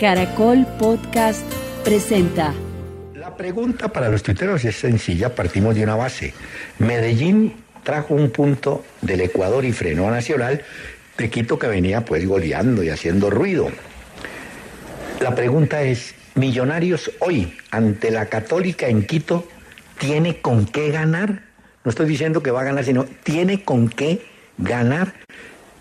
[0.00, 1.44] Caracol Podcast
[1.84, 2.54] presenta.
[3.14, 6.32] La pregunta para los tuiteros es sencilla, partimos de una base.
[6.78, 10.62] Medellín trajo un punto del Ecuador y frenó a Nacional
[11.18, 13.68] de Quito que venía pues goleando y haciendo ruido.
[15.20, 19.46] La pregunta es, Millonarios hoy ante la Católica en Quito,
[19.98, 21.42] ¿tiene con qué ganar?
[21.84, 24.22] No estoy diciendo que va a ganar, sino tiene con qué
[24.56, 25.12] ganar.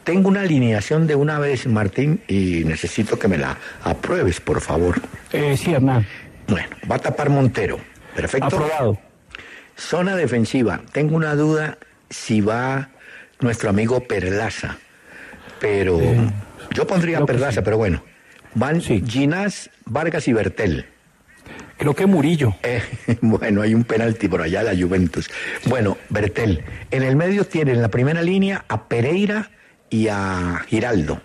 [0.09, 4.99] Tengo una alineación de una vez, Martín, y necesito que me la apruebes, por favor.
[5.31, 6.03] Eh, sí, Hernán.
[6.47, 7.79] Bueno, va a tapar Montero.
[8.15, 8.47] Perfecto.
[8.47, 8.97] Aprobado.
[9.77, 10.81] Zona defensiva.
[10.93, 11.77] Tengo una duda
[12.09, 12.89] si va
[13.39, 14.79] nuestro amigo Perlaza.
[15.59, 16.01] Pero
[16.73, 17.61] yo pondría Perlaza, sí.
[17.63, 18.03] pero bueno.
[18.55, 19.03] Van Sí.
[19.07, 20.87] Ginás, Vargas y Bertel.
[21.77, 22.55] Creo que Murillo.
[22.63, 22.81] Eh,
[23.21, 25.29] bueno, hay un penalti por allá la Juventus.
[25.65, 26.63] Bueno, Bertel.
[26.89, 29.51] En el medio tiene en la primera línea a Pereira
[29.89, 31.21] y a Giraldo.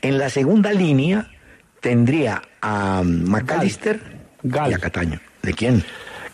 [0.00, 1.28] En la segunda línea
[1.80, 4.00] tendría a McAllister
[4.42, 4.70] Gal.
[4.70, 5.20] y a Cataño.
[5.42, 5.84] ¿De quién?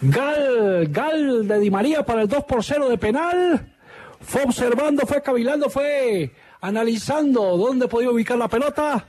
[0.01, 3.75] Gal, Gal de Di María para el 2 por 0 de penal.
[4.21, 9.07] Fue observando, fue cavilando, fue analizando dónde podía ubicar la pelota.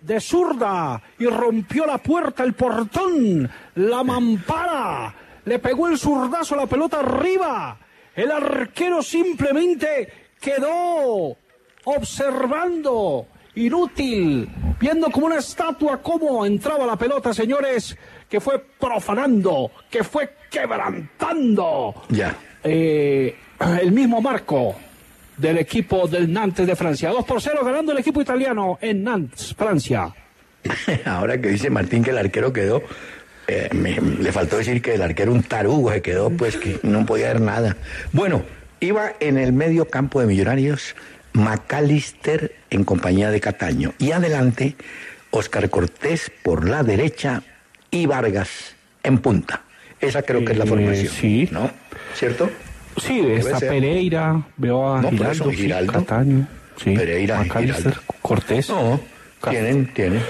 [0.00, 5.14] De zurda y rompió la puerta, el portón, la mampara.
[5.44, 7.78] Le pegó el zurdazo a la pelota arriba.
[8.14, 10.08] El arquero simplemente
[10.40, 11.36] quedó
[11.86, 14.48] observando, inútil,
[14.78, 17.96] viendo como una estatua cómo entraba la pelota, señores,
[18.28, 22.36] que fue profanando, que fue quebrantando Ya.
[22.64, 23.34] eh,
[23.80, 24.74] el mismo marco
[25.36, 27.10] del equipo del Nantes de Francia.
[27.10, 30.12] 2 por 0 ganando el equipo italiano en Nantes, Francia.
[31.04, 32.82] Ahora que dice Martín que el arquero quedó,
[33.46, 37.06] eh, me- le faltó decir que el arquero un tarugo se quedó, pues que no
[37.06, 37.76] podía ver nada.
[38.12, 38.42] Bueno,
[38.80, 40.96] iba en el medio campo de Millonarios
[41.36, 43.92] McAllister en compañía de Cataño.
[43.98, 44.76] Y adelante,
[45.30, 47.42] Oscar Cortés por la derecha
[47.90, 49.62] y Vargas en punta.
[50.00, 51.08] Esa creo que es la Eh, formación.
[51.12, 51.48] sí.
[51.50, 51.70] ¿No?
[52.14, 52.50] ¿Cierto?
[52.98, 53.58] Sí, está.
[53.60, 55.92] Pereira, veo a No, Giraldo, Giraldo.
[55.92, 56.48] Cataño,
[56.82, 57.92] sí, Pereira, Giraldo.
[58.22, 58.68] Cortés.
[58.70, 59.00] No,
[59.50, 60.22] tienen, tienen.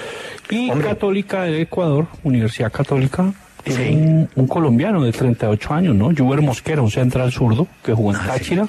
[0.49, 0.87] Y Hombre.
[0.89, 3.33] Católica de Ecuador, Universidad Católica,
[3.67, 3.93] tiene Sí.
[3.95, 6.11] un, un colombiano de 38 años, ¿no?
[6.15, 8.23] Juber Mosquera, un central zurdo que jugó en Ah.
[8.27, 8.67] Táchira.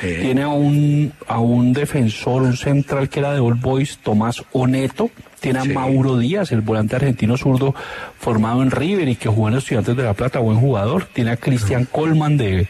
[0.00, 0.08] Sí.
[0.20, 5.10] Tiene a un, a un defensor, un central que era de All Boys, Tomás Oneto.
[5.40, 5.64] Tiene a.
[5.64, 7.74] Mauro Díaz, el volante argentino zurdo
[8.18, 11.06] formado en River y que jugó en los Estudiantes de La Plata, buen jugador.
[11.12, 12.66] Tiene a Cristian Colman de-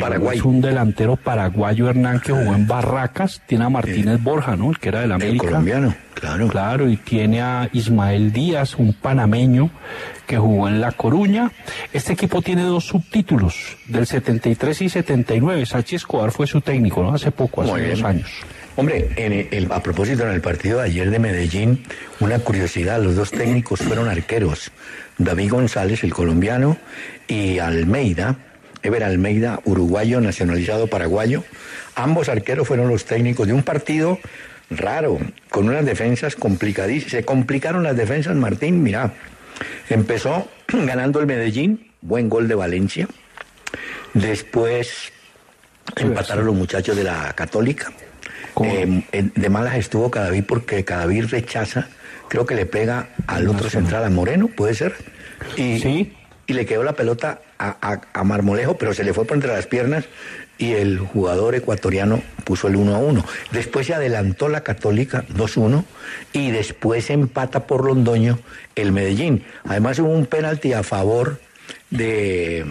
[0.00, 0.38] Paraguay.
[0.38, 3.42] es un delantero paraguayo Hernán que jugó en Barracas.
[3.46, 4.70] Tiene a Martínez Borja, ¿no?
[4.70, 5.44] El que era del El América.
[5.46, 6.48] colombiano, claro.
[6.48, 9.70] Claro, y tiene a Ismael Díaz, un panameño
[10.26, 11.50] que jugó en La Coruña.
[11.92, 15.66] Este equipo tiene dos subtítulos, del 73 y 79.
[15.66, 17.12] Sachi Escobar fue su técnico, ¿no?
[17.14, 18.30] Hace poco, hace dos años.
[18.76, 21.82] Hombre, en el- a propósito, en el partido de ayer de Medellín,
[22.20, 24.70] una curiosidad, los dos técnicos fueron arqueros.
[25.18, 26.78] David González, el colombiano,
[27.28, 28.36] y Almeida,
[28.82, 31.44] Ever Almeida, uruguayo, nacionalizado paraguayo.
[31.94, 34.18] Ambos arqueros fueron los técnicos de un partido
[34.70, 35.18] raro,
[35.50, 37.10] con unas defensas complicadísimas.
[37.10, 39.12] Se complicaron las defensas, Martín, mira.
[39.88, 43.08] Empezó ganando el Medellín, buen gol de Valencia.
[44.14, 45.12] Después
[45.96, 47.92] empataron los muchachos de la Católica.
[48.64, 51.88] Eh, en- de malas estuvo Cadavid porque Cadavid rechaza,
[52.28, 54.94] creo que le pega al otro central, a Moreno, puede ser.
[55.56, 56.12] Y, Sí.
[56.50, 59.52] Y le quedó la pelota a, a- a Marmolejo, pero se le fue por entre
[59.52, 60.04] las piernas
[60.58, 63.24] y el jugador ecuatoriano puso el 1 a 1.
[63.52, 65.84] Después se adelantó la Católica 2-1
[66.32, 68.40] y después empata por Londoño
[68.74, 69.44] el Medellín.
[69.64, 71.38] Además hubo un penalti a favor
[71.90, 72.64] de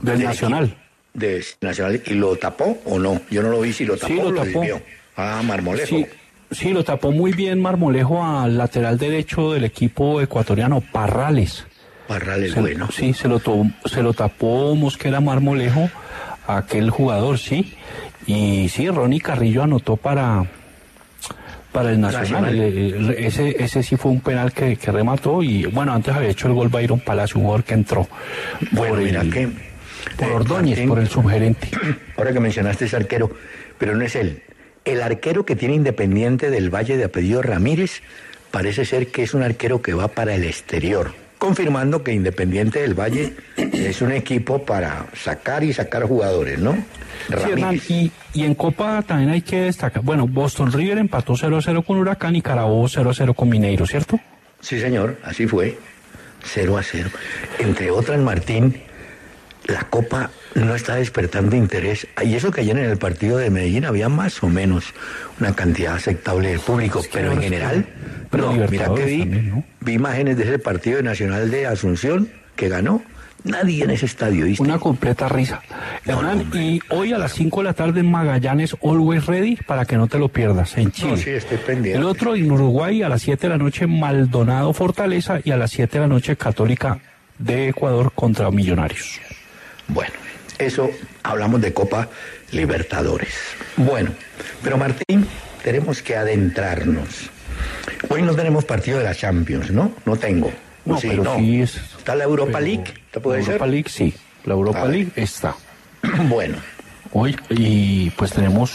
[0.00, 0.74] Del Nacional.
[1.12, 3.20] De Nacional y lo tapó o no?
[3.30, 4.60] Yo no lo vi si lo tapó Sí, lo o lo tapó.
[4.60, 4.80] desvió.
[5.16, 5.86] Ah, Marmolejo.
[5.88, 6.06] Sí,
[6.52, 11.64] Sí, lo tapó muy bien Marmolejo al lateral derecho del equipo ecuatoriano, Parrales.
[12.18, 12.88] Parrales, Se- bueno.
[12.90, 15.88] Sí, se lo, to- se lo tapó Mosquera Marmolejo,
[16.46, 17.74] a aquel jugador, sí.
[18.26, 20.44] Y sí, Ronnie Carrillo anotó para,
[21.72, 22.42] para el Nacional.
[22.42, 22.58] Nacional.
[22.58, 26.30] El- el- ese, ese sí fue un penal que, que remató y bueno, antes había
[26.30, 28.08] hecho el gol Byron Palacio, un jugador que entró.
[28.72, 29.48] Bueno, por mira el- que...
[30.16, 31.68] Por eh, Ordóñez, Martín, por el subgerente.
[32.16, 33.30] Ahora que mencionaste ese arquero,
[33.78, 34.42] pero no es él.
[34.84, 38.02] El arquero que tiene Independiente del Valle de apellido Ramírez
[38.50, 42.94] parece ser que es un arquero que va para el exterior, confirmando que Independiente del
[42.94, 46.74] Valle es un equipo para sacar y sacar jugadores, ¿no?
[46.74, 47.90] Sí, Ramírez.
[47.90, 52.36] y, y en Copa también hay que destacar, bueno, Boston River empató 0-0 con Huracán
[52.36, 54.20] y Carabobo 0-0 con Mineiro, ¿cierto?
[54.60, 55.78] Sí, señor, así fue.
[56.44, 57.10] 0 a 0.
[57.58, 58.82] Entre otras, Martín,
[59.66, 62.06] la Copa no está despertando interés.
[62.22, 64.92] Y eso que ayer en el partido de Medellín había más o menos
[65.38, 67.86] una cantidad aceptable del público, pero en general,
[68.32, 73.02] no, mira que vi, vi imágenes de ese partido de Nacional de Asunción que ganó.
[73.42, 74.62] Nadie en ese estadio, ¿viste?
[74.62, 75.62] Una completa risa.
[76.04, 76.62] No, Hernán, hombre.
[76.62, 80.08] y hoy a las 5 de la tarde en Magallanes, Always Ready, para que no
[80.08, 81.12] te lo pierdas, en Chile.
[81.12, 81.98] No, sí, estoy pendiente.
[81.98, 85.70] El otro en Uruguay a las 7 de la noche, Maldonado Fortaleza, y a las
[85.70, 86.98] 7 de la noche, Católica
[87.38, 89.18] de Ecuador contra Millonarios.
[89.88, 90.12] Bueno,
[90.60, 90.90] eso
[91.22, 92.08] hablamos de Copa
[92.52, 93.34] Libertadores.
[93.76, 94.10] Bueno,
[94.62, 95.26] pero Martín,
[95.62, 97.30] tenemos que adentrarnos.
[98.08, 99.92] Hoy no tenemos partido de la Champions, ¿no?
[100.04, 100.50] No tengo.
[100.84, 101.08] No, ¿O sí?
[101.08, 101.36] pero no.
[101.36, 101.76] sí es.
[101.76, 103.72] Está la Europa pero League, ¿te puede la Europa ser?
[103.72, 104.14] League, sí.
[104.44, 104.84] La Europa.
[104.86, 105.54] League está.
[106.28, 106.56] bueno,
[107.12, 108.72] Hoy, y pues tenemos,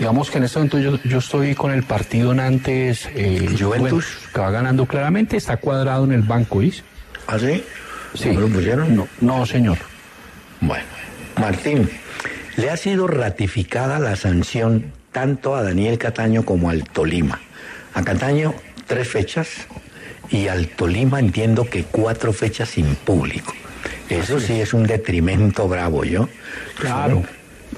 [0.00, 4.18] digamos que en este momento yo, yo estoy con el partido Nantes eh, Juventus.
[4.34, 6.82] que va ganando claramente, está cuadrado en el banco, ¿viste?
[7.28, 7.62] ¿así?
[8.14, 8.30] Sí.
[8.30, 8.96] ¿No lo pusieron?
[8.96, 9.78] No, no, señor.
[10.60, 10.84] Bueno,
[11.38, 11.88] Martín,
[12.56, 17.40] le ha sido ratificada la sanción tanto a Daniel Cataño como al Tolima.
[17.94, 18.54] A Cataño
[18.86, 19.48] tres fechas
[20.30, 23.54] y al Tolima entiendo que cuatro fechas sin público.
[24.08, 26.28] Eso sí es un detrimento bravo, ¿yo?
[26.78, 27.22] Claro.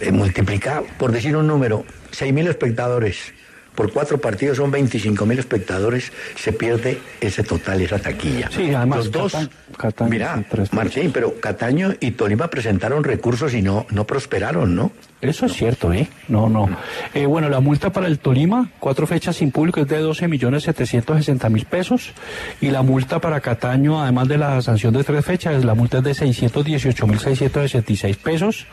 [0.00, 3.34] Eh, multiplica, por decir un número, seis mil espectadores.
[3.74, 8.50] Por cuatro partidos son 25 mil espectadores, se pierde ese total, esa taquilla.
[8.50, 13.62] Sí, además, Los dos, Cata- Cataño mira, Martín, pero Cataño y Tolima presentaron recursos y
[13.62, 14.92] no, no prosperaron, ¿no?
[15.22, 16.08] Eso es cierto, ¿eh?
[16.28, 16.68] No, no.
[17.14, 20.62] Eh, bueno, la multa para el Tolima, cuatro fechas sin público, es de 12 millones
[20.64, 22.12] 760 mil pesos.
[22.60, 26.04] Y la multa para Cataño, además de la sanción de tres fechas, la multa es
[26.04, 28.66] de 618 mil 666 pesos.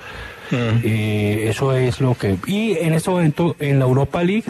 [0.52, 2.38] Eh, eso es lo que...
[2.48, 4.46] Y en este momento, en la Europa League,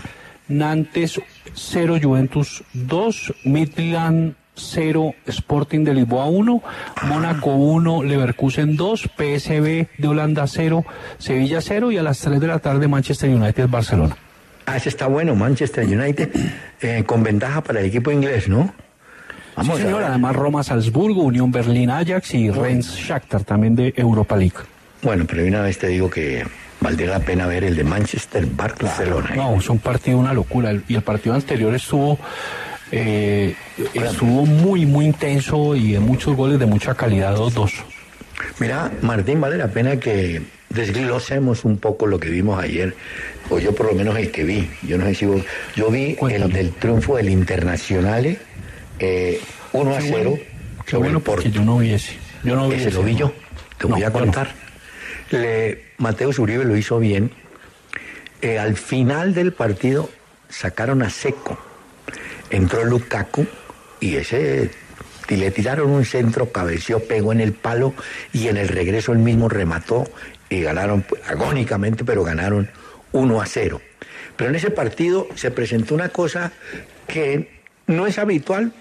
[0.47, 1.19] Nantes
[1.53, 6.63] 0, Juventus 2, Midland 0, Sporting de Lisboa 1,
[7.03, 10.85] Mónaco 1, Leverkusen 2, PSV de Holanda 0,
[11.17, 14.17] Sevilla 0 y a las 3 de la tarde Manchester United Barcelona.
[14.65, 16.29] Ah, ese está bueno, Manchester United,
[16.81, 18.73] eh, con ventaja para el equipo inglés, ¿no?
[19.61, 24.35] sí, a señor, además Roma Salzburgo, Unión Berlín Ajax y Rennes Shakhtar también de Europa
[24.35, 24.57] League.
[25.01, 26.45] Bueno, pero una vez te digo que
[26.81, 29.31] valdría la pena ver el de Manchester Barcelona.
[29.35, 30.73] No, es un partido una locura.
[30.87, 32.19] Y el partido anterior estuvo
[32.91, 33.55] eh,
[33.93, 37.71] estuvo muy, muy intenso y de muchos goles de mucha calidad, 2-2.
[38.59, 42.95] Mira, Martín, vale la pena que desglosemos un poco lo que vimos ayer,
[43.49, 44.69] o yo por lo menos el que vi.
[44.83, 45.41] Yo no sé si vos,
[45.75, 48.37] yo vi el del triunfo del Internacional
[48.99, 49.41] eh,
[49.73, 50.37] 1 a 0
[50.85, 51.41] Qué sobre bueno el Porto.
[51.43, 52.13] porque yo no vi ese.
[52.43, 53.19] Yo no vi Ese ese, lo vi no.
[53.19, 53.33] yo,
[53.77, 54.27] te No, voy a bueno.
[54.27, 54.49] contar.
[55.31, 57.31] Le, Mateo Uribe lo hizo bien.
[58.41, 60.09] Eh, al final del partido
[60.49, 61.57] sacaron a Seco.
[62.49, 63.45] Entró Lukaku
[63.99, 64.69] y ese
[65.27, 67.93] le tiraron un centro, cabeció, pegó en el palo
[68.31, 70.05] y en el regreso él mismo remató
[70.49, 72.69] y ganaron pues, agónicamente, pero ganaron
[73.11, 73.81] 1 a 0.
[74.37, 76.53] Pero en ese partido se presentó una cosa
[77.07, 78.71] que no es habitual,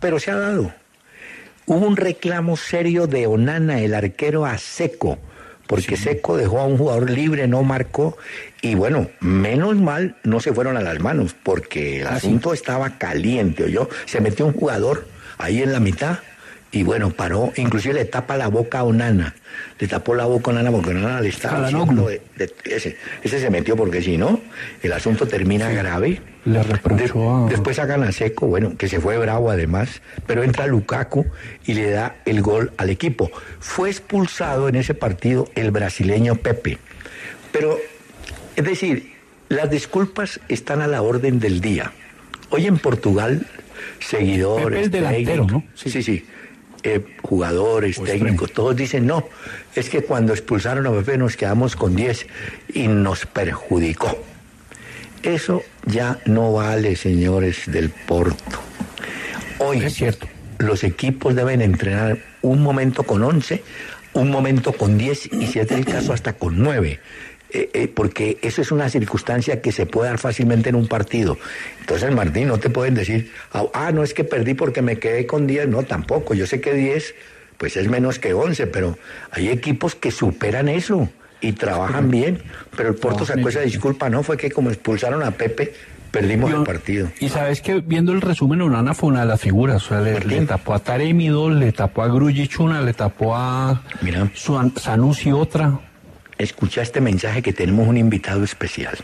[0.00, 0.72] pero se ha dado.
[1.66, 5.18] Hubo un reclamo serio de Onana, el arquero, a Seco,
[5.66, 8.16] porque Seco dejó a un jugador libre, no marcó,
[8.60, 13.70] y bueno, menos mal no se fueron a las manos, porque el asunto estaba caliente,
[13.70, 15.06] yo Se metió un jugador
[15.38, 16.18] ahí en la mitad,
[16.74, 19.34] y bueno, paró, inclusive le tapa la boca a Onana,
[19.78, 23.38] le tapó la boca a Onana porque Onana le estaba haciendo de- de- ese, ese
[23.40, 24.40] se metió porque si no,
[24.82, 26.22] el asunto termina grave.
[26.46, 27.48] Le reprochó a...
[27.50, 31.26] Después sacan a Seco, bueno, que se fue bravo además, pero entra Lukaku
[31.66, 33.30] y le da el gol al equipo.
[33.60, 36.78] Fue expulsado en ese partido el brasileño Pepe.
[37.52, 37.76] Pero,
[38.56, 39.12] es decir,
[39.50, 41.92] las disculpas están a la orden del día.
[42.48, 43.46] Hoy en Portugal,
[44.00, 45.64] seguidores, Pepe el delantero, ¿no?
[45.74, 46.24] Sí, sí, sí.
[46.82, 49.28] Eh, jugadores, técnicos, todos dicen, no,
[49.74, 52.26] es que cuando expulsaron a Pepe nos quedamos con 10
[52.74, 54.18] y nos perjudicó.
[55.22, 58.58] Eso ya no vale, señores del Porto.
[59.58, 60.26] Hoy Es cierto.
[60.58, 63.62] los equipos deben entrenar un momento con 11,
[64.14, 66.98] un momento con 10 y si es el caso hasta con 9.
[67.54, 71.36] Eh, eh, porque eso es una circunstancia que se puede dar fácilmente en un partido.
[71.80, 75.26] Entonces, Martín, no te pueden decir, ah, ah, no es que perdí porque me quedé
[75.26, 76.32] con 10, no, tampoco.
[76.32, 77.14] Yo sé que 10
[77.58, 78.98] pues es menos que 11, pero
[79.30, 81.10] hay equipos que superan eso
[81.42, 82.42] y trabajan bien.
[82.76, 84.22] Pero el Porto sacó esa disculpa, ¿no?
[84.22, 85.72] Fue que como expulsaron a Pepe,
[86.10, 87.08] perdimos el partido.
[87.20, 89.84] Y sabes que viendo el resumen, Onana fue una de las figuras.
[89.84, 93.36] O sea, le, le tapó a Taremi dos, le tapó a Grujic una, le tapó
[93.36, 94.30] a Mira.
[94.34, 95.78] Suan- Sanusi otra.
[96.42, 98.98] Escucha este mensaje que tenemos un invitado especial.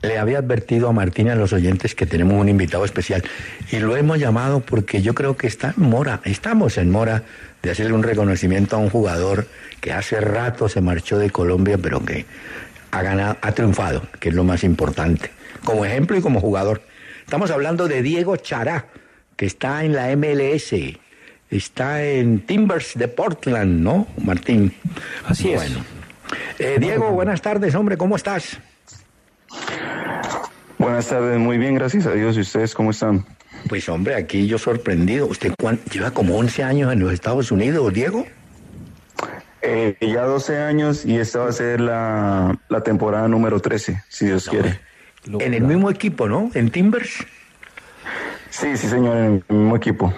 [0.00, 3.24] Le había advertido a Martín a los oyentes que tenemos un invitado especial
[3.72, 7.24] y lo hemos llamado porque yo creo que está en mora, estamos en mora
[7.64, 9.48] de hacerle un reconocimiento a un jugador
[9.80, 12.24] que hace rato se marchó de Colombia pero que
[12.92, 15.32] ha ganado, ha triunfado, que es lo más importante,
[15.64, 16.82] como ejemplo y como jugador.
[17.24, 18.86] Estamos hablando de Diego Chará,
[19.34, 20.74] que está en la MLS,
[21.50, 24.72] está en Timbers de Portland, ¿no, Martín?
[25.26, 25.62] Así es.
[25.72, 25.84] Bueno.
[26.58, 28.58] Eh, Diego, buenas tardes, hombre, ¿cómo estás?
[30.78, 32.36] Buenas tardes, muy bien, gracias a Dios.
[32.36, 33.24] ¿Y ustedes cómo están?
[33.68, 35.26] Pues hombre, aquí yo sorprendido.
[35.26, 38.26] ¿Usted cuán- lleva como 11 años en los Estados Unidos, Diego?
[39.62, 44.26] Eh, ya 12 años y esta va a ser la, la temporada número 13, si
[44.26, 44.80] Dios quiere.
[45.40, 46.50] En el mismo equipo, ¿no?
[46.54, 47.26] En Timbers.
[48.50, 50.14] Sí, sí, señor, en el mismo equipo.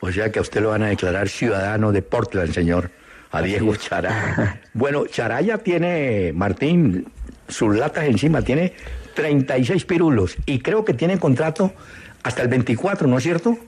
[0.00, 2.90] O sea que a usted lo van a declarar ciudadano de Portland, señor.
[3.30, 4.60] A Diego Chará.
[4.72, 7.06] Bueno, Chará ya tiene, Martín,
[7.48, 8.72] sus latas encima, tiene
[9.14, 11.72] 36 pirulos y creo que tiene contrato
[12.22, 13.58] hasta el 24, ¿no es cierto?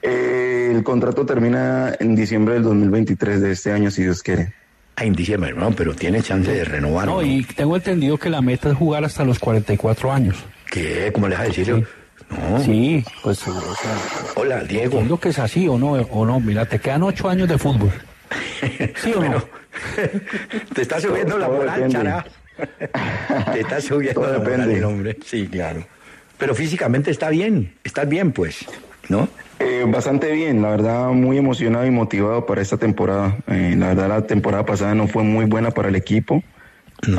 [0.00, 4.54] Eh, el contrato termina en diciembre del 2023 de este año, si Dios quiere.
[4.96, 7.06] Ah, en diciembre, no, pero tiene chance de renovar.
[7.06, 10.36] No, y tengo entendido que la meta es jugar hasta los 44 años.
[10.70, 11.10] ¿Qué?
[11.12, 11.86] ¿Cómo le vas a decir?
[12.30, 12.58] No.
[12.60, 13.92] Sí, pues o sea,
[14.36, 14.84] Hola, Diego.
[14.94, 16.40] entiendo que es así o no, o no.
[16.40, 17.92] Mira, te quedan ocho años de fútbol.
[18.96, 19.44] ¿Sí o no?
[20.74, 21.88] Te está subiendo la moral.
[21.90, 22.24] Chará.
[23.52, 24.78] Te está subiendo Todo la moral depende.
[24.78, 25.16] el hombre.
[25.24, 25.86] Sí, claro.
[26.38, 28.64] Pero físicamente está bien, estás bien, pues,
[29.08, 29.28] ¿no?
[29.60, 33.36] Eh, bastante bien, la verdad, muy emocionado y motivado para esta temporada.
[33.46, 36.42] Eh, la verdad, la temporada pasada no fue muy buena para el equipo,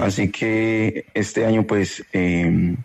[0.01, 2.75] así que este año, pues, eh,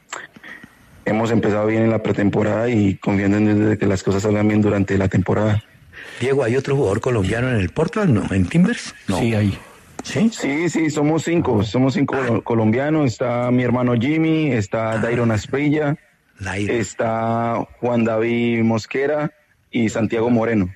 [1.05, 4.49] hemos empezado bien en la pretemporada y confiando en Dios de que las cosas salgan
[4.49, 5.63] bien durante la temporada.
[6.21, 8.13] Diego, ¿hay otro jugador colombiano en el Portland?
[8.13, 8.35] ¿No?
[8.35, 8.95] ¿En Timbers?
[9.09, 9.19] No.
[9.19, 9.59] Sí, ahí.
[10.03, 10.31] ¿Sí?
[10.33, 13.07] Sí, sí, somos cinco, somos cinco colo- colombianos.
[13.13, 15.97] Está mi hermano Jimmy, está Dairon Asprilla,
[16.39, 16.73] Lairo.
[16.73, 19.31] está Juan David Mosquera
[19.71, 20.71] y Santiago Moreno.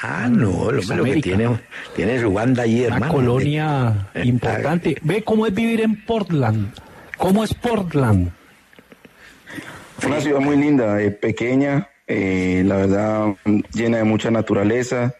[0.00, 1.48] Ah, no, hombre lo que tiene,
[1.94, 3.12] tiene su banda allí, Una hermano.
[3.12, 4.96] colonia Eh, importante.
[5.02, 6.72] Ve cómo es vivir en Portland.
[7.16, 8.30] ¿Cómo es Portland?
[10.06, 13.34] Una ciudad muy linda, eh, pequeña, eh, la verdad
[13.72, 15.14] llena de mucha naturaleza.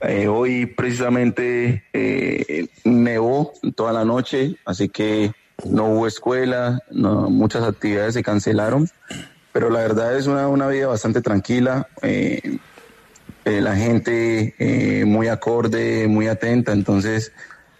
[0.00, 5.32] Eh, hoy precisamente eh, nevó toda la noche, así que
[5.64, 8.88] no hubo escuela, no- muchas actividades se cancelaron,
[9.52, 11.86] pero la verdad es una, una vida bastante tranquila.
[13.44, 17.32] la gente muy acorde, muy atenta, entonces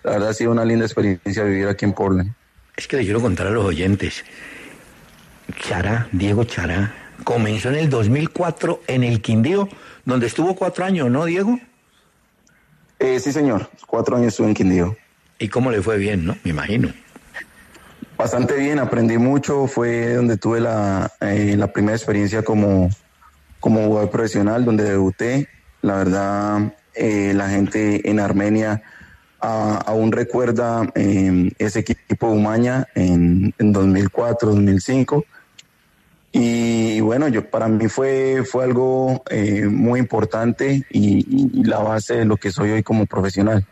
[0.05, 2.33] la verdad ha sido una linda experiencia vivir aquí en Portland.
[2.77, 4.25] Es que le quiero contar a los oyentes.
[5.61, 9.69] Chará, Diego Chará, comenzó en el 2004 en el Quindío,
[10.05, 11.59] donde estuvo cuatro años, ¿no, Diego?
[12.99, 14.97] Eh, sí, señor, cuatro años estuve en Quindío.
[15.39, 16.37] ¿Y cómo le fue bien, no?
[16.45, 16.93] Me imagino.
[18.17, 22.89] Bastante bien, aprendí mucho, fue donde tuve la, eh, la primera experiencia como,
[23.61, 25.49] como jugador profesional, donde debuté.
[25.83, 28.83] La verdad, eh, la gente en Armenia
[29.45, 35.25] ah, aún recuerda eh, ese equipo de Umaña en, en 2004, 2005.
[36.33, 42.15] Y, bueno, yo para mí fue, fue algo eh, muy importante y, y- la base
[42.17, 43.65] de lo que soy hoy como profesional.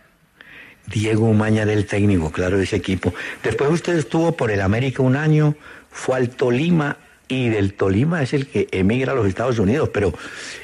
[0.87, 3.13] Diego Maña del técnico, claro, de ese equipo.
[3.43, 5.55] Después usted estuvo por el América un año,
[5.91, 6.99] fue al Tolima
[7.29, 9.91] y del Tolima es el que emigra a los Estados Unidos.
[9.93, 10.13] Pero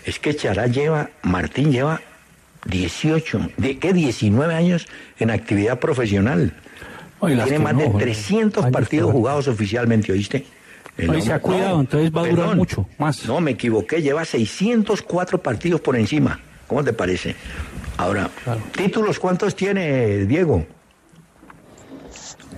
[0.04, 2.00] es que Chará lleva, Martín lleva
[2.68, 3.92] 18, ¿de qué?
[3.92, 4.86] 19 años
[5.18, 6.54] en actividad profesional.
[7.20, 8.04] Tiene más no, de joder.
[8.04, 10.46] 300 Años partidos jugados oficialmente, ¿oíste?
[10.96, 13.24] El No, y se ha cuidado, entonces va a durar mucho más.
[13.26, 16.40] No, me equivoqué, lleva 604 partidos por encima.
[16.66, 17.34] ¿Cómo te parece?
[17.96, 18.60] Ahora, Claro.
[18.76, 20.66] ¿títulos cuántos tiene Diego?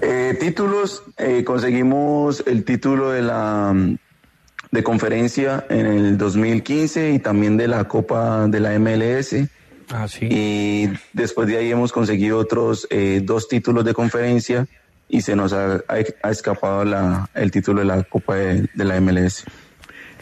[0.03, 3.75] Eh, títulos, eh, conseguimos el título de la
[4.71, 9.35] de conferencia en el 2015 y también de la Copa de la MLS.
[9.93, 10.29] Ah, sí.
[10.31, 14.67] Y después de ahí hemos conseguido otros eh, dos títulos de conferencia
[15.09, 19.01] y se nos ha, ha escapado la, el título de la Copa de, de la
[19.01, 19.45] MLS.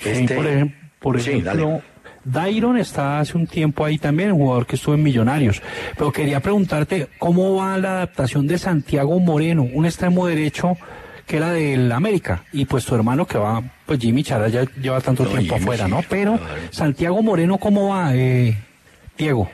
[0.04, 1.82] Este, por ejemplo, por ejemplo
[2.24, 5.62] Dairon está hace un tiempo ahí también, un jugador que estuvo en Millonarios.
[5.96, 10.76] Pero quería preguntarte, ¿cómo va la adaptación de Santiago Moreno, un extremo derecho
[11.26, 12.44] que era del América?
[12.52, 16.02] Y pues tu hermano que va, pues Jimmy Chara ya lleva tanto tiempo afuera, ¿no?
[16.08, 16.38] Pero
[16.70, 18.56] Santiago Moreno, ¿cómo va, eh,
[19.16, 19.50] Diego?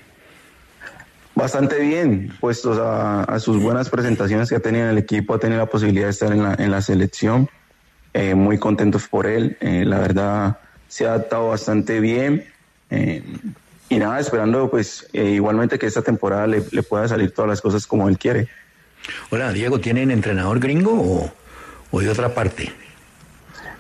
[1.35, 5.59] Bastante bien, puestos a, sus buenas presentaciones que ha tenido en el equipo, ha tenido
[5.59, 7.49] la posibilidad de estar en la, en la selección.
[8.13, 9.57] Eh, muy contentos por él.
[9.61, 12.45] Eh, la verdad, se ha adaptado bastante bien.
[12.91, 13.23] Eh,
[13.89, 17.87] y nada, esperando pues eh, igualmente que esta temporada le, pueda salir todas las cosas
[17.87, 18.49] como él quiere.
[19.31, 21.33] Hola, Diego, ¿tienen entrenador gringo
[21.91, 22.73] o, de otra parte?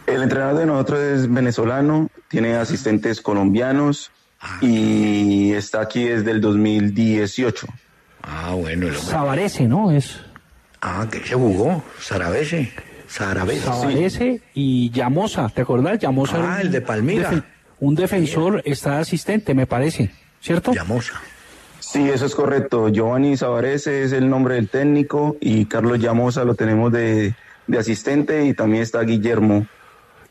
[0.06, 4.10] El entrenador de nosotros es venezolano, tiene asistentes colombianos.
[4.60, 7.66] Y está aquí desde el 2018.
[8.22, 8.92] Ah, bueno.
[8.94, 9.90] Sabarese, ¿no?
[9.90, 10.20] Es...
[10.80, 12.72] Ah, que se jugó, Sarabese.
[13.06, 14.42] Sarabese.
[14.54, 15.98] y Llamosa, ¿te acordás?
[15.98, 16.56] Llamosa.
[16.56, 17.44] Ah, el de Palmira
[17.80, 20.10] un defensor está asistente, me parece,
[20.40, 20.72] ¿cierto?
[20.72, 21.20] Llamosa.
[21.80, 22.88] Sí, eso es correcto.
[22.88, 27.34] Giovanni Savarese es el nombre del técnico y Carlos Llamosa lo tenemos de,
[27.78, 29.66] asistente y también está Guillermo.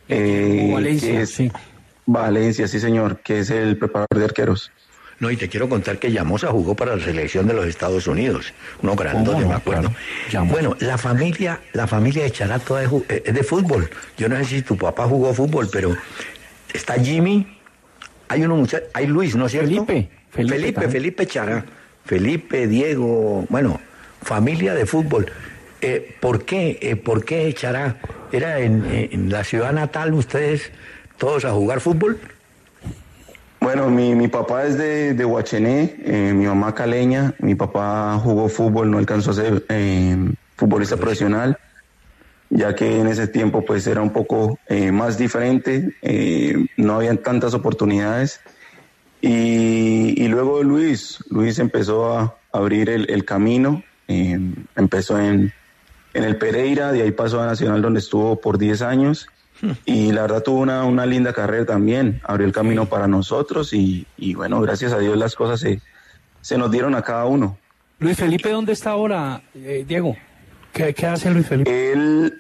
[0.10, 1.52] Eh, Valencia, sí.
[2.06, 4.72] Valencia, sí señor, que es el preparador de arqueros.
[5.20, 8.54] No, y te quiero contar que Llamosa jugó para la selección de los Estados Unidos,
[8.82, 9.94] uno grandote, me acuerdo.
[10.46, 13.90] Bueno, la familia, la familia de Charato es, es de fútbol.
[14.18, 15.96] Yo no sé si tu papá jugó fútbol, pero
[16.74, 17.48] está Jimmy,
[18.28, 19.86] hay uno hay Luis, ¿no es cierto?
[19.86, 20.10] Felipe.
[20.32, 21.64] Felipe, Felipe, Chara.
[22.06, 23.80] Felipe, Diego, bueno,
[24.22, 25.32] familia de fútbol.
[25.82, 26.80] Eh, ¿Por qué?
[26.82, 27.98] Eh, ¿Por qué Chará?
[28.32, 30.72] ¿Era en, la ciudad natal ustedes
[31.18, 32.20] todos a jugar fútbol?
[33.60, 38.50] Bueno, mi, mi papá es de, de Huachené, eh, mi mamá caleña, mi papá jugó
[38.50, 39.64] fútbol, no alcanzó a ser
[40.56, 41.58] futbolista profesional
[42.56, 47.18] ya que en ese tiempo pues era un poco eh, más diferente, eh, no habían
[47.18, 48.42] tantas oportunidades.
[49.22, 54.38] Y, luego Luis, Luis empezó a abrir el, camino, eh,
[54.76, 55.54] empezó en,
[56.14, 59.28] en, el Pereira, de ahí pasó a Nacional donde estuvo por 10 años
[59.86, 64.06] y la verdad tuvo una, una, linda carrera también, abrió el camino para nosotros y,
[64.18, 65.82] y bueno, gracias a Dios las cosas se,
[66.42, 67.58] se, nos dieron a cada uno.
[68.00, 70.16] Luis Felipe, ¿dónde está ahora, Diego?
[70.74, 71.92] ¿Qué, hace Luis Felipe?
[71.92, 72.34] Él,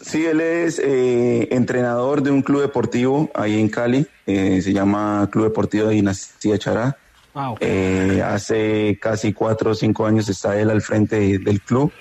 [0.00, 5.28] sí, él es eh, entrenador de un club deportivo ahí en Cali, eh, se llama
[5.32, 6.96] Club Deportivo de Dinastía Chará.
[7.34, 11.92] Ah, eh, hace casi cuatro o cinco años está él al frente del club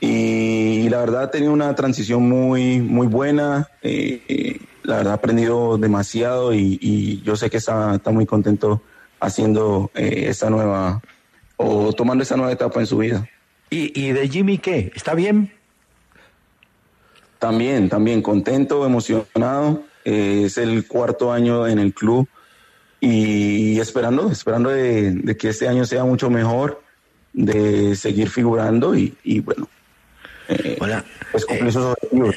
[0.00, 3.68] y, la verdad ha tenido una transición muy, muy buena.
[3.82, 8.82] la verdad ha aprendido demasiado y, yo sé que está, está muy contento
[9.20, 11.02] haciendo esta nueva
[11.56, 13.28] o tomando esta nueva etapa en su vida.
[13.70, 14.90] ¿Y, ¿Y de Jimmy qué?
[14.94, 15.52] ¿Está bien?
[17.38, 19.84] También, también contento, emocionado.
[20.04, 22.26] Eh, es el cuarto año en el club
[23.00, 26.82] y esperando, esperando de, que este año sea mucho mejor,
[27.32, 29.77] de seguir figurando y, bueno, eh,
[30.80, 31.04] Hola.
[31.30, 32.34] pues eh, objetivos.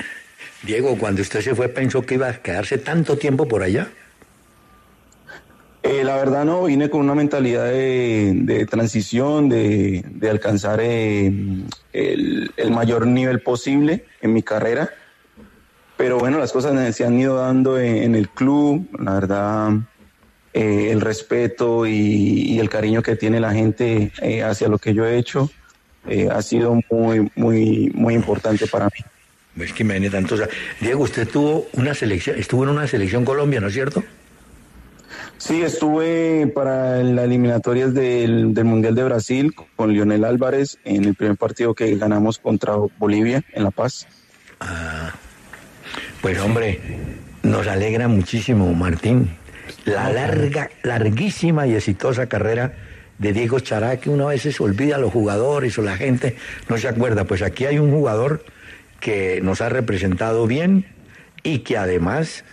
[0.64, 3.90] Diego, cuando usted se fue, ¿pensó que iba a quedarse tanto tiempo por allá?
[5.84, 11.34] Eh, la verdad no, vine con una mentalidad de, transición, de, alcanzar eh,
[11.92, 14.92] el, mayor nivel posible en mi carrera.
[15.98, 19.72] Pero bueno, las cosas se han ido dando en, el club, la verdad,
[20.54, 24.12] eh, el respeto y, el cariño que tiene la gente
[24.46, 25.50] hacia lo que yo he hecho
[26.32, 29.64] ha sido muy, muy, muy importante para mí.
[29.64, 30.36] Es que me viene tanto.
[30.80, 34.04] Diego, usted tuvo una selección, estuvo en una selección Colombia, ¿no es cierto?
[35.38, 41.36] Sí, estuve para las eliminatorias del, Mundial de Brasil con Lionel Álvarez en el primer
[41.36, 44.08] partido que ganamos contra Bolivia en La Paz.
[44.60, 45.12] Ah,
[46.22, 46.80] pues hombre,
[47.42, 49.36] nos alegra muchísimo, Martín,
[49.86, 52.74] la larga, larguísima y exitosa carrera
[53.22, 56.36] de Diego Chará, que una vez se olvida a los jugadores o la gente
[56.68, 57.24] no se acuerda.
[57.26, 58.44] Pues aquí hay un jugador
[59.00, 60.88] que nos ha representado bien
[61.44, 62.44] y que además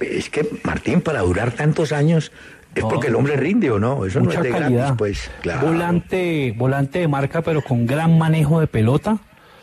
[0.00, 2.32] es que Martín, para durar tantos años,
[2.74, 4.96] es porque el hombre rinde o no, eso no es de calidad.
[4.96, 5.66] pues, claro.
[5.66, 9.18] Volante, volante de marca, pero con gran manejo de pelota.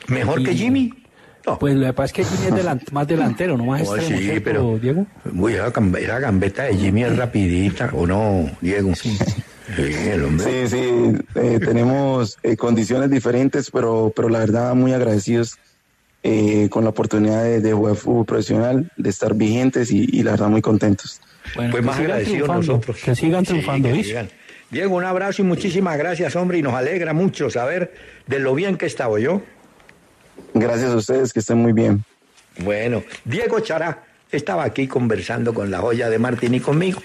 [0.07, 0.93] ¿Mejor que Jimmy?
[1.59, 4.79] Pues lo que pasa es que Jimmy es más delantero, no más oh, extremo, pero
[4.79, 5.07] Diego.
[5.97, 8.93] Esa gambeta de Jimmy es rapidita, ¿o no, Diego?
[8.93, 9.17] Sí.
[9.75, 15.57] Sí, sí, eh, tenemos eh, condiciones diferentes, pero, pero la verdad muy agradecidos
[16.21, 20.61] eh, con la oportunidad de, jugar fútbol profesional, de estar vigentes y, la verdad muy
[20.61, 21.21] contentos.
[21.53, 22.97] pues más agradecidos nosotros.
[23.03, 23.89] Que sigan triunfando,
[24.69, 27.93] Diego, un abrazo y muchísimas gracias, hombre, y nos alegra mucho saber
[28.25, 29.43] de lo bien que estaba yo.
[30.55, 32.03] Gracias a ustedes, que estén muy bien.
[32.57, 37.01] Bueno, Diego Chará estaba aquí conversando con la joya de Martín y conmigo.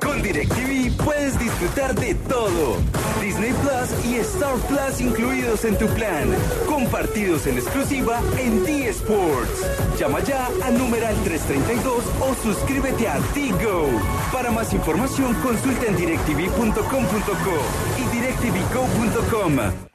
[0.00, 2.76] Con DirecTV puedes disfrutar de todo.
[3.20, 6.28] Disney Plus y Star Plus incluidos en tu plan.
[6.66, 9.64] Compartidos en exclusiva en D-Sports.
[9.96, 13.88] Llama ya al numeral 332 o suscríbete a Tigo.
[14.32, 17.56] Para más información consulta en directv.com.co
[18.00, 19.86] y directvgo.com.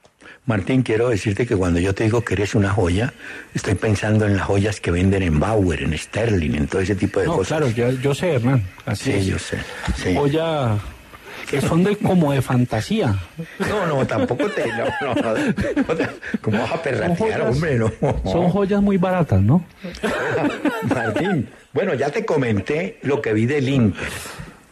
[0.45, 3.13] Martín, quiero decirte que cuando yo te digo que eres una joya,
[3.53, 7.19] estoy pensando en las joyas que venden en Bauer, en Sterling, en todo ese tipo
[7.19, 7.59] de No, cosas.
[7.59, 8.63] claro, yo, yo sé, Hernán.
[8.85, 9.25] Así Sí, es.
[9.27, 9.57] yo sé.
[9.95, 10.15] sí.
[10.15, 10.77] Joya
[11.49, 13.15] que son de como de fantasía.
[13.59, 14.65] No, no, tampoco te.
[14.67, 15.33] No, no, no,
[16.41, 17.77] ¿Cómo vas a perratear, hombre?
[17.77, 17.91] No.
[18.23, 19.65] son joyas muy baratas, ¿no?
[20.83, 24.01] Martín, bueno, ya te comenté lo que vi del Inter.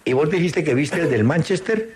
[0.06, 1.96] Y vos dijiste que viste el del Manchester,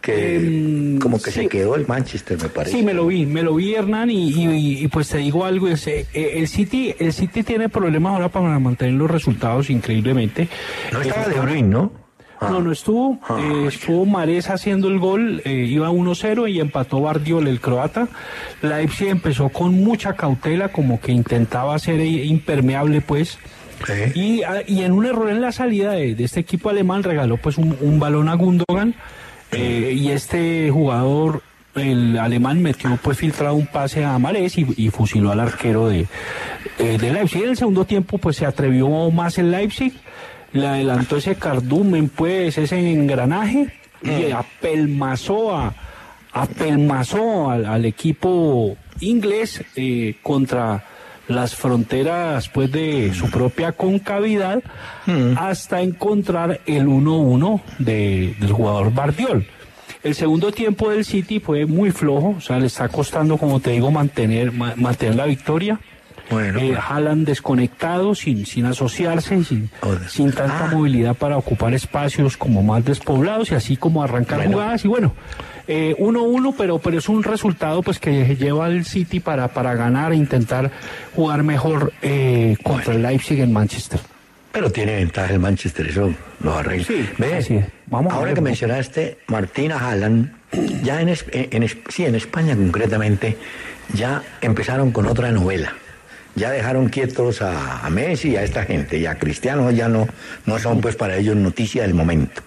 [0.00, 1.40] que Em, como que sí.
[1.42, 2.76] se quedó el Manchester, me parece.
[2.76, 5.68] Sí, me lo vi, me lo vi Hernán y, y- y, pues te digo algo,
[5.68, 10.48] es, eh, el City, el City tiene problemas ahora para mantener los resultados increíblemente.
[10.92, 11.92] No estaba Eh, de Bruyne, ¿no?
[12.40, 12.48] Ah.
[12.52, 13.18] No, no estuvo.
[13.38, 18.06] eh, estuvo Mares haciendo el gol, eh, iba 1-0 y empató Bardiol, el croata.
[18.62, 23.38] Leipzig empezó con mucha cautela, como que intentaba ser eh, impermeable, pues.
[23.86, 24.20] Sí.
[24.20, 27.36] Y, ah, y en un error en la salida de, de este equipo alemán regaló
[27.38, 28.94] pues un, un balón a Gundogan
[29.52, 31.42] eh, y este jugador
[31.74, 36.06] el alemán metió pues filtrado un pase a Mares y, y fusiló al arquero de,
[36.78, 37.42] eh, de Leipzig.
[37.42, 39.92] En el segundo tiempo pues se atrevió más el Leipzig,
[40.52, 45.74] le adelantó ese cardumen pues ese engranaje y apelmazó a
[46.32, 50.84] apelmazó al, al equipo inglés eh, contra
[51.28, 54.62] las fronteras pues de su propia concavidad
[55.36, 59.46] hasta encontrar el 1-1 de- del jugador Bardiol.
[60.02, 63.70] El segundo tiempo del City fue muy flojo, o sea, le está costando, como te
[63.72, 65.80] digo, mantener, ma- mantener la victoria.
[66.30, 66.78] Bueno, Eh, pues.
[66.88, 70.08] Haaland desconectado, sin, sin asociarse, sin, Joder.
[70.10, 70.70] sin tanta Ah.
[70.74, 74.52] movilidad para ocupar espacios como más despoblados y así como arrancar Bueno.
[74.52, 74.84] jugadas.
[74.84, 75.14] Y bueno,
[75.68, 80.12] eh, 1-1, pero, pero es un resultado pues que lleva al City para, para ganar
[80.12, 80.70] e intentar
[81.14, 84.00] jugar mejor eh, contra el Leipzig en Manchester.
[84.50, 86.86] Pero tiene ventaja el Manchester, eso lo arregla.
[87.42, 87.60] Sí.
[87.86, 90.32] Vamos a ahora ver, que mencionaste Martina Haaland,
[90.82, 93.36] ya en, en, sí, en España concretamente,
[93.92, 95.74] ya empezaron con otra novela.
[96.34, 100.08] Ya dejaron quietos a, a Messi y a esta gente, y a Cristiano ya no,
[100.46, 102.42] no son pues para ellos noticia del momento.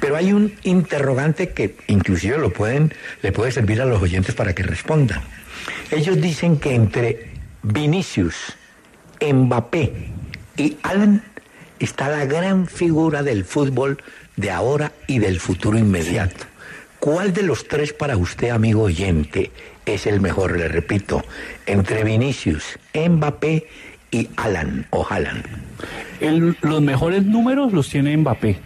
[0.00, 4.54] Pero hay un interrogante que inclusive lo pueden, le puede servir a los oyentes para
[4.54, 5.22] que respondan.
[5.90, 7.30] Ellos dicen que entre
[7.62, 8.56] Vinicius,
[9.20, 9.92] Mbappé
[10.56, 11.22] y Alan
[11.78, 14.02] está la gran figura del fútbol
[14.36, 16.46] de ahora y del futuro inmediato.
[16.98, 19.50] ¿Cuál de los tres para usted, amigo oyente,
[19.86, 20.56] es el mejor?
[20.56, 21.24] Le repito,
[21.66, 23.66] entre Vinicius, Mbappé
[24.12, 25.44] y Alan o Haaland.
[26.60, 28.58] Los mejores números los tiene Mbappé.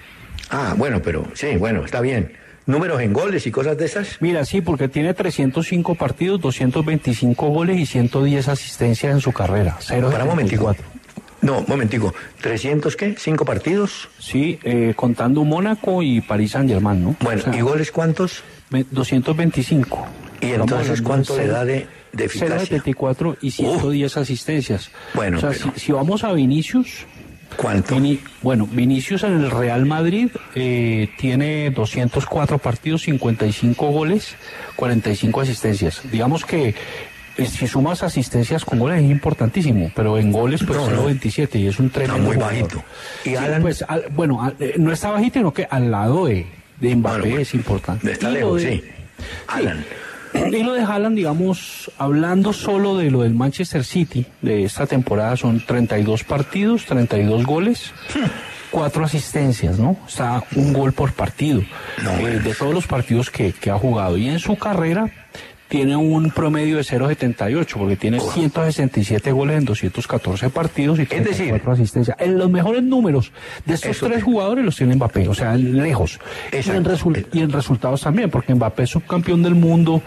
[0.51, 2.33] Ah, bueno, pero sí, bueno, está bien.
[2.67, 4.17] Números en goles y cosas de esas.
[4.21, 9.77] Mira, sí, porque tiene 305 partidos, 225 goles y 110 asistencias en su carrera.
[9.81, 10.69] Cero Para un momentico.
[10.73, 10.97] 74.
[11.43, 12.13] No, momentico.
[12.43, 13.15] ¿300 qué?
[13.19, 14.09] ¿Cinco partidos?
[14.19, 17.17] Sí, eh, contando Mónaco y París Saint Germain, ¿no?
[17.21, 18.43] Bueno, O sea, ¿y goles cuántos?
[18.71, 20.07] ve- 225.
[20.41, 22.79] ¿Y entonces cuánto le da de, de eficacia?
[22.83, 24.91] 0.74 y 110 asistencias.
[25.15, 27.07] Bueno, o sea, pero- si, si vamos a Vinicius,
[27.57, 27.95] ¿Cuánto?
[27.95, 34.35] Vini- bueno, Vinicius en el Real Madrid eh, tiene 204 partidos, 55 goles,
[34.77, 36.01] 45 asistencias.
[36.11, 36.75] Digamos que
[37.39, 41.05] eh, si sumas asistencias con goles es importantísimo, pero en goles pues No, no.
[41.05, 42.55] 27 y es un tremendo muy jugador.
[42.61, 42.85] bajito.
[43.25, 43.63] ¿Y Sí, Alan?
[43.63, 46.47] pues, al- bueno, al- eh, no está bajito, sino que al lado de,
[46.81, 47.41] de Mbappé Bueno, bueno.
[47.43, 48.11] es importante.
[48.13, 48.85] Está lejos, de- sí.
[49.49, 49.85] Alan.
[50.65, 55.65] Lo de Haaland, digamos, hablando solo de lo del Manchester City de esta temporada, son
[55.65, 57.93] 32 partidos, 32 goles,
[58.71, 59.97] cuatro asistencias, ¿no?
[60.07, 61.63] Sea, un gol por partido
[62.21, 64.17] eh, de todos los partidos que, que ha jugado.
[64.17, 65.11] Y en su carrera
[65.69, 71.25] tiene un promedio de 0.78, porque tiene 167 goles en 214 partidos y Es decir-
[71.49, 72.17] 34 asistencias.
[72.21, 73.33] En los mejores números
[73.65, 76.21] de estos Eso tres jugadores los tiene Mbappé, o sea, lejos.
[76.53, 80.03] Y en, y en resultados también, porque Mbappé es subcampeón del mundo,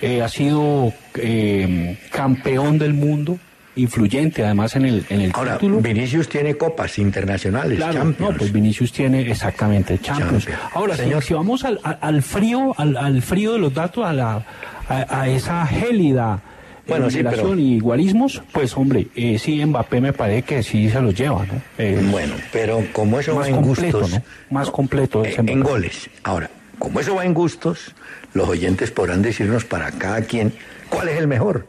[0.00, 3.38] eh, ha sido eh, campeón del mundo,
[3.78, 5.80] influyente además en el, en el Ahora, título.
[5.80, 8.32] Vinicius tiene copas internacionales, Claro, Champions.
[8.32, 10.44] no, pues Vinicius tiene exactamente Champions.
[10.44, 10.72] Champions.
[10.74, 11.22] Ahora, Señor.
[11.22, 14.44] si, vamos al, al- frío, al, al frío de los datos, a, la,
[14.88, 16.40] a, a esa gélida
[16.86, 21.00] Bueno, sí, pero- y guarismos, pues hombre, eh, sí, Mbappé me parece que sí se
[21.00, 21.54] los lleva, ¿no?
[21.78, 24.18] Eh, Bueno, pero como eso va en completo, gustos.
[24.18, 24.24] ¿no?
[24.50, 26.08] Más completo eh, en goles.
[26.24, 27.94] Ahora, como eso va en gustos,
[28.34, 30.52] los oyentes podrán decirnos para cada quien
[30.88, 31.66] cuál es el mejor.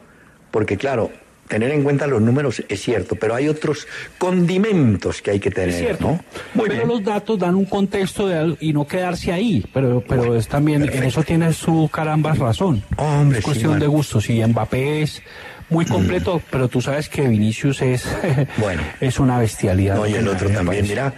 [0.50, 1.10] Porque claro,
[1.50, 3.86] tener en cuenta los números es cierto, pero hay otros
[4.16, 6.04] condimentos que hay que tener, Es cierto.
[6.06, 6.24] ¿no?
[6.54, 6.88] Muy pero bien.
[6.88, 9.62] los datos dan un contexto de y no quedarse ahí.
[9.74, 12.82] Pero, pero es también, en eso tiene su carambas razón.
[12.96, 14.30] Hombre, es cuestión de gustos.
[14.30, 15.20] Y Mbappé es
[15.68, 18.04] muy completo, pero tú sabes que Vinicius es,
[18.58, 18.82] Bueno.
[19.00, 19.96] es una bestialidad.
[19.96, 20.86] No, y el otro también.
[20.88, 21.12] Mira,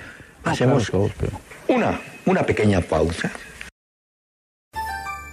[0.45, 3.31] No, hacemos claro, todos, pero- una, una pequeña pausa.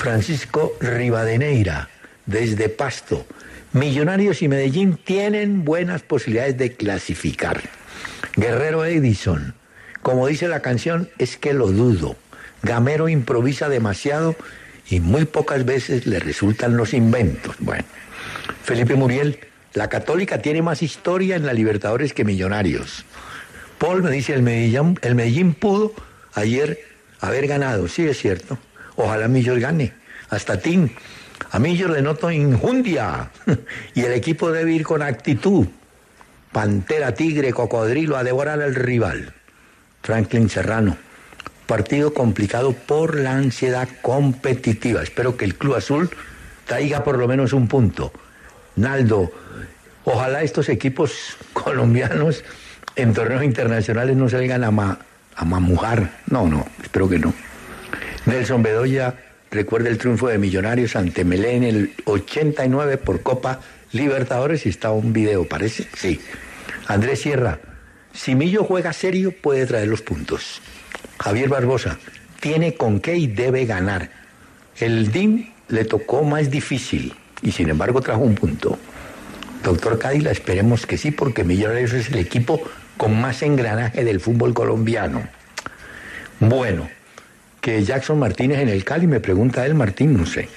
[0.00, 1.90] Francisco Rivadeneira,
[2.24, 3.26] desde Pasto.
[3.74, 7.60] Millonarios y Medellín tienen buenas posibilidades de clasificar.
[8.34, 9.54] Guerrero Edison,
[10.00, 12.16] como dice la canción, es que lo dudo.
[12.62, 14.36] Gamero improvisa demasiado
[14.88, 17.56] y muy pocas veces le resultan los inventos.
[17.58, 17.84] Bueno,
[18.64, 19.38] Felipe Muriel,
[19.74, 23.04] la católica tiene más historia en la Libertadores que Millonarios.
[23.76, 25.92] Paul me dice, el Medellín, el Medellín pudo
[26.32, 26.80] ayer
[27.20, 27.86] haber ganado.
[27.86, 28.58] Sí, es cierto.
[29.02, 29.92] Ojalá Millos gane.
[30.28, 30.88] Hasta Tim.
[31.50, 33.30] A Millos le noto injundia.
[33.94, 35.66] Y el equipo debe ir con actitud.
[36.52, 39.32] Pantera, tigre, cocodrilo a devorar al rival.
[40.02, 40.96] Franklin Serrano.
[41.66, 45.02] Partido complicado por la ansiedad competitiva.
[45.02, 46.10] Espero que el Club Azul
[46.66, 48.12] traiga por lo menos un punto.
[48.76, 49.30] Naldo,
[50.04, 52.44] ojalá estos equipos colombianos
[52.96, 54.98] en torneos internacionales no salgan a, ma-
[55.36, 56.10] a mamujar.
[56.26, 57.32] No, no, espero que no.
[58.26, 59.14] Nelson Bedoya
[59.50, 63.60] recuerda el triunfo de Millonarios ante Melé en el 89 por Copa
[63.92, 65.88] Libertadores y está un video, ¿parece?
[65.96, 66.20] Sí.
[66.86, 67.58] Andrés Sierra,
[68.12, 70.60] si Millo juega serio puede traer los puntos.
[71.18, 71.98] Javier Barbosa,
[72.40, 74.10] tiene con qué y debe ganar.
[74.78, 78.78] El DIM le tocó más difícil y sin embargo trajo un punto.
[79.64, 82.62] Doctor Cádila, esperemos que sí, porque Millonarios es el equipo
[82.96, 85.22] con más engranaje del fútbol colombiano.
[86.38, 86.88] Bueno,
[87.60, 90.48] que Jackson Martínez en el Cali, me pregunta él, Martín, no sé.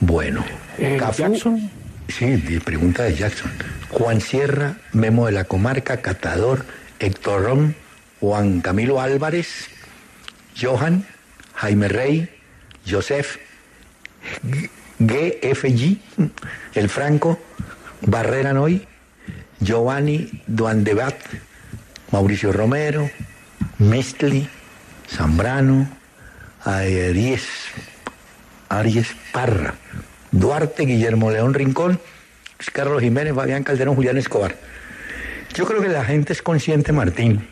[0.00, 0.44] Bueno,
[0.78, 1.70] Eh, Jackson.
[2.08, 3.50] Sí, pregunta de Jackson.
[3.90, 6.64] Juan Sierra, Memo de la Comarca, Catador,
[7.00, 7.74] Héctor Ron,
[8.20, 9.68] Juan Camilo Álvarez,
[10.60, 11.04] Johan,
[11.54, 12.28] Jaime Rey,
[12.88, 13.36] Joseph,
[14.44, 15.98] G- GFG,
[16.74, 17.38] El Franco,
[18.02, 18.86] Barrera Noy,
[19.60, 21.16] Giovanni Duandebat,
[22.12, 23.10] Mauricio Romero,
[23.78, 24.48] Mistli,
[25.08, 25.88] Zambrano,
[26.64, 27.46] Aries,
[28.68, 29.74] Aries Parra,
[30.30, 32.00] Duarte, Guillermo León Rincón,
[32.72, 34.56] Carlos Jiménez, Fabián Calderón, Julián Escobar.
[35.54, 37.46] Yo creo que la gente es consciente, Martín.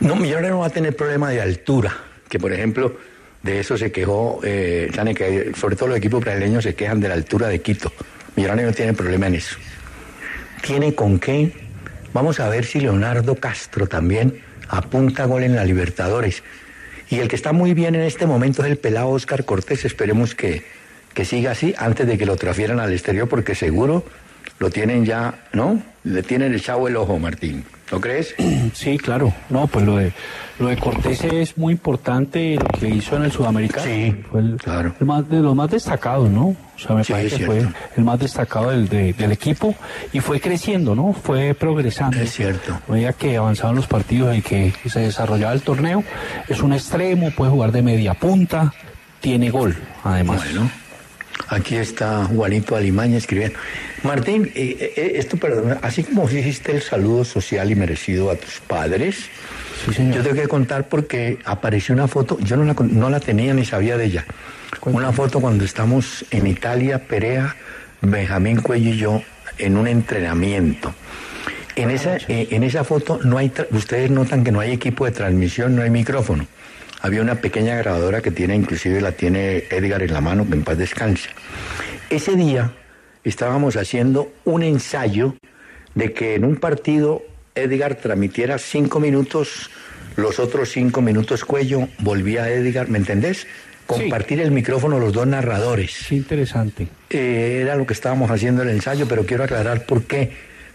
[0.00, 1.96] No, Millonario no va a tener problema de altura,
[2.28, 2.96] que por ejemplo,
[3.42, 7.14] de eso se quejó, eh, que sobre todo los equipos brasileños se quejan de la
[7.14, 7.92] altura de Quito.
[8.36, 9.56] Millonario no tiene problema en eso.
[10.62, 11.52] ¿Tiene con qué?
[12.12, 16.42] Vamos a ver si Leonardo Castro también apunta gol en la Libertadores.
[17.12, 19.84] Y el que está muy bien en este momento es el pelado Oscar Cortés.
[19.84, 20.62] Esperemos que,
[21.12, 24.02] que siga así antes de que lo transfieran al exterior, porque seguro
[24.58, 25.82] lo tienen ya, ¿no?
[26.04, 27.66] Le tienen echado el ojo, Martín.
[27.92, 28.34] ¿No crees?
[28.74, 29.32] Sí, claro.
[29.50, 30.12] No, pues lo de
[30.58, 33.84] lo de Cortés es muy importante lo que hizo en el Sudamericano.
[33.84, 34.94] Sí, fue el, claro.
[35.00, 36.48] el más de los más destacados, ¿no?
[36.74, 39.74] O sea, me Sí, parece que fue el más destacado del, de- del equipo
[40.12, 41.12] y fue creciendo, ¿no?
[41.12, 42.18] Fue progresando.
[42.18, 42.78] Es cierto.
[42.88, 46.02] A medida que avanzaban los partidos y que se desarrollaba el torneo,
[46.48, 48.72] es un extremo, puede jugar de media punta,
[49.20, 50.42] tiene gol, además.
[50.44, 50.70] Bueno,
[51.48, 53.58] aquí está Juanito Alimaña escribiendo.
[54.02, 58.60] Martín, eh, eh, esto, perdón, así como hiciste el saludo social y merecido a tus
[58.60, 59.28] padres,
[59.84, 60.16] Sí, señor.
[60.16, 63.64] yo tengo que contar porque apareció una foto, yo no la, no la tenía ni
[63.64, 64.26] sabía de ella.
[64.82, 67.56] Una foto cuando estamos en Italia, Perea,
[68.00, 69.22] Benjamín Cuello y yo,
[69.58, 70.94] en un entrenamiento.
[71.76, 75.12] En esa, eh, en esa foto no hay, ustedes notan que no hay equipo de
[75.12, 76.46] transmisión, no hay micrófono.
[77.02, 80.62] Había una pequeña grabadora que tiene, inclusive la tiene Edgar en la mano, que en
[80.62, 81.30] paz descanse.
[82.10, 82.72] Ese día
[83.24, 85.34] estábamos haciendo un ensayo
[85.96, 87.22] de que en un partido
[87.56, 89.68] Edgar transmitiera cinco minutos,
[90.14, 93.48] los otros cinco minutos Cuello, volvía a Edgar, ¿me entendés?
[93.88, 96.06] Compartir el micrófono los dos narradores.
[96.08, 96.86] Qué interesante.
[97.10, 100.30] Eh, era lo que estábamos haciendo el ensayo, pero quiero aclarar por qué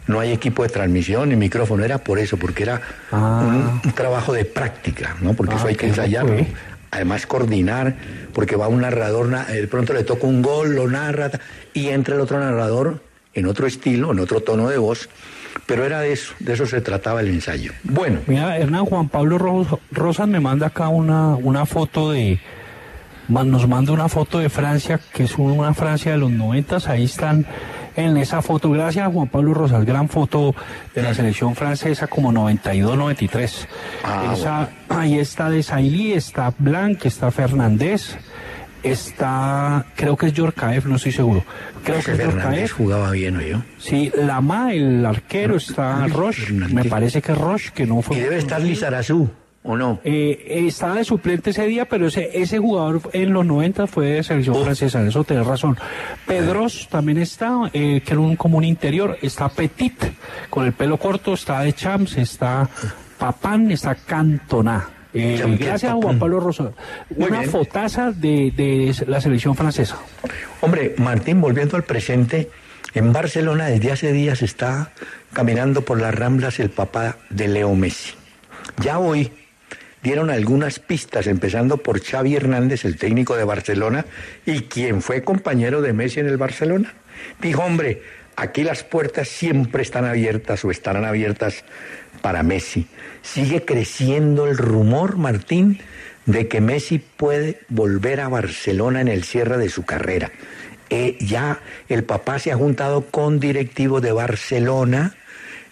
[0.08, 1.84] no hay equipo de transmisión ni micrófono.
[1.84, 3.44] Era por eso, porque era Ah.
[3.48, 5.34] un, un trabajo de práctica, ¿no?
[5.34, 6.34] Porque Ah, eso hay que loco, ensayarlo.
[6.34, 6.48] ¿eh?
[6.92, 7.96] Además, coordinar,
[8.34, 11.30] porque va un narrador, na- de pronto le toca un gol, lo narra,
[11.74, 13.02] y entra el otro narrador
[13.34, 15.10] en otro estilo, en otro tono de voz.
[15.66, 17.74] Pero era de eso, de eso se trataba el ensayo.
[17.84, 22.40] Bueno, Mira, Hernán Juan Pablo Ro- Rosas me manda acá una, una foto de.
[23.28, 26.88] Nos manda una foto de Francia, que es una Francia de los noventas.
[26.88, 27.46] Ahí están
[27.98, 28.72] en esa foto.
[28.72, 29.84] Gracias, Juan Pablo Rosas.
[29.84, 30.56] Gran foto
[30.96, 33.68] de la selección francesa, como 92-93.
[34.06, 38.16] Ah, Esa- Ahí está de Sailly, está Blanc, está Fernández,
[38.84, 39.86] está.
[39.96, 41.44] Creo que es Yorkaev, no estoy seguro.
[41.84, 42.72] Creo que es Yorkaev.
[42.72, 43.62] jugaba bien, ¿o yo?
[43.78, 46.52] Sí, Lama, el arquero, está Roche.
[46.54, 48.18] Me parece que Roche, que no fue.
[48.18, 49.30] Y debe estar Lizarazú,
[49.68, 50.00] ¿o no?
[50.04, 54.24] Eh, estaba de suplente ese día, pero ese, ese jugador en los 90 fue de
[54.24, 54.64] selección Oh.
[54.64, 55.78] francesa, eso tenés razón.
[56.26, 59.18] Pedros también está, eh, que era un, como un interior.
[59.22, 59.94] Está Petit,
[60.50, 62.68] con el pelo corto, está de Champs, está
[63.20, 64.90] Papán, está Cantona.
[65.14, 65.96] Eh, gracias a.
[65.96, 66.72] Juan Pablo Rosa.
[67.16, 67.52] Muy Una bien.
[67.52, 69.98] fotaza de, de la selección francesa.
[70.62, 72.50] Hombre, Martín, volviendo al presente,
[72.94, 74.92] en Barcelona desde hace días está
[75.34, 78.14] caminando por las ramblas el papá de Leo Messi.
[78.84, 79.32] Ya hoy
[80.08, 84.06] dieron algunas pistas, empezando por Xavi Hernández, el técnico de Barcelona,
[84.46, 86.94] y quien fue compañero de Messi en el Barcelona.
[87.42, 88.04] Dijo, hombre,
[88.38, 91.66] aquí las puertas siempre están abiertas o estarán abiertas
[92.22, 92.88] para Messi.
[93.22, 95.82] Sigue creciendo el rumor, Martín,
[96.26, 100.32] de que Messi puede volver a Barcelona en el cierre de su carrera.
[100.90, 105.18] Eh, ya el papá se ha juntado con directivos de Barcelona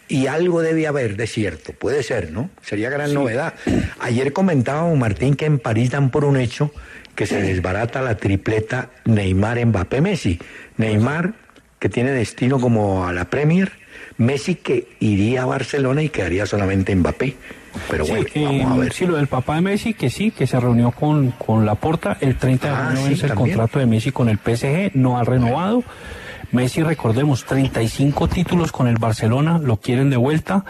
[0.07, 2.49] y algo debe haber de cierto, puede ser, ¿no?
[2.61, 3.53] Sería gran novedad.
[3.99, 6.71] Ayer comentábamos, Martín, que en París dan por un hecho
[7.15, 10.39] que se desbarata la tripleta Neymar, Mbappé, Messi.
[10.77, 11.33] Neymar,
[11.79, 13.71] que tiene destino como a la Premier,
[14.17, 17.35] Messi que iría a Barcelona y quedaría solamente Mbappé.
[17.89, 18.93] Pero Sí, bueno, eh, vamos a ver.
[18.93, 22.17] sí, lo del papá de Messi, que sí, que se reunió con, con Laporta.
[22.21, 25.23] El 30 de Ah, junio sí, el contrato de Messi con el PSG, no ha
[25.23, 25.83] renovado.
[26.51, 30.63] Messi, recordemos, 35 títulos con el Barcelona, lo quieren de vuelta.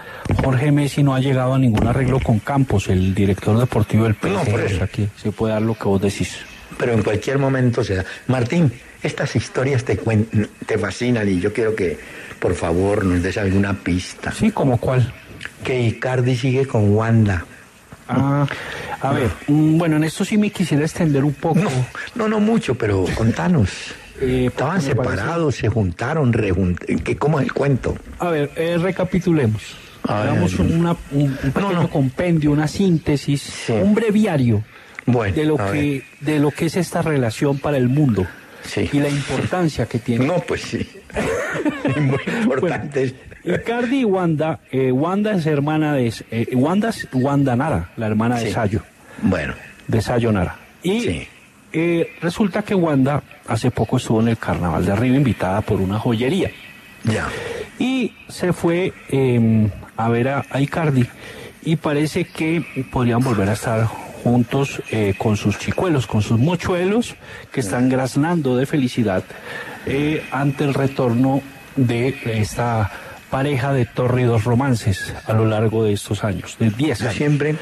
[0.43, 4.27] Jorge Messi no ha llegado a ningún arreglo con Campos, el director deportivo del PSG.
[4.29, 4.87] No, por eso.
[4.91, 6.37] que se puede dar lo que vos decís.
[6.77, 8.05] pero en cualquier momento se da.
[8.27, 8.71] Martín,
[9.03, 11.97] estas historias te, cuen- te fascinan y yo quiero que,
[12.39, 14.31] por favor, nos des alguna pista.
[14.31, 15.13] Sí, como cuál.
[15.63, 17.45] Que Icardi sigue con Wanda.
[18.07, 18.45] Ah,
[19.01, 21.59] a ver, mm, bueno, en esto sí me quisiera extender un poco.
[21.59, 21.69] No,
[22.15, 23.69] no, no mucho, pero contanos.
[24.21, 26.97] Eh, Estaban separados, se juntaron, rejuntaron.
[27.19, 27.97] ¿Cómo es el cuento?
[28.19, 29.61] A ver, eh, recapitulemos.
[30.07, 31.89] Hagamos una- un, un pequeño no.
[31.89, 33.73] compendio, una síntesis, Sí.
[33.73, 34.63] un breviario
[35.07, 38.25] Bueno, de lo que de lo que es esta relación para el mundo
[38.63, 38.89] Sí.
[38.93, 40.25] y la importancia que tiene.
[40.27, 40.87] No, pues sí.
[41.99, 43.13] Muy importante.
[43.43, 48.39] Icardi y Wanda, eh, Wanda es hermana de eh, Wanda es Wanda Nara, la hermana
[48.39, 48.51] de.
[48.51, 48.81] Sayo,
[49.21, 49.53] Bueno,
[49.87, 50.57] de Sayo Nara.
[50.83, 51.27] Y Sí.
[51.77, 55.99] Eh, resulta que Wanda hace poco estuvo en el Carnaval de Arriba invitada por una
[55.99, 56.49] joyería.
[57.03, 57.27] ya.
[57.77, 61.05] y se fue eh, a ver a, a Icardi
[61.63, 63.85] y parece que podrían volver a estar
[64.23, 67.15] juntos eh, con sus chicuelos, con sus mochuelos
[67.51, 69.23] que están graznando de felicidad
[69.85, 71.41] eh, ante el retorno
[71.75, 72.89] de esta
[73.29, 77.17] pareja de tórridos romances a lo largo de estos años, de 10 Yo años.
[77.17, 77.55] siempre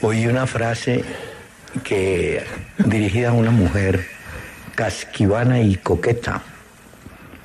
[0.00, 1.04] oí una frase
[1.84, 2.42] que
[2.78, 4.06] dirigida a una mujer
[4.74, 6.42] casquivana y coqueta.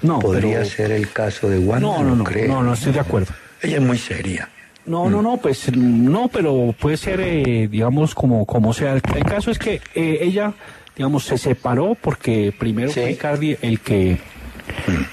[0.01, 1.87] No, Podría pero- ser el caso de Wanda.
[1.87, 2.47] no, no, no, creo.
[2.47, 3.33] no, no estoy de acuerdo.
[3.61, 4.49] Ella es muy seria.
[4.85, 8.93] No, no, no, pues no, pero puede ser, eh, digamos, como, como sea.
[8.93, 10.53] El, caso es que eh, ella,
[10.95, 13.01] digamos, se separó porque primero Sí.
[13.01, 14.17] fue Icardi el que,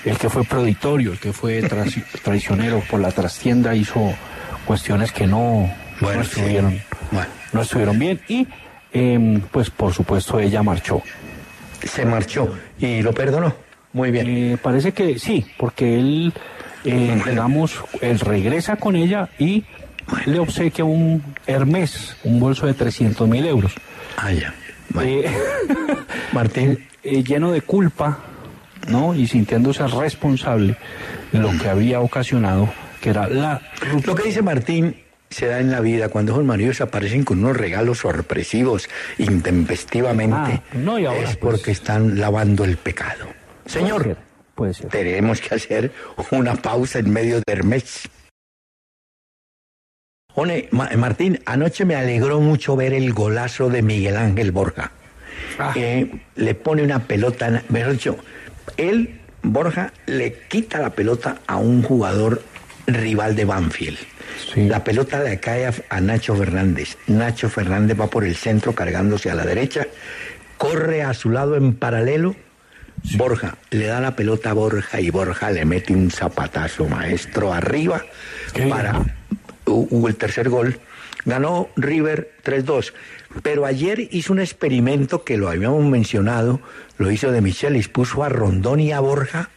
[0.05, 1.63] el que fue proditorio, el que fue
[2.23, 4.15] traicionero por la trastienda, hizo
[4.65, 5.69] cuestiones que no,
[6.01, 6.31] Bueno, no sí.
[6.39, 7.27] estuvieron, Bueno.
[7.53, 8.47] no estuvieron bien y,
[8.95, 11.03] em, pues, por supuesto, ella marchó.
[11.83, 13.55] Se marchó y lo perdonó.
[13.93, 14.27] Muy bien.
[14.27, 16.33] Eh, parece que sí, porque él,
[16.85, 19.65] eh, digamos, él regresa con ella y
[20.27, 23.75] le obsequia un Hermes, un bolso de 300 mil euros.
[24.17, 24.55] Ah, ya.
[25.03, 25.31] Eh,
[26.33, 28.19] Martín, eh, lleno de culpa,
[28.89, 29.15] ¿no?
[29.15, 30.77] Y sintiéndose responsable
[31.33, 33.61] de lo que había ocasionado, que era la
[34.05, 34.97] lo que dice Martín
[35.35, 40.35] se da en la vida cuando esos maridos aparecen con unos regalos sorpresivos intempestivamente.
[40.37, 43.27] Ah, no, y ahora, es pues- porque están lavando el pecado.
[43.67, 44.17] Señor,
[44.55, 44.89] Puede ser.
[44.89, 45.91] Tenemos que hacer
[46.31, 48.09] una pausa en medio de Hermes.
[50.37, 54.93] One, Ma- Martín, anoche me alegró mucho ver el golazo de Miguel Ángel Borja.
[55.59, 55.73] Ah.
[55.77, 58.17] Eh, le pone una pelota, mejor dicho,
[58.77, 62.43] él, Borja, le quita la pelota a un jugador
[62.87, 63.99] rival de Banfield.
[64.53, 64.65] Sí.
[64.69, 66.97] La pelota le cae a, a Nacho Fernández.
[67.07, 69.87] Nacho Fernández va por el centro cargándose a la derecha,
[70.59, 72.37] corre a su lado en paralelo.
[73.17, 78.03] Borja le da la pelota a Borja y Borja le mete un zapatazo maestro arriba
[78.55, 79.03] Qué para
[79.67, 80.81] el tercer gol.
[81.25, 82.93] Ganó River 3-2.
[83.43, 86.61] Pero ayer hizo un experimento que lo habíamos mencionado,
[86.99, 89.51] lo hizo de Michelis, puso a Rondón y a Borja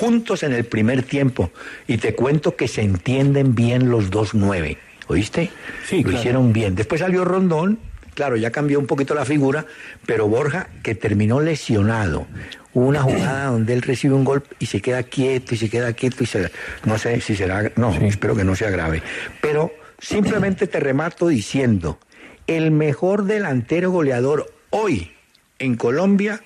[0.00, 1.50] juntos en el primer tiempo.
[1.86, 4.78] Y te cuento que se entienden bien los dos nueve.
[5.08, 5.50] ¿Oíste?
[5.88, 6.18] Sí, Lo claro.
[6.18, 6.74] hicieron bien.
[6.74, 7.78] Después salió Rondón,
[8.14, 9.66] claro, ya cambió un poquito la figura,
[10.06, 12.26] pero Borja, que terminó lesionado.
[12.72, 15.92] Hubo una jugada donde él recibe un golpe y se queda quieto y se queda
[15.92, 16.50] quieto y se,
[16.84, 18.06] no sé si será, no, Sí.
[18.06, 19.02] espero que no sea grave.
[19.42, 21.98] Pero simplemente te remato diciendo,
[22.46, 25.12] el mejor delantero goleador hoy
[25.58, 26.40] en Colombia,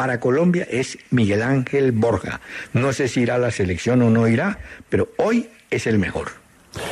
[0.00, 2.40] para Colombia, es Miguel Ángel Borja.
[2.72, 6.39] No sé si irá a la selección o no irá, pero hoy es el mejor.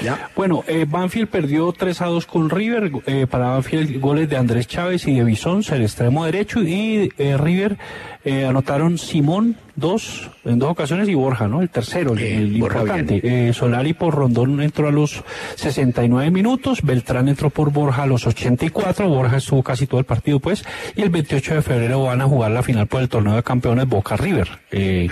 [0.02, 0.30] ¿Ya?
[0.34, 2.90] Bueno, eh, Banfield perdió 3 a 2 con River.
[3.06, 6.60] eh, para Banfield, goles de Andrés Chávez y de Bisón, el extremo derecho.
[6.62, 7.76] Y eh, River
[8.24, 11.62] eh, anotaron Simón dos en dos ocasiones y Borja, ¿no?
[11.62, 13.20] El tercero, el, Borja importante.
[13.48, 15.22] Eh, Solari por Rondón entró a los
[15.54, 16.80] 69 minutos.
[16.82, 19.08] Beltrán entró por Borja a los 84.
[19.08, 20.64] Borja estuvo casi todo el partido, pues.
[20.96, 23.88] Y el 28 de febrero van a jugar la final por el torneo de campeones
[23.88, 24.48] Boca River.
[24.72, 25.08] Eh,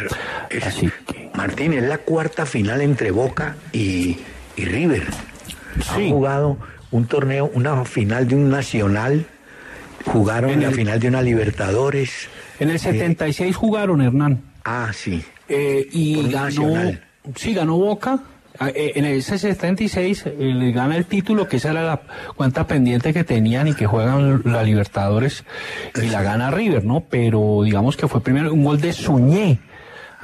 [0.51, 1.31] Es- así que.
[1.35, 4.17] Martín, es la cuarta final entre Boca y,
[4.57, 5.05] y River.
[5.95, 6.07] Sí.
[6.07, 6.57] Han jugado
[6.91, 9.27] un torneo, una final de un nacional,
[10.07, 12.29] jugaron En la el- final de una Libertadores.
[12.59, 14.41] En el 76 jugaron, Hernán.
[14.65, 15.23] Ah, sí.
[15.49, 17.05] Eh, y ganó, nacional.
[17.37, 18.21] sí, ganó Boca.
[18.59, 22.01] Ah, eh, En el 76 eh, le gana el título, que esa era la
[22.37, 25.45] cuenta pendiente que tenían y que juegan la Libertadores
[26.03, 27.05] y la gana River, ¿no?
[27.11, 29.59] Pero digamos que fue primero un gol de Suñé.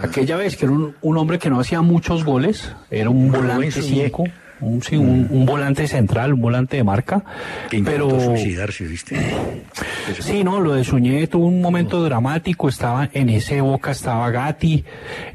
[0.03, 3.71] Aquella vez que era un, un hombre que no hacía muchos goles, era un volante
[3.71, 4.05] Suñé.
[4.07, 4.25] 5,
[4.61, 7.25] un, sí, un, un volante central, un volante de marca.
[7.71, 9.17] Que Pero suicidarse, ¿viste?
[10.19, 14.85] Sí, no, lo de Suñé tuvo un momento dramático, estaba en ese Boca, estaba Gatti,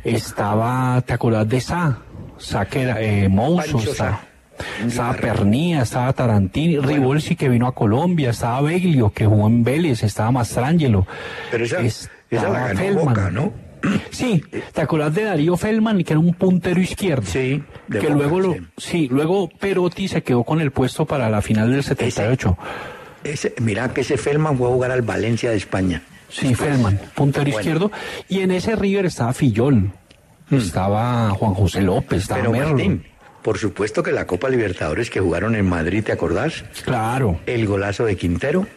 [0.04, 2.00] estaba, ¿te acordás de Sa?
[2.38, 4.22] Sa que era, eh, Mouso, Pancho estaba,
[4.86, 10.04] estaba Pernía, estaba Tarantini, Rivolsi que vino a Colombia, estaba Beglio que jugó en Vélez,
[10.04, 11.08] estaba Mastrangelo.
[11.50, 12.10] Pero esa, esa
[12.50, 13.00] la estaba ganó.
[13.00, 13.67] Boca, ¿no?
[14.12, 17.26] Sí, ¿te acordás de Darío Feldman, que era un puntero izquierdo?
[17.26, 18.60] Sí, de que Boca, luego lo, sí.
[18.78, 22.58] sí, luego Perotti se quedó con el puesto para la final del 78.
[23.24, 26.02] Ese, mira que ese Feldman fue a jugar al Valencia de España.
[26.30, 27.60] Sí, Feldman, puntero Bueno.
[27.60, 27.92] izquierdo.
[28.28, 29.92] Y en ese River estaba Fillol,
[30.52, 32.70] estaba Juan José López, estaba Pero Merlo.
[32.74, 33.04] Martín,
[33.42, 36.66] por supuesto que la Copa Libertadores que jugaron en Madrid, ¿te acordás?
[36.84, 38.68] Claro, El golazo de Quintero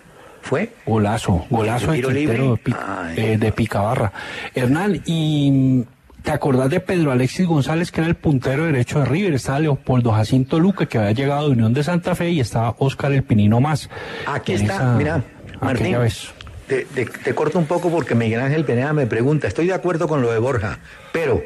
[0.43, 2.38] fue golazo, golazo ¿De Quintero libre?
[2.64, 3.14] de, Ay.
[3.16, 4.12] eh, de Picabarra.
[4.55, 5.82] Hernán, y mm,
[6.22, 9.34] ¿te acordás de Pedro Alexis González, que era el puntero derecho de River?
[9.34, 13.12] Estaba Leopoldo Jacinto Luque, que había llegado de Unión de Santa Fe, y estaba Óscar
[13.12, 13.88] El Pinino Más.
[14.26, 15.24] Aquí En está, esa- mira,
[15.61, 15.99] Martín.
[16.01, 16.28] vez.
[16.66, 20.07] Te, te- te corto un poco porque Miguel Ángel Peneda me pregunta, estoy de acuerdo
[20.07, 20.78] con lo de Borja,
[21.12, 21.43] pero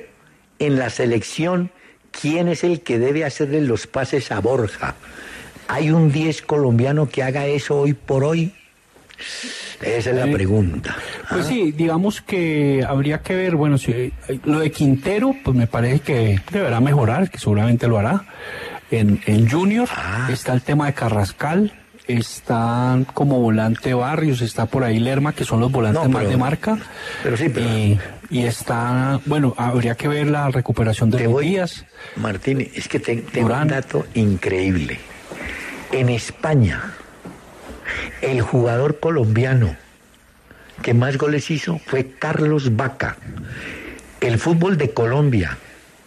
[0.59, 1.71] en la selección,
[2.11, 4.95] ¿quién es el que debe hacerle los pases a Borja?
[5.67, 8.53] ¿Hay un 10 colombiano que haga eso hoy por hoy?
[9.83, 10.97] Esa es la Eh, pregunta.
[11.31, 14.13] Pues sí, digamos que habría que ver, bueno, si, eh,
[14.45, 18.25] lo de Quintero, pues me parece que deberá mejorar, que seguramente lo hará.
[18.91, 20.29] En, en Junior Ah.
[20.33, 21.73] está el tema de Carrascal,
[22.07, 26.37] están como volante Barrios, está por ahí Lerma, que son los volantes No, más de
[26.37, 26.79] marca.
[27.23, 27.99] pero sí, pero- Y,
[28.31, 31.85] y está, bueno, habría que ver la recuperación de los días.
[32.17, 34.99] Martín, es que te- tengo un dato increíble.
[35.93, 36.93] En España,
[38.21, 39.77] el jugador colombiano
[40.83, 43.17] que más goles hizo fue Carlos Vaca.
[44.21, 45.59] El fútbol de Colombia,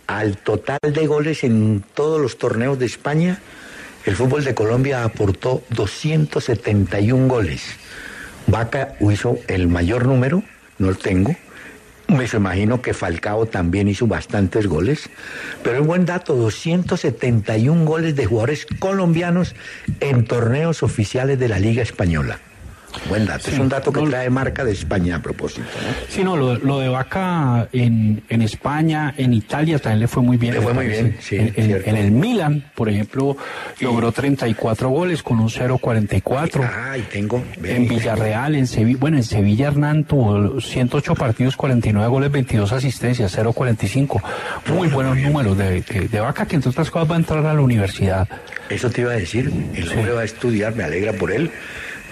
[0.07, 3.39] al total de goles en todos los torneos de España,
[4.05, 7.63] el fútbol de Colombia aportó 271 goles.
[8.47, 10.43] Vaca hizo el mayor número,
[10.77, 11.35] no lo tengo.
[12.07, 15.09] Me imagino que Falcao también hizo bastantes goles.
[15.63, 19.55] Pero es buen dato, 271 goles de jugadores colombianos
[19.99, 22.39] en torneos oficiales de la Liga Española.
[23.09, 23.45] Buen dato.
[23.45, 23.51] Sí.
[23.53, 25.93] Es un dato que No- trae marca de España a propósito, ¿no?
[26.09, 30.37] Sí, no, lo, lo de Vaca en, en España, en Italia también le fue muy
[30.37, 30.53] bien.
[30.53, 31.89] Le fue muy bien, sí, En, en- cierto.
[31.89, 33.37] en el Milan, por ejemplo,
[33.79, 36.69] logró 34 goles con un 0.44.
[36.91, 37.43] Ay, tengo.
[37.59, 37.99] ve, En tengo.
[37.99, 44.21] Villarreal, en Sevilla, bueno, en Sevilla Hernán tuvo 108 partidos, 49 goles, 22 asistencias, 0.45.
[44.73, 47.53] Muy buenos números de, de, de Vaca, que entre otras cosas va a entrar a
[47.53, 48.27] la universidad.
[48.69, 49.51] Eso te iba a decir.
[49.75, 51.51] El hombre va a estudiar, me alegra por él,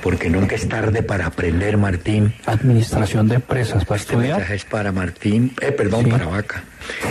[0.05, 2.31] porque nunca es tarde para aprender, Martín.
[2.45, 4.33] Administración de empresas, va a Este estudiar.
[4.37, 6.11] mensaje es para Martín, eh, perdón, Sí.
[6.11, 6.63] para Vaca.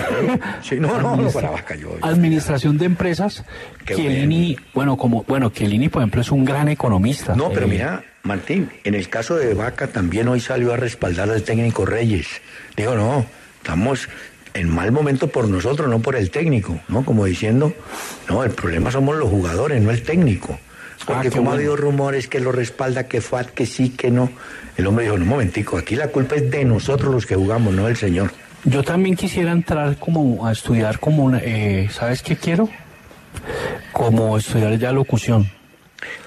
[0.62, 1.98] Sí, no, no, no para Vaca, yo.
[1.98, 3.42] yo- Administración de empresas.
[3.84, 7.34] Qué Chiellini, bueno, como, bueno, Chiellini, por ejemplo, es un gran economista.
[7.34, 11.28] No, pero Eh, mira, Martín, en el caso de Vaca también hoy salió a respaldar
[11.30, 12.28] al técnico Reyes.
[12.76, 13.26] Digo, no,
[13.56, 14.08] estamos
[14.54, 17.04] en mal momento por nosotros, no por el técnico, ¿no?
[17.04, 17.72] Como diciendo,
[18.28, 20.60] no, el problema somos los jugadores, no el técnico.
[21.06, 24.30] Porque Ah, como ha habido rumores que lo respalda, que FAT, que sí, que no.
[24.76, 27.74] El hombre dijo, no, un momentico, aquí la culpa es de nosotros los que jugamos,
[27.74, 28.32] no del señor.
[28.64, 32.68] Yo también quisiera entrar como a estudiar como una, eh, ¿sabes qué quiero?
[33.92, 35.50] Como estudiar ya locución.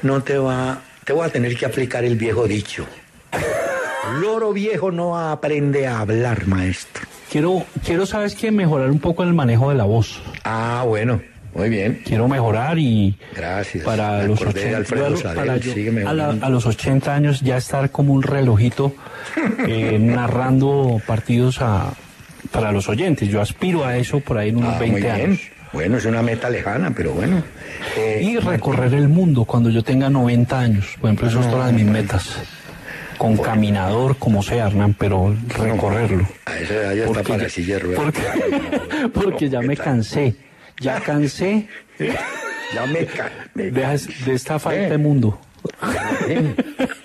[0.03, 2.85] No te va, te voy a tener que aplicar el viejo dicho.
[4.21, 7.05] Loro viejo no aprende a hablar, maestro.
[7.29, 8.51] Quiero, quiero, ¿sabes qué?
[8.51, 10.21] Mejorar un poco el manejo de la voz.
[10.43, 11.21] Ah, bueno,
[11.57, 12.01] muy bien.
[12.05, 13.83] Quiero mejorar y Gracias.
[13.83, 16.65] para los acordé de 80, Alfredo yo- Sadel, para yo- sigue a, la- a los
[16.65, 18.93] 80 años ya estar como un relojito
[19.67, 21.91] eh, narrando partidos a,
[22.51, 23.27] para los oyentes.
[23.27, 25.13] Yo aspiro a eso por ahí en unos Ah, 20 muy bien.
[25.29, 25.41] años.
[25.73, 27.43] Bueno, es una meta lejana, pero bueno.
[27.97, 30.95] Eh, Y recorrer el mundo cuando yo tenga 90 años.
[31.01, 32.39] Por ejemplo, eso es todas mis metas.
[33.17, 36.25] Con caminador, como sea, Hernán, pero recorrerlo.
[36.45, 38.03] A esa edad ya está Porque para ya- la silla de ruedas.
[38.05, 40.35] porque, porque ya ¿qué me cansé.
[40.79, 41.67] Ya cansé
[42.73, 44.89] Ya me, ca- me- de, de esta falta Eh.
[44.89, 45.39] de mundo.
[46.27, 46.53] Eh,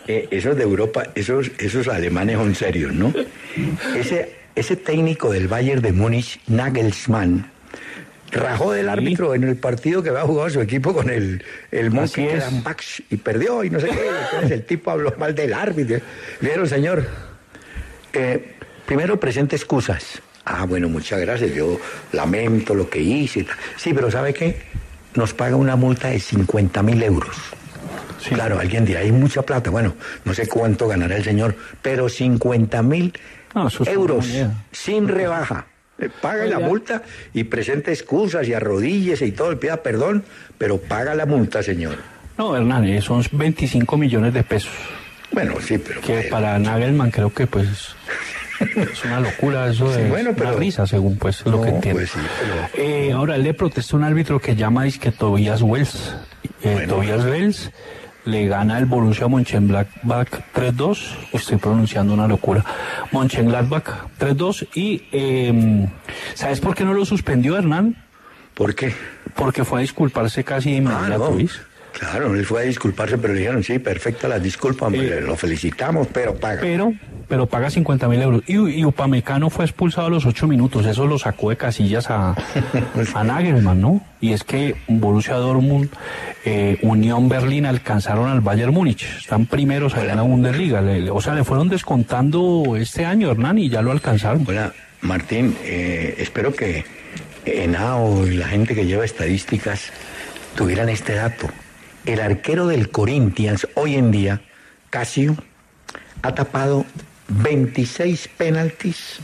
[0.08, 3.12] eh, esos de Europa, esos, esos alemanes son serios, ¿no?
[3.96, 7.50] Ese, ese técnico del Bayern de Múnich, Nagelsmann,
[8.30, 11.90] rajó del árbitro en el partido que había jugado su equipo con el, el.
[11.90, 14.06] Mönchengladbach y perdió y no sé qué.
[14.24, 15.98] Entonces el tipo habló mal del árbitro.
[16.40, 17.06] Vieron, señor,
[18.12, 18.54] eh,
[18.86, 20.20] primero presente excusas.
[20.44, 21.52] Ah, bueno, muchas gracias.
[21.54, 21.78] Yo
[22.12, 23.46] lamento lo que hice.
[23.76, 24.60] Sí, pero ¿sabe qué?
[25.14, 27.36] Nos paga una multa de 50 mil euros.
[28.28, 29.70] Claro, alguien dirá, hay mucha plata.
[29.70, 33.12] Bueno, no sé cuánto ganará el señor, pero 50 mil
[33.54, 34.26] No, euros
[34.70, 35.66] sin rebaja.
[35.98, 37.02] Eh, Paga la multa
[37.34, 40.24] y presente excusas y arrodíllese y todo, pida perdón,
[40.56, 41.96] pero paga la multa, señor.
[42.38, 44.72] No, Hernán, eh, son 25 millones de pesos.
[45.32, 46.00] Bueno, sí, pero...
[46.00, 47.66] Que para Nagelman creo que pues
[48.76, 51.68] es una locura eso Sí, de bueno, pero- una risa según pues lo No, que
[51.70, 52.00] entiendo.
[52.00, 52.18] pues sí,
[52.72, 56.14] pero- Eh, ahora él le protesta un árbitro que llama que Tobias Wells.
[56.62, 56.94] Eh, Bueno.
[56.94, 57.70] Tobias Wells
[58.24, 61.16] le gana el Borussia Mönchengladbach 3-2.
[61.32, 62.64] Estoy pronunciando una locura.
[63.10, 63.84] Mönchengladbach
[64.18, 65.86] 3-2 y eh,
[66.34, 67.96] ¿sabes por qué no lo suspendió Hernán?
[68.54, 68.94] ¿Por qué?
[69.34, 71.46] Porque fue a disculparse casi de Ah, inmediato, no.
[71.98, 75.36] Claro, él fue a disculparse, pero le dijeron, sí, perfecta la disculpa, hombre, Eh, lo
[75.36, 76.60] felicitamos, pero paga.
[76.62, 76.92] pero
[77.32, 78.42] pero paga 50 mil euros.
[78.46, 80.84] Y, Upamecano fue expulsado a los 8 minutos.
[80.84, 82.36] Eso lo sacó de casillas a,
[83.14, 84.02] a Nagelsmann, ¿no?
[84.20, 85.88] Y es que Borussia Dortmund,
[86.44, 89.04] eh, Unión Berlín alcanzaron al Bayern Múnich.
[89.16, 90.82] Están primeros allá en la Bundesliga.
[91.10, 94.44] O sea, le fueron descontando este año, Hernán, y ya lo alcanzaron.
[94.46, 96.84] Hola, Martín, eh, espero que
[97.46, 99.90] Enao y la gente que lleva estadísticas
[100.54, 101.48] tuvieran este dato.
[102.04, 104.42] El arquero del Corinthians hoy en día,
[104.90, 105.34] Casio,
[106.20, 106.84] ha tapado
[107.28, 109.18] 26 penaltis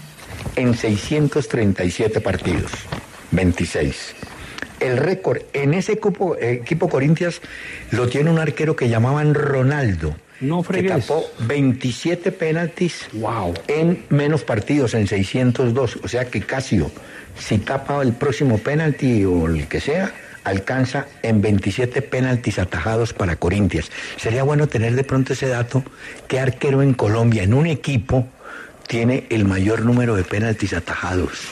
[0.57, 2.73] en 637 partidos.
[3.31, 4.15] 26.
[4.81, 7.41] El récord en ese equipo, equipo Corinthians
[7.91, 10.17] lo tiene un arquero que llamaban Ronaldo.
[10.41, 13.55] No que tapó 27 penaltis Wow.
[13.67, 15.99] en menos partidos, en 602.
[16.05, 16.93] O sea que Casio,
[17.37, 20.13] si tapa el próximo penalti o el que sea,
[20.49, 23.91] alcanza en 27 penaltis atajados para Corintias.
[24.17, 25.83] Sería bueno tener de pronto ese dato,
[26.27, 28.27] que arquero en Colombia, en un equipo,
[28.87, 31.49] tiene el mayor número de penaltis atajados.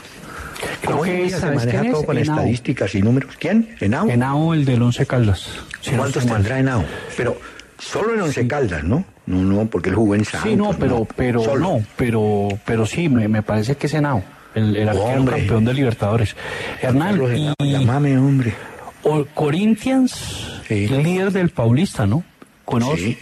[0.80, 2.06] Creo que se ¿sabes maneja todo es?
[2.06, 2.36] con Henao.
[2.36, 3.36] estadísticas y números.
[3.38, 3.76] ¿Quién?
[3.78, 4.08] ¿Henao?
[4.08, 5.48] Henao, el del Once Caldas.
[5.82, 6.34] Si no ¿Cuántos mal.
[6.36, 6.84] tendrá Henao?
[7.16, 7.38] Pero
[7.78, 9.04] solo en Once Caldas, ¿no?
[9.26, 10.48] No, no, porque él jugó en Santos.
[10.50, 11.60] Sí, no, pero, pero, Solo.
[11.60, 14.22] no, pero, pero sí, me, me parece que es Henao,
[14.54, 16.36] el, el arquero campeón de Libertadores.
[16.80, 17.20] Hernán,
[17.58, 18.54] y llámame, hombre.
[19.08, 20.88] O- Corinthians, Sí.
[20.88, 22.24] líder del Paulista, ¿no?
[22.64, 22.96] Conoce.
[22.96, 23.18] Sí.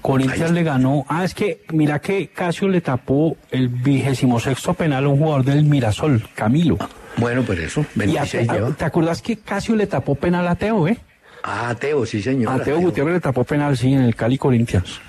[0.00, 1.04] Corinthians le ganó.
[1.08, 5.44] Ah, es que mira que Casio le tapó el vigésimo sexto penal a un jugador
[5.44, 6.78] del Mirasol, Camilo.
[7.16, 8.70] Bueno, pues eso, Y a- 26 a- lleva.
[8.70, 10.96] ¿Te acuerdas que Casio le tapó penal a Teo, eh?
[11.42, 12.52] Ah, Teo, sí, señor.
[12.60, 15.00] A Teo Gutiérrez le tapó penal, sí, en el Cali Corinthians.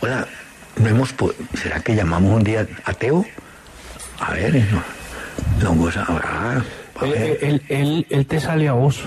[0.00, 0.26] Hola,
[0.76, 1.14] no hemos
[1.54, 3.24] ¿será que llamamos un día a Teo?
[4.18, 4.62] A ver,
[5.62, 5.74] no.
[5.76, 6.62] Goza- ah,
[7.02, 7.16] ver.
[7.16, 9.02] Eh, Él, él- él te sale a vos.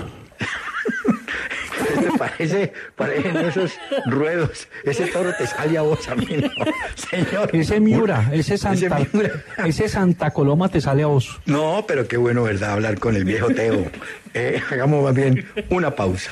[1.89, 3.71] Este parece, parecen esos
[4.07, 4.67] ruedos.
[4.83, 6.49] Ese toro te sale a vos a mí, ¿no?
[6.95, 7.49] Señor.
[7.53, 9.31] Ese Miura, ese Santa, Miura.
[9.65, 11.39] ese Santa Coloma te sale a vos.
[11.45, 12.73] No, pero qué bueno, ¿verdad?
[12.73, 13.85] Hablar con el viejo Teo.
[14.33, 16.31] Eh, hagamos más bien una pausa.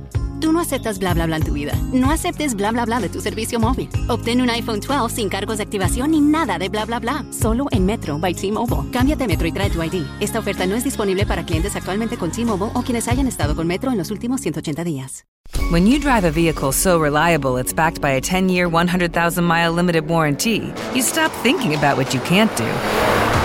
[0.41, 1.73] Tú no aceptas bla bla bla en tu vida.
[1.93, 3.89] No aceptes bla bla bla de tu servicio móvil.
[4.07, 7.23] Obtén un iPhone 12 sin cargos de activación ni nada de bla bla bla.
[7.31, 8.89] Solo en Metro by T-Mobile.
[8.91, 10.03] Cámbiate Metro y trae tu ID.
[10.19, 13.67] Esta oferta no es disponible para clientes actualmente con T-Mobile o quienes hayan estado con
[13.67, 15.25] Metro en los últimos 180 días.
[15.69, 19.71] When you drive a vehicle so reliable it's backed by a 10 year, 100,000 mile
[19.71, 23.30] limited warranty, you stop thinking about what you can't do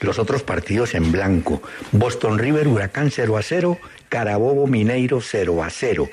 [0.00, 1.62] los otros partidos en blanco.
[1.92, 3.78] Boston River Huracán 0 a 0,
[4.08, 6.08] Carabobo Mineiro 0 a 0.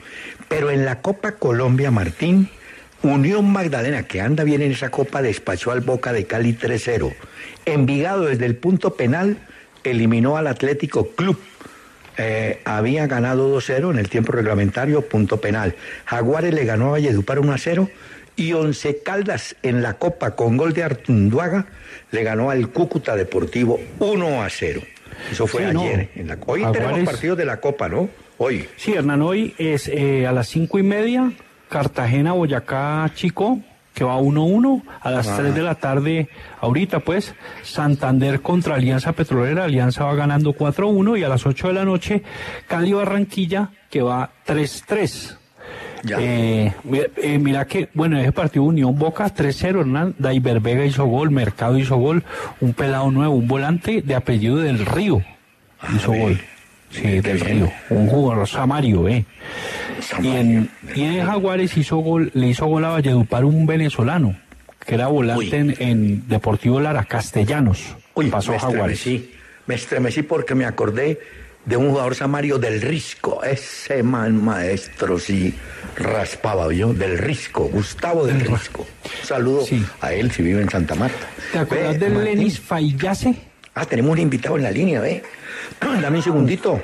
[0.48, 2.50] Pero en la Copa Colombia, Martín,
[3.04, 7.14] Unión Magdalena, que anda bien en esa copa, despachó al Boca de Cali 3-0.
[7.66, 9.38] Envigado desde el punto penal,
[9.84, 11.40] eliminó al Atlético Club.
[12.18, 15.76] Eh, había ganado 2-0 en el tiempo reglamentario, punto penal.
[16.06, 17.90] Jaguares le ganó a Valledupar 1-0
[18.36, 21.66] y Once Caldas en la Copa con gol de Artunduaga
[22.12, 24.82] le ganó al Cúcuta Deportivo 1-0.
[25.32, 25.82] Eso fue Sí, no.
[25.82, 26.10] ayer.
[26.16, 28.10] en la- Hoy tenemos Jaguares- partidos de la Copa, ¿no?
[28.38, 28.68] Hoy.
[28.76, 31.32] Sí, Hernán, hoy es eh, a las cinco y media,
[31.70, 33.60] Cartagena, Boyacá, Chico,
[33.94, 34.84] que va 1-1.
[35.02, 35.38] A las Ah.
[35.38, 36.30] 3 de la tarde,
[36.60, 39.66] ahorita pues, Santander contra Alianza Petrolera.
[39.66, 41.18] Alianza va ganando 4-1.
[41.18, 42.24] Y a las 8 de la noche,
[42.68, 45.38] Cali Barranquilla, que va 3-3.
[46.20, 50.16] Eh, mira, eh, mira que, bueno, ese partido Unión Boca 3-0, Hernán.
[50.18, 52.24] Daiber Vega hizo gol, Mercado hizo gol,
[52.60, 55.22] un pelado nuevo, un volante de apellido del Río
[55.96, 56.20] hizo ve.
[56.20, 56.42] gol.
[56.90, 57.48] Sí, del bien.
[57.60, 57.72] Río.
[57.90, 59.26] Un jugador Samario, eh.
[60.22, 64.36] Y en, y en Jaguares hizo gol, le hizo gol a Valledupar un venezolano,
[64.86, 67.96] que era volante en, en Deportivo Lara, Castellanos.
[68.16, 68.98] Uy, pasó me Jaguares.
[68.98, 69.32] estremecí.
[69.68, 71.20] Me estremecí porque me acordé
[71.66, 73.44] de un jugador samario del Risco.
[73.44, 75.54] Ese man maestro sí
[75.96, 78.86] raspaba yo, del Risco, Gustavo del Risco.
[79.22, 79.86] Un saludo Sí.
[80.02, 81.28] a él si vive en Santa Marta.
[81.52, 82.36] ¿Te acuerdas del Martín.
[82.38, 83.36] Lenis Fayase?
[83.76, 85.24] Ah, tenemos un invitado en la línea, ¿ve?
[86.02, 86.82] Dame un segundito.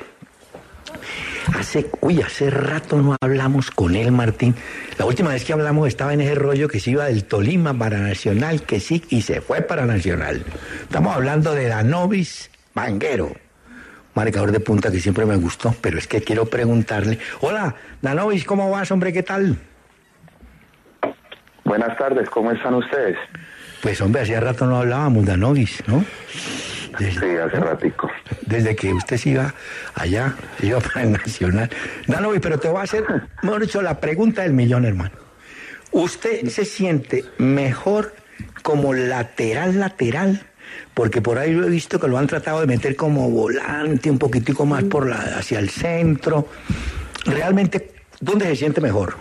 [1.58, 4.54] Hace, uy, hace rato no hablamos con él, Martín.
[4.98, 7.98] La última vez que hablamos estaba en ese rollo que se iba del Tolima para
[7.98, 10.44] Nacional, que sí, y se fue para Nacional.
[10.82, 13.34] Estamos hablando de Danovis Vanguero,
[14.18, 17.20] marcador de punta que siempre me gustó, pero es que quiero preguntarle.
[17.40, 19.12] Hola, Danovis, ¿cómo vas, hombre?
[19.12, 19.56] ¿Qué tal?
[21.64, 23.16] Buenas tardes, ¿cómo están ustedes?
[23.80, 26.04] Pues, hombre, hacía rato no hablábamos, Danovis, ¿no?
[26.98, 28.10] Desde- Sí, hace ratico.
[28.44, 29.54] desde que usted se iba
[29.94, 31.70] allá, se iba para el Nacional.
[32.08, 33.04] Danovi, pero te voy a hacer,
[33.42, 35.14] mejor dicho, la pregunta del millón, hermano.
[35.92, 38.14] ¿Usted se siente mejor
[38.62, 40.42] como lateral, lateral?
[40.98, 44.66] Porque por ahí he visto que lo han tratado de meter como volante, un poquitico
[44.66, 46.48] más por la, hacia el centro.
[47.24, 49.14] Realmente, ¿dónde se siente mejor?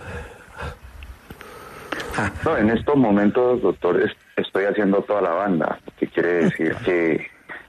[2.17, 6.73] Ah, No, en estos momentos, doctor, es- estoy haciendo toda la banda, que quiere decir
[6.83, 7.27] que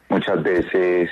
[0.08, 1.10] muchas veces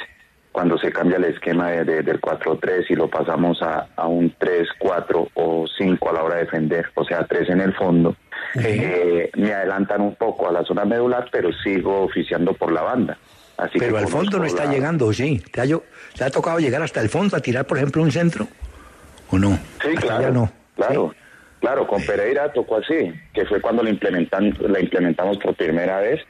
[0.56, 4.34] cuando se cambia el esquema de- de- del 4-3 y lo pasamos a, a un
[4.38, 8.16] 3-4 o 5 a la hora de defender, o sea, 3 en el fondo,
[8.54, 13.18] eh, me adelantan un poco a la zona medular, pero sigo oficiando por la banda.
[13.58, 15.42] Así pero que al fondo no está la- llegando, ¿sí?
[15.52, 15.82] ¿Te ha, yo-
[16.16, 18.48] ¿Te ha tocado llegar hasta el fondo a tirar, por ejemplo, un centro?
[19.30, 19.58] ¿O no?
[19.82, 20.32] Sí, Hasta claro.
[20.32, 20.52] no.
[20.74, 21.18] Claro, ¿Sí?
[21.60, 26.22] claro, con Pereira tocó así, que fue cuando la, implementan, la implementamos por primera vez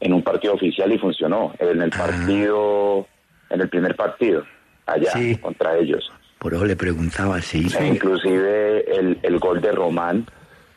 [0.00, 1.54] en un partido oficial y funcionó.
[1.60, 3.06] En el partido,
[3.50, 4.44] en el primer partido,
[4.86, 5.36] allá, Sí.
[5.36, 6.10] contra ellos.
[6.38, 7.66] Por eso le preguntaba, sí.
[7.78, 10.26] E inclusive el, el gol de Román,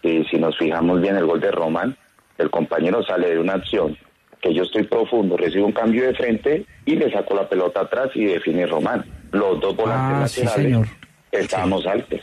[0.01, 1.95] y si nos fijamos bien el gol de Román,
[2.37, 3.95] el compañero sale de una acción
[4.41, 8.09] que yo estoy profundo, recibo un cambio de frente y le saco la pelota atrás
[8.13, 9.05] y define Román.
[9.31, 10.87] Los dos volantes Ah, sí, laterales señor.
[11.31, 12.19] estábamos altos.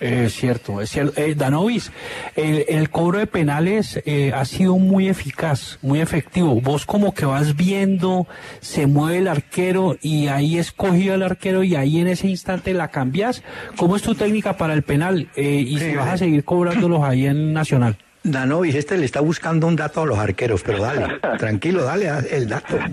[0.00, 1.20] Es cierto, es cierto.
[1.20, 1.90] Eh, Danovis,
[2.36, 6.60] el, el cobro de penales eh, ha sido muy eficaz, muy efectivo.
[6.60, 8.26] Vos como que vas viendo,
[8.60, 12.88] se mueve el arquero y ahí escogido el arquero y ahí en ese instante la
[12.88, 13.42] cambias.
[13.76, 15.28] ¿Cómo es tu técnica para el penal?
[15.34, 17.96] Eh, y si vas a seguir cobrándolos ahí en Nacional.
[18.22, 21.06] Danovis, este le está buscando un dato a los arqueros, pero dale,
[21.38, 22.78] tranquilo, dale a- el dato.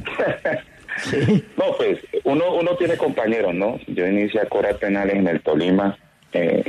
[1.04, 1.44] Sí.
[1.58, 3.78] No, pues uno, uno tiene compañeros, ¿no?
[3.88, 5.98] Yo inicié a cobrar penales en el Tolima
[6.32, 6.64] eh,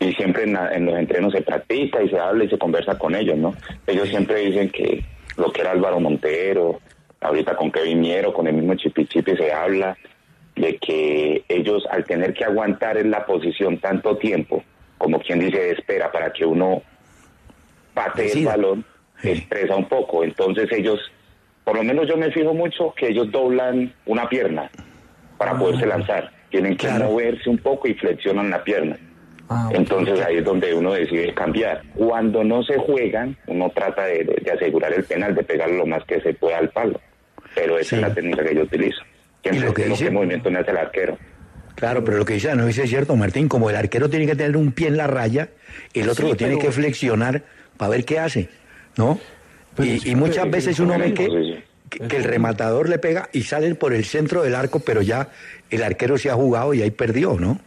[0.00, 2.98] y siempre en, la- en los entrenos se practica y se habla y se conversa
[2.98, 3.54] con ellos, ¿no?
[3.86, 5.04] Ellos siempre dicen que
[5.36, 6.80] lo que era Álvaro Montero,
[7.20, 9.96] ahorita con Kevin Miero, con el mismo Chipi Chipi se habla
[10.56, 14.64] de que ellos al tener que aguantar en la posición tanto tiempo,
[14.98, 16.82] como quien dice espera para que uno
[17.94, 18.84] patee el balón,
[19.22, 20.24] estresa un poco.
[20.24, 20.98] Entonces ellos,
[21.64, 24.70] por lo menos yo me fijo mucho que ellos doblan una pierna
[25.38, 26.30] para poderse lanzar.
[26.50, 27.06] Tienen que Claro.
[27.06, 28.96] moverse un poco y flexionan la pierna.
[29.52, 29.68] Ah.
[29.74, 31.82] Entonces ahí es donde uno decide cambiar.
[31.96, 35.86] Cuando no se juegan, uno trata de, de- de asegurar el penal, de pegarlo lo
[35.86, 37.00] más que se pueda al palo.
[37.56, 37.96] Pero esa Sí.
[37.96, 39.00] es la técnica que yo utilizo.
[39.42, 41.18] Siempre Y lo que dice- qué movimiento me hace el arquero.
[41.74, 44.56] Claro, pero lo que dice Danovis es cierto, Martín, como el arquero tiene que tener
[44.56, 45.48] un pie en la raya,
[45.94, 47.42] el otro Sí, lo tiene pero- que flexionar
[47.76, 48.48] para ver qué hace,
[48.96, 49.18] ¿no?
[49.78, 51.64] Y, muchas veces uno ve Sí, que, sí.
[51.88, 55.28] que, que el rematador le pega y salen por el centro del arco, pero ya
[55.70, 57.58] el arquero se ha jugado y ahí perdió, ¿no?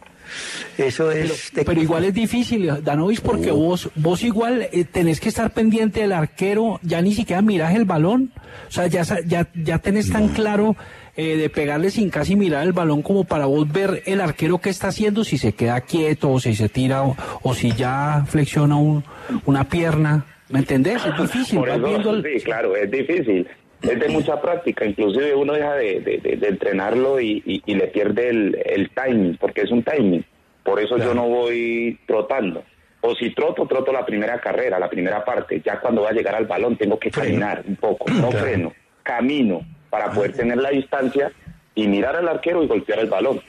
[0.78, 1.50] Eso es...
[1.54, 6.12] Pero igual es difícil, Danovis, porque vos, vos igual eh, tenés que estar pendiente del
[6.12, 8.32] arquero, ya ni siquiera mirás el balón,
[8.68, 10.76] o sea, ya, ya, ya tenés tan claro
[11.16, 14.70] eh, de pegarle sin casi mirar el balón como para vos ver el arquero qué
[14.70, 18.76] está haciendo, si se queda quieto o si se tira o, o si ya flexiona
[18.76, 19.04] un-
[19.46, 21.04] una pierna, ¿me entendés?
[21.04, 23.46] Es difícil, Por vas eso, viendo el- sí, claro, es difícil.
[23.90, 27.74] Es de mucha práctica, inclusive uno deja de, de- de- de entrenarlo y, y- y
[27.74, 30.24] le pierde el, el timing, porque es un timing.
[30.62, 32.64] Por eso yo no voy trotando.
[33.02, 35.60] O si troto, troto la primera carrera, la primera parte.
[35.64, 37.28] Ya cuando va a llegar al balón tengo que Freno.
[37.28, 38.44] caminar un poco, no Claro.
[38.46, 38.72] freno,
[39.02, 39.60] camino
[39.90, 41.30] para poder tener la distancia
[41.74, 43.40] y mirar al arquero y golpear el balón.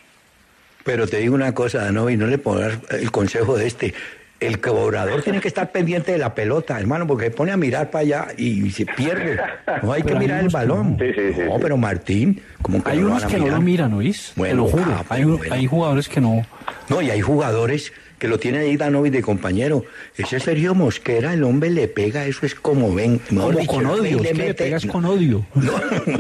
[0.83, 3.93] Pero te digo una cosa, Danovis, no le pongas el consejo de este.
[4.39, 7.89] El cobrador tiene que estar pendiente de la pelota, hermano, porque se pone a mirar
[7.89, 9.39] para allá y se pierde.
[9.81, 10.97] No hay que hay mirar el que balón.
[10.99, 13.93] Sí, sí, sí, no, pero Martín, como que Hay no unos que no lo miran,
[13.93, 14.33] ¿oís?
[14.33, 15.53] Te Bueno, lo juro, ah, hay, bueno.
[15.53, 16.45] hay jugadores que no...
[16.89, 19.83] No, y hay jugadores que lo tiene ahí Danovis de compañero.
[20.17, 23.19] Ese Sergio Mosquera, el hombre le pega, eso es como ven.
[23.29, 25.45] Como dicho, con odio, y es le pegas con odio.
[25.55, 25.71] No,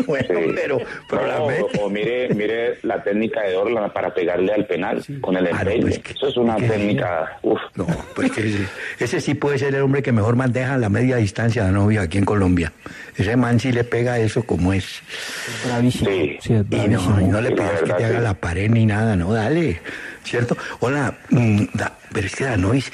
[0.07, 0.51] bueno, Sí.
[0.55, 0.79] pero,
[1.09, 1.79] pero la No, mete.
[1.81, 5.47] o mire, mire la técnica de Orlan para pegarle al penal con el
[5.81, 7.85] pues que- Eso es una que- técnica, uf, No,
[8.15, 8.65] pues que ese,
[8.99, 12.17] ese sí puede ser el hombre que mejor maneja la media distancia de novia aquí
[12.17, 12.73] en Colombia.
[13.17, 15.01] Ese man sí le pega eso como es.
[15.65, 16.09] Bravísimo.
[16.09, 16.37] Sí.
[16.41, 17.09] Sí, es Y bravísimo.
[17.15, 18.23] no, y no le pidas que te haga sí.
[18.23, 19.79] la pared ni nada, no, dale.
[20.25, 20.57] ¿Cierto?
[20.79, 22.91] Hola, mm, da- pero es que Danovis,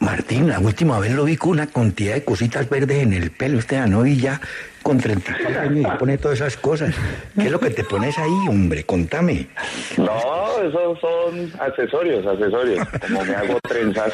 [0.00, 3.58] Martín, la última vez lo vi con una cantidad de cositas verdes en el pelo.
[3.58, 4.40] Este Danovis ya
[4.82, 6.94] con 33 años y pone todas esas cosas.
[7.34, 8.84] ¿Qué es lo que te pones ahí, hombre?
[8.84, 9.48] Contame.
[9.96, 12.86] No, esos son accesorios, accesorios.
[13.00, 14.12] Como me hago trenzas,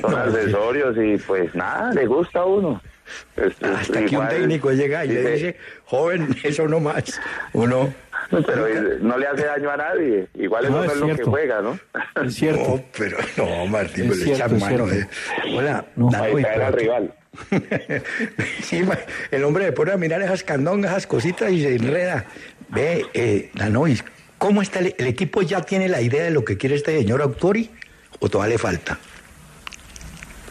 [0.00, 2.82] son accesorios y pues nada, le gusta a uno.
[3.36, 7.04] Es- es Hasta que un técnico llega y le dice, joven, eso no más.
[7.52, 7.92] Uno.
[8.30, 8.66] Pero
[9.00, 10.26] no le hace daño a nadie.
[10.34, 11.78] Igual eso No, no, es es lo que juega, ¿no?
[12.24, 12.62] Es cierto.
[12.76, 14.90] No, pero no, Martín, Es pero le echan mano.
[14.92, 15.06] eh.
[15.54, 16.10] Hola, No.
[16.22, 17.14] Ahí caer al pero- rival.
[18.62, 18.82] sí,
[19.30, 22.24] el hombre le pone a mirar esas candongas, esas cositas y se enreda.
[22.70, 24.04] Ve, eh, Danovis,
[24.38, 25.42] ¿cómo está el, el equipo?
[25.42, 27.70] ¿Ya tiene la idea de lo que quiere este señor Autori
[28.20, 28.98] o todavía le falta?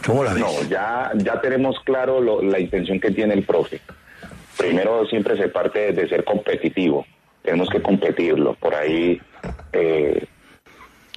[0.06, 0.40] ¿Cómo la ves?
[0.42, 3.80] No, ya, ya tenemos claro lo- la intención que tiene el profe.
[4.56, 7.04] Primero siempre se parte de ser competitivo.
[7.42, 8.54] Tenemos que competirlo.
[8.54, 9.20] Por ahí,
[9.72, 10.24] eh,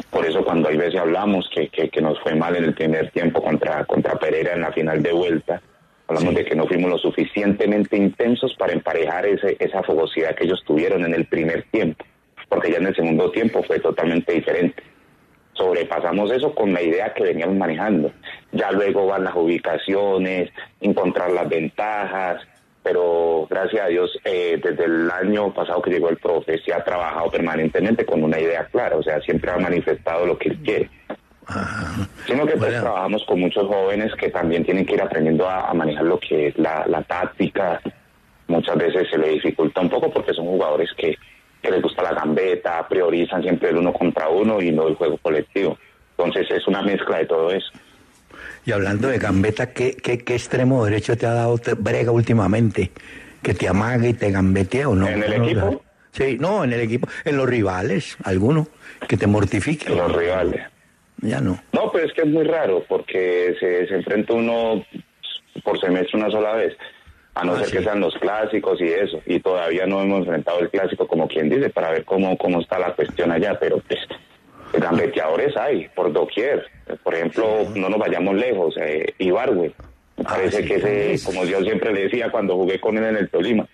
[0.09, 3.11] por eso cuando hay veces hablamos que, que, que nos fue mal en el primer
[3.11, 5.61] tiempo contra, contra Pereira en la final de vuelta,
[6.07, 10.63] hablamos de que no fuimos lo suficientemente intensos para emparejar ese, esa fogosidad que ellos
[10.65, 12.03] tuvieron en el primer tiempo,
[12.47, 14.81] porque ya en el segundo tiempo fue totalmente diferente
[15.59, 18.11] sobrepasamos eso con la idea que veníamos manejando.
[18.51, 20.49] Ya luego van las ubicaciones,
[20.81, 22.41] encontrar las ventajas,
[22.81, 26.83] pero gracias a Dios, eh, desde el año pasado que llegó el profe, se ha
[26.83, 30.89] trabajado permanentemente con una idea clara, o sea, siempre ha manifestado lo que él quiere.
[32.27, 32.81] Sino que pues Bueno.
[32.81, 36.47] trabajamos con muchos jóvenes que también tienen que ir aprendiendo a, a manejar lo que
[36.47, 37.81] es la, la táctica.
[38.47, 41.17] Muchas veces se le dificulta un poco porque son jugadores que,
[41.61, 45.17] que les gusta la gambeta, priorizan siempre el uno contra uno y no el juego
[45.17, 45.77] colectivo.
[46.17, 47.69] Entonces es una mezcla de todo eso.
[48.65, 52.91] Y hablando de gambeta, ¿qué, qué, qué extremo derecho te ha dado te- Brega últimamente?
[53.41, 55.07] ¿Que te amague y te gambetee o no?
[55.07, 55.83] ¿En el No, equipo?
[56.11, 57.07] Sí, no, en el equipo.
[57.23, 58.67] En los rivales, alguno,
[59.07, 59.89] que te mortifique.
[59.95, 60.61] Los rivales.
[61.21, 61.61] Ya no.
[61.73, 64.83] No, pero es que es muy raro porque se, se enfrenta uno
[65.63, 66.75] por semestre una sola vez.
[67.39, 67.77] A no Ah, ser sí.
[67.77, 69.21] que sean los clásicos y eso.
[69.25, 72.77] Y todavía no hemos enfrentado el clásico como quien dice para ver cómo, cómo está
[72.79, 73.57] la cuestión allá.
[73.59, 73.99] Pero pues
[74.73, 76.65] gambeteadores hay por doquier.
[77.03, 78.75] Por ejemplo, no nos vayamos lejos.
[78.79, 79.71] Eh, Ibargüe.
[80.17, 80.67] Me Ah, parece sí.
[80.67, 80.75] que
[81.13, 83.65] ese, como yo siempre le decía cuando jugué con él en el Tolima,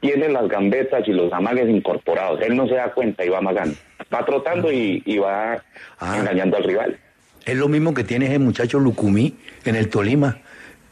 [0.00, 2.40] tiene las gambetas y los amagues incorporados.
[2.40, 3.76] Él no se da cuenta y va amagando.
[4.12, 5.62] Va trotando y, y va
[5.98, 6.16] Ah.
[6.18, 6.98] engañando al rival.
[7.44, 10.38] Es lo mismo que tiene ese muchacho Lucumí en el Tolima.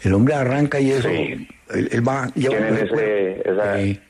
[0.02, 1.08] El hombre arranca y eso.
[1.08, 1.48] Sí.
[1.74, 2.26] Él, él va.
[2.34, 4.00] lleva Tienen ese- esa-.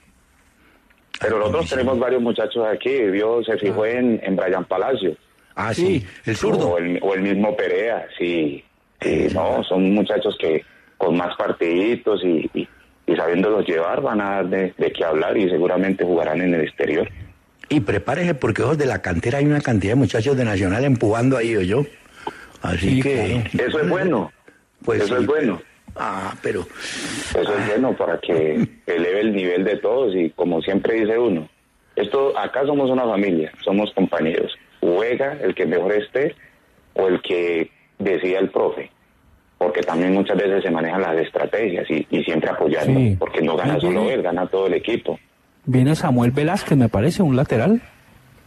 [1.20, 2.96] Pero nosotros tenemos varios muchachos aquí.
[3.10, 5.16] Vio, se fijó en, en Brian Palacio.
[5.56, 6.06] Ah, sí.
[6.24, 6.68] El zurdo.
[6.70, 8.64] O el, o el mismo Perea, sí.
[9.00, 10.64] Sí, no, son muchachos que
[10.96, 12.68] con más partiditos y, y,
[13.06, 16.62] y sabiéndolos llevar van a dar de, de qué hablar y seguramente jugarán en el
[16.62, 17.08] exterior.
[17.68, 21.36] Y prepárese porque ojos de la cantera hay una cantidad de muchachos de Nacional empujando
[21.36, 21.84] ahí, o yo.
[22.62, 23.44] Así Sí, que.
[23.58, 24.32] Eso es bueno.
[24.84, 25.22] Pues Eso sí.
[25.22, 25.60] es bueno.
[25.98, 26.60] Ah, pero.
[26.62, 31.48] Eso es bueno para que eleve el nivel de todos y como siempre dice uno,
[31.96, 34.52] esto acá somos una familia, somos compañeros.
[34.80, 36.34] Juega el que mejor esté
[36.94, 38.90] o el que decida el profe,
[39.58, 43.16] porque también muchas veces se manejan las estrategias y, y siempre apoyando, Sí.
[43.18, 45.18] porque no gana solo él, gana todo el equipo.
[45.64, 47.82] Viene Samuel Velázquez, me parece, un lateral.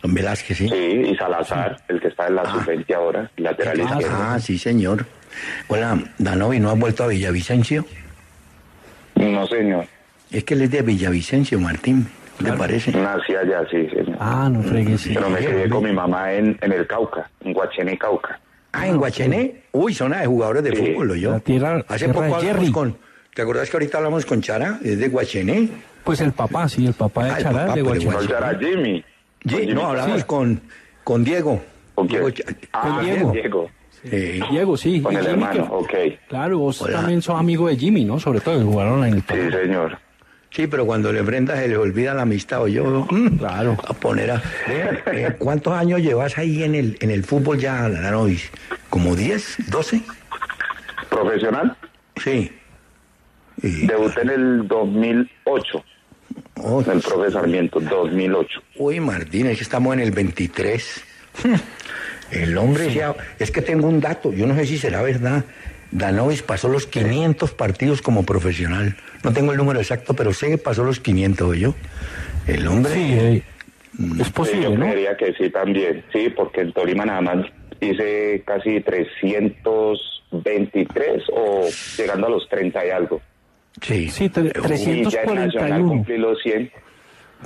[0.01, 0.67] Don Velázquez, sí.
[0.69, 0.75] Sí,
[1.11, 4.17] y Salazar, el que está en la sub-20 ahora, lateral Ah, izquierdo.
[4.19, 5.05] Ah, sí, señor.
[5.67, 7.85] Hola, Danovi, ¿no has vuelto a Villavicencio?
[9.15, 9.85] No, señor,
[10.31, 12.07] Es que él es de Villavicencio, Martín.
[12.37, 12.91] ¿Qué te parece?
[12.91, 14.17] nací allá, sí, señor.
[14.19, 15.01] Ah, no fregues.
[15.01, 15.11] sí.
[15.13, 18.39] Pero me quedé con mi mamá en, en el Cauca, en Guachené, Cauca.
[18.71, 19.63] Ah, en Guachené.
[19.73, 20.77] Uy, zona de jugadores de Sí.
[20.93, 21.31] fútbol, yo.
[21.31, 22.71] La tierra- Hace tierra poco de hablamos Jerry.
[22.71, 22.97] con.
[23.35, 24.79] ¿Te acordás que ahorita hablamos con Chara?
[24.83, 25.69] Es de Guachené.
[26.03, 28.09] Pues el papá, sí, el papá de Ah, el Chará, papá, de pero Guachiné.
[28.11, 28.27] igual.
[28.29, 29.05] No, era Jimmy.
[29.45, 30.61] Jimmy no, hablamos con,
[31.03, 31.61] con Diego.
[31.93, 32.21] ¿Con quién?
[32.25, 32.35] Diego
[32.73, 33.31] Ah, Con Diego.
[33.33, 33.69] Diego.
[34.03, 34.39] Sí.
[34.49, 35.01] Diego, sí.
[35.01, 36.19] Con el Jimmy, hermano, que- ok.
[36.29, 36.97] Claro, vos Hola.
[36.99, 38.19] también sos amigo de Jimmy, ¿no?
[38.19, 39.97] Sobre todo que jugaron en el Sí, señor.
[40.49, 43.07] Sí, pero cuando le enfrentas se le olvida la amistad o yo.
[43.09, 43.77] mm, Claro.
[43.87, 44.41] A poner a.
[44.67, 48.49] Eh, ¿Cuántos años llevas ahí en el, en el fútbol ya, Danovis?
[48.89, 50.01] ¿Como 10, 12?
[51.09, 51.75] Profesional.
[52.21, 52.51] Sí.
[53.63, 55.83] Y- Debuté en el 2008.
[56.57, 58.61] oh, En el profe Sarmiento, 2008.
[58.77, 61.03] Uy, Martín, es que estamos en el 23.
[62.31, 65.43] El hombre decía, es que tengo un dato, yo no sé si será verdad.
[65.91, 68.95] Danovis pasó los 500 partidos como profesional.
[69.23, 71.75] No tengo el número exacto, pero sé que pasó los 500, yo.
[72.47, 72.93] El hombre...
[72.93, 73.43] Sí, eh,
[74.19, 74.85] es Sí, posible, yo ¿no?
[74.85, 76.03] creería que sí también.
[76.13, 77.45] Sí, porque en Tolima nada más
[77.81, 81.67] hice casi 323 o
[81.97, 83.21] llegando a los 30 y algo.
[83.81, 84.09] Sí.
[84.09, 84.59] Sí, tre- Y
[85.09, 85.87] ya en Nacional 341.
[85.89, 86.71] cumplí los 100.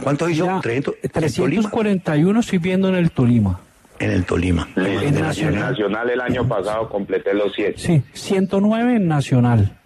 [0.04, 0.46] ¿Cuánto hizo?
[0.46, 3.60] Ya, 300, en 341 estoy viendo en el Tolima.
[4.00, 4.68] En el Tolima.
[4.76, 5.72] En Y en Nacional.
[5.72, 7.74] Nacional el año pasado completé los 100.
[7.78, 9.78] Sí, 109 en Nacional.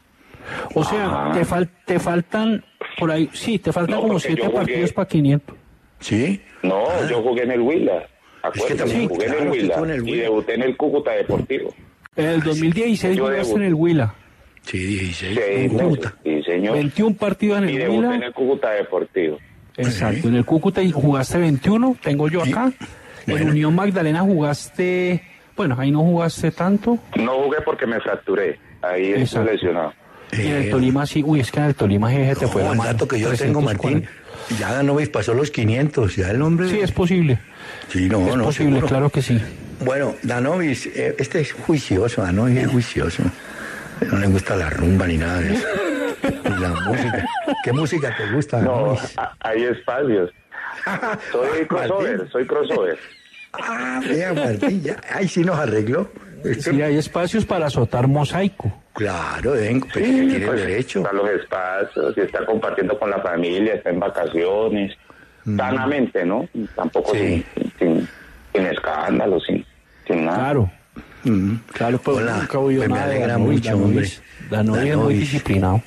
[0.74, 1.32] O sea, Ah.
[1.34, 2.64] te, fal- te faltan
[2.98, 5.56] por ahí, sí, te faltan No, como porque 7 yo jugué- partidos para 500.
[6.00, 6.42] ¿Sí?
[6.64, 8.04] No, yo jugué en el Huila.
[8.42, 8.52] Ah.
[8.52, 10.24] que Acuérdate, también- jugué en claro, el que Huila en el y Huila.
[10.24, 11.74] debuté en el Cúcuta Deportivo.
[12.16, 13.60] En el 2016 Yo jugaste debuté.
[13.62, 14.14] en el Huila.
[14.64, 15.40] Sí, 16.
[15.40, 15.78] Seis en.
[15.78, 16.14] Cúcuta.
[16.24, 16.74] Sí, señor.
[16.76, 18.26] 21 partidos en Y el debuté en Huila.
[18.26, 19.38] el Cúcuta Deportivo.
[19.78, 22.66] Exacto, en el Cúcuta y jugaste 21, tengo yo acá.
[22.66, 22.74] En
[23.30, 23.52] Bueno.
[23.52, 25.22] Unión Magdalena jugaste,
[25.56, 26.98] bueno, ahí no jugaste tanto.
[27.16, 28.60] No jugué porque me fracturé.
[28.82, 29.94] Ahí estoy lesionado.
[30.32, 32.62] Y en el Eh, Tolima sí, uy, es que en el Tolima jeje, te fue
[32.64, 34.02] no, la el dato que yo tengo, Martín,
[34.48, 34.60] 340.
[34.60, 36.70] ya Danovis pasó los 500, ya el hombre...
[36.70, 37.40] Sí, es posible.
[37.90, 38.88] Sí, no, es no, posible, seguro.
[38.88, 39.42] claro que sí.
[39.84, 43.24] Bueno, Danovis, eh, este es juicioso, Danovis es juicioso.
[44.12, 45.68] No le gusta la rumba ni nada de eso.
[46.44, 47.26] Ni la música.
[47.64, 49.16] ¿Qué música te gusta, No, Danovis?
[49.42, 50.30] hay espacios.
[51.32, 52.98] Soy crossover, soy crossover.
[53.54, 54.98] Ah, vea, Martín, ya.
[55.14, 56.10] Ay, sí nos arregló.
[56.44, 58.72] Esto- Sí, hay espacios para azotar mosaico.
[58.94, 61.00] Claro, ven, pues, Sí, tiene pues, derecho.
[61.00, 64.96] Está los espacios, y está compartiendo con la familia, está en vacaciones,
[65.46, 66.48] sanamente, ¿no?
[66.76, 67.18] Tampoco Mm.
[67.18, 67.46] Sí.
[67.56, 68.08] sin, sin,
[68.54, 69.66] sin escándalos, sin,
[70.08, 70.38] sin nada.
[70.38, 70.72] Claro,
[71.24, 71.56] Mm.
[71.74, 74.08] claro, pues Hola, nunca pues me alegra mucho, hombre.
[74.50, 75.82] Danovis es muy disciplinado.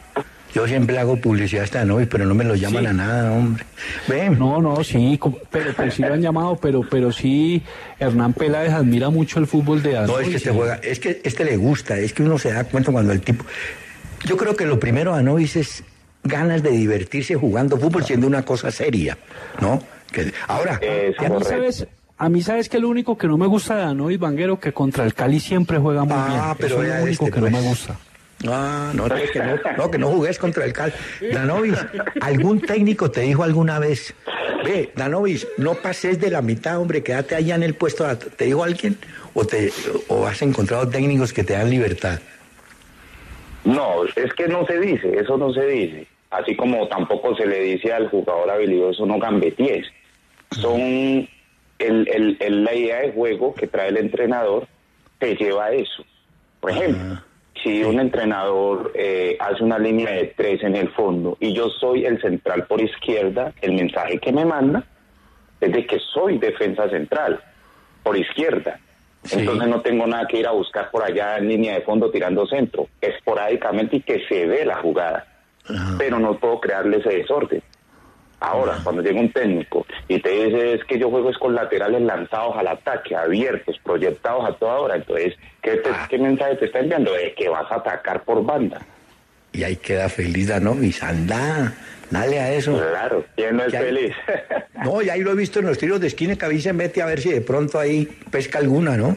[0.55, 2.87] Yo siempre hago publicidad a esta Danovis, pero no me lo llaman Sí.
[2.89, 3.65] a nada, hombre.
[4.07, 4.39] Ven.
[4.39, 5.19] No, no, sí,
[5.51, 7.63] pero, pero sí lo han llamado, pero, pero sí,
[7.99, 10.35] Hernán Peláez admira mucho el fútbol de No, Danovis.
[10.37, 12.93] es que y- juega, es que este le gusta, es que uno se da cuenta
[12.93, 13.45] cuando el tipo.
[14.27, 15.85] Yo creo que lo primero a Novis es
[16.23, 19.17] ganas de divertirse jugando fútbol siendo una cosa seria,
[19.61, 19.83] ¿no?
[20.13, 21.87] Que, ahora, Es A mí, sabes,
[22.19, 25.05] a mí, ¿sabes que Lo único que no me gusta de Danovis Vanguero que contra
[25.05, 26.57] el Cali siempre juega muy Ah, bien.
[26.59, 27.63] pero Eso es lo único este, que no pues.
[27.63, 27.97] me gusta.
[28.49, 30.93] Ah, no, que no, no, que no jugues contra el Cal.
[31.33, 31.75] Danovis,
[32.21, 34.15] ¿algún técnico te dijo alguna vez,
[34.65, 38.65] ve, Danovis, no pases de la mitad, hombre, quédate allá en el puesto, ¿te dijo
[38.65, 38.97] alguien?
[39.35, 39.73] ¿O, te,
[40.09, 42.21] ¿O has encontrado técnicos que te dan libertad?
[43.65, 46.07] No, es que no se dice, eso no se dice.
[46.31, 49.87] Así como tampoco se le dice al jugador habilidoso no gambeties.
[50.51, 51.29] Son el,
[51.79, 54.67] el, el, la idea de juego que trae el entrenador
[55.19, 56.05] te lleva a eso.
[56.61, 57.23] Por ejemplo,
[57.63, 62.05] si un entrenador eh, hace una línea de tres en el fondo y yo soy
[62.05, 64.85] el central por izquierda, el mensaje que me manda
[65.61, 67.41] es de que soy defensa central
[68.03, 68.81] por izquierda.
[69.31, 72.47] Entonces no tengo nada que ir a buscar por allá en línea de fondo tirando
[72.47, 75.27] centro, esporádicamente y que se ve la jugada.
[75.97, 77.63] Pero no puedo crearle ese desorden.
[78.45, 82.03] Ahora, cuando llega un técnico y te dice es que yo juego es con laterales
[82.03, 86.07] lanzados al ataque, abiertos, proyectados a toda hora, entonces, ¿qué, Ah.
[86.11, 87.13] ¿qué mensaje te está enviando?
[87.13, 88.81] De que vas a atacar por banda.
[89.53, 91.73] Y ahí queda feliz Danovis, anda,
[92.11, 92.73] dale a eso.
[92.77, 94.15] Claro, ¿quién no es ahí- feliz?
[94.85, 96.73] No, ya ahí lo he visto en los tiros de esquina que a veces se
[96.73, 99.17] mete a ver si de pronto ahí pesca alguna, ¿no?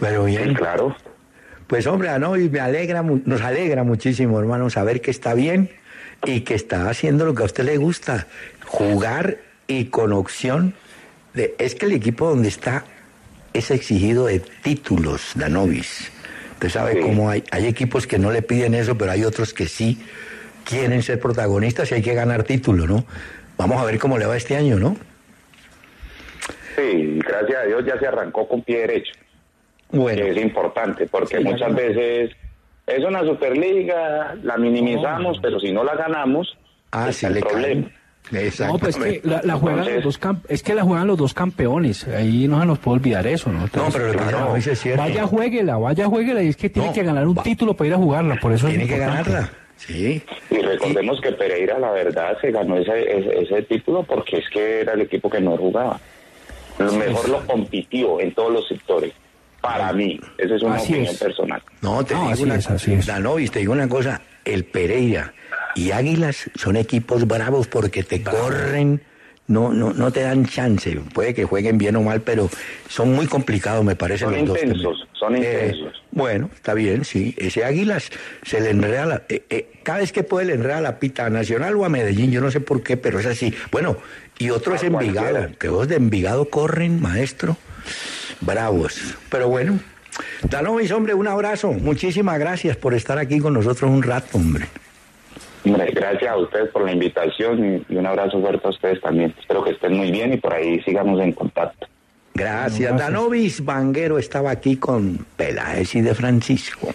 [0.00, 0.54] Pero bien.
[0.54, 0.96] claro.
[1.68, 5.70] Pues hombre, Danovis, me alegra, nos alegra muchísimo, hermano, saber que está bien
[6.24, 8.26] y que está haciendo lo que a usted le gusta,
[8.66, 10.74] jugar y con opción.
[11.34, 12.84] De, es que el equipo donde está
[13.52, 16.12] es exigido de títulos, Danovis.
[16.54, 19.66] Usted sabe cómo hay, hay equipos que no le piden eso, pero hay otros que
[19.66, 19.98] sí
[20.64, 23.04] quieren ser protagonistas y hay que ganar título, ¿no?
[23.56, 24.96] Vamos a ver cómo le va este año, ¿no?
[26.76, 29.12] Sí, gracias a Dios ya se arrancó con pie derecho.
[29.90, 30.22] Bueno.
[30.22, 32.30] Que es importante, porque Sí, muchas veces
[32.90, 36.56] es una Superliga, la minimizamos, pero si no la ganamos,
[36.92, 37.90] Ah, está sí el le problema.
[38.68, 42.06] No, pues que la, la juegan los dos es que la juegan los dos campeones.
[42.06, 43.62] Ahí no se nos puede olvidar eso, ¿no?
[43.64, 45.02] Entonces, pero lo que claro, no dice es cierto.
[45.02, 46.42] Vaya, jueguela, vaya, jueguela.
[46.42, 48.36] Y es que tiene que ganar un título para ir a jugarla.
[48.36, 49.50] Por eso Tiene es que ganarla.
[49.76, 50.22] Sí.
[50.50, 54.82] Y recordemos que Pereira, la verdad, se ganó ese, ese, ese título porque es que
[54.82, 55.98] era el equipo que no jugaba.
[56.78, 59.12] Lo mejor lo compitió en todos los sectores.
[59.60, 61.18] Para mí, esa es una Así opinión es.
[61.20, 61.62] personal.
[61.82, 63.06] No, te No, digo así una es, así es.
[63.06, 65.32] Danovis, te digo una cosa, el Pereira
[65.74, 69.02] y Águilas son equipos bravos porque te corren,
[69.46, 70.94] no, no, no te dan chance.
[71.12, 72.48] Puede que jueguen bien o mal, pero
[72.88, 74.24] son muy complicados, me parece.
[74.24, 75.44] Son los dos intensos, también.
[75.44, 76.02] son Eh, intensos.
[76.12, 77.34] bueno, está bien, sí.
[77.36, 78.10] Ese Águilas
[78.42, 81.30] se le enreda la, eh, eh, cada vez que puede le enreda la pita a
[81.30, 83.52] Nacional o a Medellín, yo no sé por qué, pero es así.
[83.70, 83.96] Bueno,
[84.38, 87.56] y otro es Envigado, que vos de Envigado corren, maestro.
[88.40, 89.16] Bravos.
[89.28, 89.78] Pero bueno,
[90.42, 91.72] Danovis, hombre, un abrazo.
[91.72, 94.66] Muchísimas gracias por estar aquí con nosotros un rato, hombre.
[95.64, 99.34] Hombre, gracias a ustedes por la invitación y un abrazo fuerte a ustedes también.
[99.38, 101.86] Espero que estén muy bien y por ahí sigamos en contacto.
[102.34, 102.96] Gracias.
[102.96, 106.88] Danovis Vanguero estaba aquí con Peláez y de Francisco.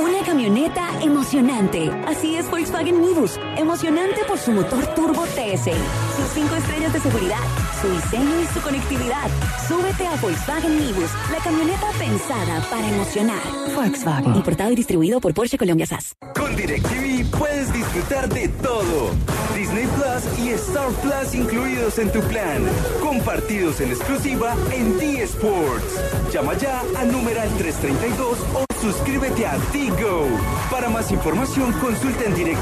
[0.00, 1.90] Una camioneta emocionante.
[2.06, 3.38] Así es Volkswagen Nibus.
[3.56, 5.70] Emocionante por su motor turbo TSI,
[6.16, 7.38] sus cinco estrellas de seguridad,
[7.80, 9.30] su diseño y su conectividad.
[9.68, 13.40] Súbete a Volkswagen Nibus, la camioneta pensada para emocionar.
[13.76, 16.16] Volkswagen, importado y distribuido por Porsche Colombia SAS.
[16.34, 19.12] Con DirecTV puedes disfrutar de todo.
[19.54, 22.64] Disney Plus y Star Plus incluidos en tu plan.
[23.00, 26.00] Compartidos en exclusiva en D Sports.
[26.32, 30.26] Llama ya al numeral 332 o suscríbete a Tigo.
[30.70, 32.34] Para más información consulta en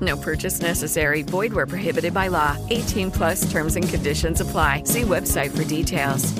[0.00, 1.22] No purchase necessary.
[1.22, 2.56] Void where prohibited by law.
[2.70, 4.82] 18 plus terms and conditions apply.
[4.84, 6.32] See website for details.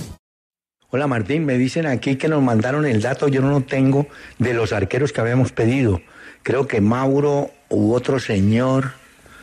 [0.93, 4.07] Hola Martín, me dicen aquí que nos mandaron el dato, yo no lo tengo,
[4.39, 6.01] de los arqueros que habíamos pedido.
[6.43, 8.93] Creo que Mauro u otro señor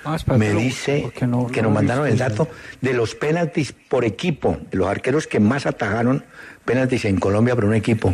[0.03, 2.49] Ah, me dice no- que no nos mandaron el dato
[2.81, 6.25] de los penaltis por equipo, de los arqueros que más atajaron
[6.65, 8.13] penaltis en Colombia por un equipo.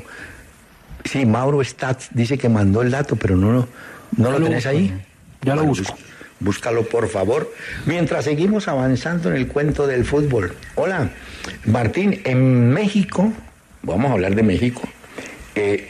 [1.06, 3.68] Sí, Mauro Stats dice que mandó el dato, pero no, lo-
[4.16, 4.94] no lo tenés ahí.
[5.44, 5.94] Ya lo busco.
[5.94, 6.04] bus-
[6.40, 7.54] Búscalo, por favor.
[7.86, 10.54] Mientras seguimos avanzando en el cuento del fútbol.
[10.76, 11.10] Hola,
[11.66, 13.32] Martín, en México,
[13.82, 14.82] vamos a hablar de México.
[15.56, 15.90] eh,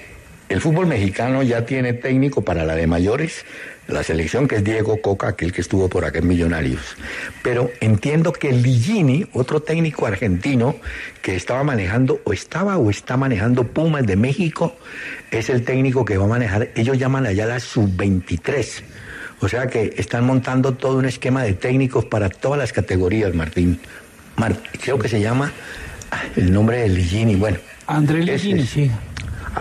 [0.49, 3.45] el fútbol mexicano ya tiene técnico para la de mayores,
[3.87, 6.95] la selección que es Diego Coca, aquel que estuvo por acá en Millonarios.
[7.41, 10.75] Pero entiendo que Ligini, otro técnico argentino
[11.23, 14.75] que estaba manejando, o estaba o está manejando Pumas de México,
[15.31, 18.83] es el técnico que va a manejar, ellos llaman allá la sub-23.
[19.43, 23.77] O sea que están montando todo un esquema de técnicos para todas las categorías, Martín.
[24.37, 25.51] Mar- creo que se llama
[26.11, 27.57] ah, el nombre de Ligini, bueno.
[27.85, 28.69] Andrés Ligini, es.
[28.69, 28.91] sí.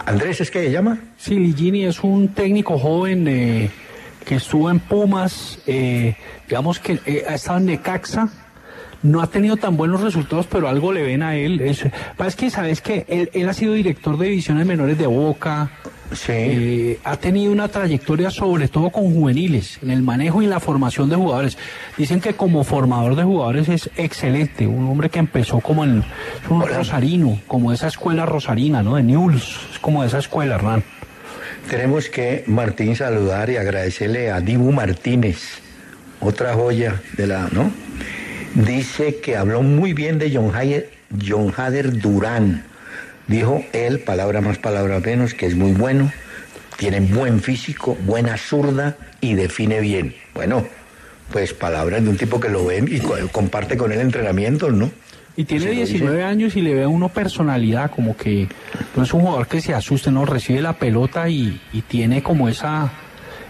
[0.07, 0.99] ¿Andrés es que se llama?
[1.19, 3.71] Sí, Ligini es un técnico joven eh,
[4.25, 6.15] que estuvo en Pumas, eh,
[6.49, 8.29] digamos que eh, ha estado en Necaxa,
[9.03, 11.61] no ha tenido tan buenos resultados, pero algo le ven a él.
[11.61, 11.85] Es,
[12.25, 15.71] es que, ¿sabes que él, él ha sido director de divisiones menores de Boca,
[16.29, 20.61] eh, ha tenido una trayectoria sobre todo con juveniles, en el manejo y en la
[20.61, 21.59] formación de jugadores.
[21.97, 26.05] Dicen que como formador de jugadores es excelente, un hombre que empezó como en
[26.49, 28.97] un rosarino, como esa escuela rosarina, ¿no?
[28.97, 30.83] De Newell's, es como de esa escuela, Hernán.
[31.69, 35.61] Tenemos que, Martín, saludar y agradecerle a Dibu Martínez,
[36.21, 37.71] otra joya de la, ¿no?
[38.55, 40.91] Dice que habló muy bien de John Hader,
[41.27, 42.65] John Hader Durán.
[43.27, 46.11] Dijo él, palabra más, palabra menos, que es muy bueno,
[46.77, 50.15] tiene buen físico, buena zurda y define bien.
[50.35, 50.67] Bueno,
[51.31, 54.91] pues palabras de un tipo que lo ve y co- comparte con él entrenamientos, ¿no?
[55.35, 58.49] Y tiene Se lo 19 años y le ve a uno personalidad, como que
[58.97, 62.49] no es un jugador que se asuste, no recibe la pelota y, y tiene como
[62.51, 62.91] esa,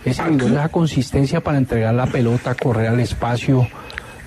[0.05, 3.67] esa, vigor, esa consistencia para entregar la pelota, correr al espacio.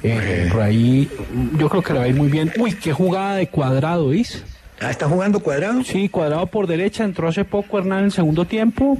[0.03, 1.09] eh, por ahí
[1.57, 2.51] yo creo que le va a ir muy bien.
[2.57, 4.43] Uy, qué jugada de cuadrado, ¿is?
[4.81, 5.83] Ah, ¿está jugando cuadrado?
[5.83, 8.97] Sí, cuadrado por derecha, entró hace poco Hernán en el segundo tiempo.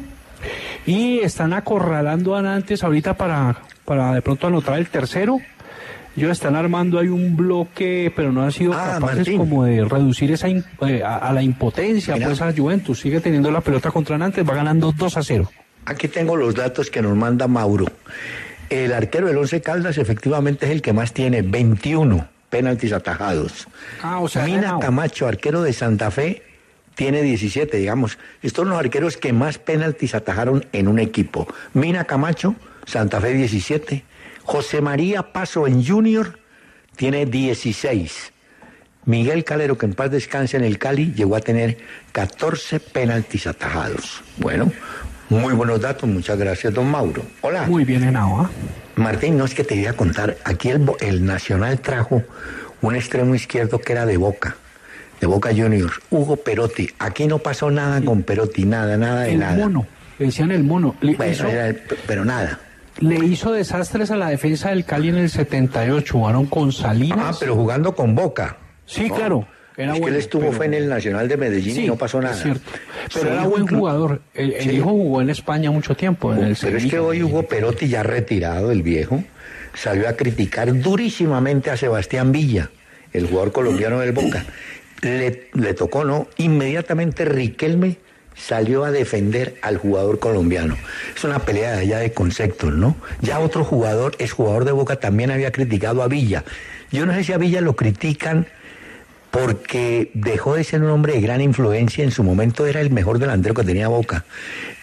[0.85, 5.39] Y están acorralando a Nantes ahorita para, para de pronto anotar el tercero.
[6.15, 9.37] Ellos están armando ahí un bloque, pero no han sido Ah, capaces Martín.
[9.37, 10.63] como de reducir esa eh,
[11.03, 12.27] a, a la impotencia, Mira.
[12.27, 12.99] pues a Juventus.
[13.01, 15.51] Sigue teniendo la pelota contra Nantes, va ganando 2 a 0.
[15.85, 17.85] Aquí tengo los datos que nos manda Mauro.
[18.69, 23.67] El arquero del Once Caldas efectivamente es el que más tiene, 21 penaltis atajados.
[24.01, 24.77] Ah, o sea, Mina.
[24.79, 26.43] Camacho, arquero de Santa Fe,
[26.95, 28.17] tiene 17, digamos.
[28.41, 31.47] Estos son los arqueros que más penaltis atajaron en un equipo.
[31.73, 34.03] Mina Camacho, Santa Fe 17.
[34.43, 36.39] José María Paso en Junior
[36.95, 38.31] tiene 16.
[39.05, 41.77] Miguel Calero, que en paz descanse en el Cali, llegó a tener
[42.11, 44.23] 14 penaltis atajados.
[44.37, 44.71] Bueno,
[45.29, 47.23] muy buenos datos, muchas gracias, don Mauro.
[47.41, 47.67] Hola.
[47.67, 48.49] Muy bien, Henao, ¿ah?
[48.95, 52.23] Martín, no es que te iba a contar, aquí el, el Nacional trajo
[52.81, 54.55] un extremo izquierdo que era de Boca,
[55.19, 56.89] de Boca Juniors, Hugo Perotti.
[56.99, 59.55] Aquí no pasó nada con Perotti, nada, nada de El nada.
[59.57, 59.85] mono,
[60.19, 60.95] le decían el mono.
[61.01, 62.59] Le, Bueno, hizo, era el- pero nada.
[62.99, 66.13] le hizo desastres a la defensa del Cali en el 78.
[66.13, 67.19] Jugaron con Salinas.
[67.35, 68.57] Ah, pero jugando con Boca.
[68.85, 69.47] Sí, claro.
[69.77, 72.21] Era es que él estuvo pero- fue en el Nacional de Medellín y no pasó
[72.21, 72.35] nada.
[72.35, 72.71] es cierto.
[73.13, 74.21] Pero era buen jugador.
[74.33, 74.69] El, el Sí.
[74.71, 76.33] hijo jugó en España mucho tiempo.
[76.33, 79.23] En el Pero es que hoy Hugo Perotti, ya retirado, el viejo,
[79.73, 82.69] salió a criticar durísimamente a Sebastián Villa,
[83.11, 84.45] el jugador colombiano del Boca.
[85.01, 86.27] Le, le tocó, ¿no?
[86.37, 87.97] Inmediatamente Riquelme
[88.33, 90.77] salió a defender al jugador colombiano.
[91.15, 92.95] Es una pelea allá de conceptos, ¿no?
[93.21, 96.43] Ya otro jugador, es jugador de Boca, también había criticado a Villa.
[96.91, 98.47] Yo no sé si a Villa lo critican
[99.35, 103.19] porque dejó de ser un hombre de gran influencia, en su momento era el mejor
[103.19, 104.23] delantero que tenía Boca.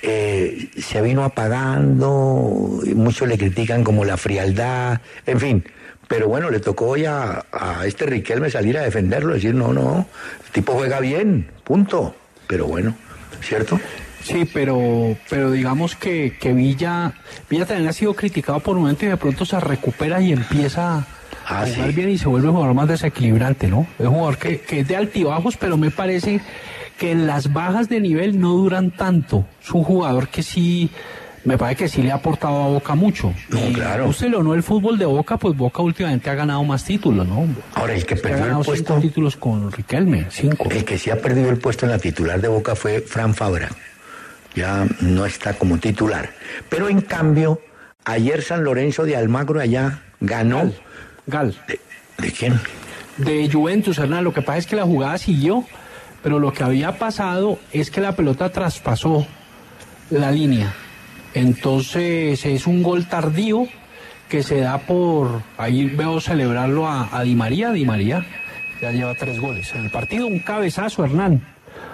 [0.02, 5.64] Eh, se vino apagando, muchos le critican como la frialdad, en fin.
[6.06, 7.46] Pero bueno, le tocó hoy a,
[7.86, 10.06] este Riquelme salir a defenderlo, decir, no, no,
[10.44, 12.14] el tipo juega bien, punto.
[12.46, 12.94] Pero bueno,
[13.40, 13.80] ¿cierto?
[14.22, 17.14] Sí, pero, pero digamos que, que Villa,
[17.48, 21.06] Villa también ha sido criticado por un momento y de pronto se recupera y empieza
[21.46, 21.96] a Ah, jugar sí.
[21.96, 23.86] bien y se vuelve un jugador más desequilibrante, ¿no?
[23.98, 26.40] Es un jugador que, que es de altibajos, pero me parece
[26.98, 29.44] que las bajas de nivel no duran tanto.
[29.62, 30.88] Es un jugador que sí,
[31.44, 33.34] me parece que sí le ha aportado a Boca mucho.
[33.48, 34.08] No, y claro.
[34.10, 37.46] O no el fútbol de Boca, pues Boca últimamente ha ganado más títulos, ¿no?
[37.74, 40.68] Ahora, el que Ha perdió ganado el puesto, cinco títulos con Riquelme, cinco.
[40.70, 43.68] el que sí ha perdido el puesto en la titular de Boca fue Fran Fabra.
[44.54, 46.30] Ya no está como titular.
[46.68, 47.60] Pero en cambio,
[48.04, 50.70] ayer San Lorenzo de Almagro allá ganó.
[51.26, 51.54] Gal.
[51.66, 51.80] ¿De,
[52.18, 52.60] de quién?
[53.16, 54.24] de Juventus, Hernán.
[54.24, 55.64] Lo que pasa es que la jugada siguió,
[56.22, 59.26] pero lo que había pasado es que la pelota traspasó
[60.10, 60.74] la línea.
[61.34, 63.66] Entonces es un gol tardío
[64.28, 68.24] que se da por, ahí veo celebrarlo a, a Di María, Di María
[68.80, 71.40] ya lleva tres goles en el partido, un cabezazo Hernán,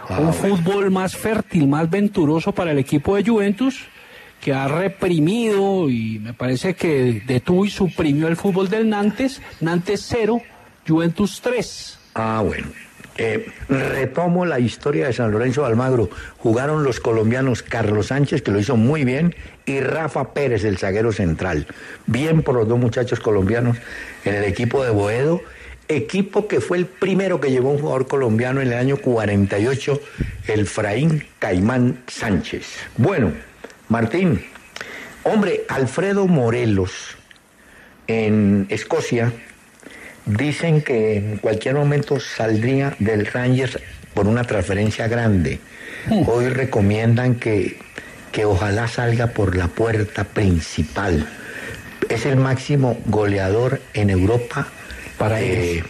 [0.08, 3.86] un fútbol más fértil, más venturoso para el equipo de Juventus
[4.40, 10.06] que ha reprimido y me parece que detuvo y suprimió el fútbol del Nantes, Nantes
[10.08, 10.40] 0,
[10.86, 11.98] Juventus 3.
[12.14, 12.68] Ah, bueno.
[13.20, 16.08] Eh, retomo la historia de San Lorenzo de Almagro.
[16.38, 19.34] Jugaron los colombianos Carlos Sánchez, que lo hizo muy bien,
[19.66, 21.66] y Rafa Pérez, el zaguero central.
[22.06, 23.76] Bien por los dos muchachos colombianos
[24.24, 25.42] en el equipo de Boedo.
[25.88, 30.00] Equipo que fue el primero que llevó un jugador colombiano en el año 48,
[30.46, 32.66] el Fraín Caimán Sánchez.
[32.98, 33.32] Bueno,
[33.88, 34.44] Martín,
[35.24, 37.16] Hombre, Alfredo Morelos,
[38.06, 39.32] en Escocia,
[40.24, 43.78] dicen que en cualquier momento saldría del Rangers
[44.14, 45.60] por una transferencia grande.
[46.26, 47.78] Hoy recomiendan que,
[48.32, 51.28] que ojalá salga por la puerta principal.
[52.08, 54.68] Es el máximo goleador en Europa.
[55.18, 55.86] Para eh, ellos.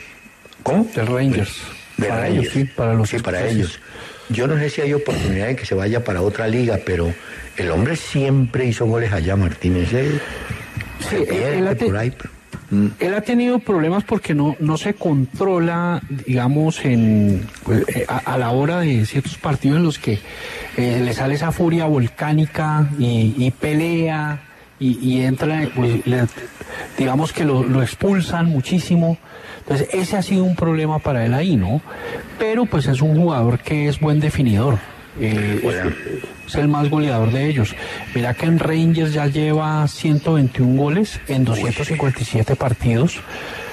[0.63, 0.89] ¿Cómo?
[0.95, 1.57] Del Rangers.
[1.97, 2.43] De para Rangers.
[2.43, 3.81] ellos, sí, para los Sí, para ellos.
[4.31, 7.15] Yo no sé si hay oportunidad de que se vaya para otra liga, pero
[7.59, 9.93] el hombre siempre hizo goles allá, Martínez.
[9.93, 10.21] Él
[11.01, 11.23] se
[11.59, 12.13] él- por ahí.
[13.01, 17.47] Él ha tenido problemas porque no, no se controla, digamos, en,
[17.89, 20.19] eh, a, a la hora de ciertos partidos en los que
[20.77, 24.41] eh, le sale esa furia volcánica y, y pelea
[24.79, 26.27] y, y entra, pues, le-
[26.99, 29.17] digamos que lo, lo expulsan muchísimo.
[29.61, 31.81] Entonces, ese ha sido un problema para él ahí, ¿no?
[32.39, 34.79] Pero pues es un jugador que es buen definidor.
[35.21, 37.75] Eh, es, es el más goleador de ellos.
[38.15, 43.21] Mira que en Rangers ya lleva 121 goles en 257 partidos.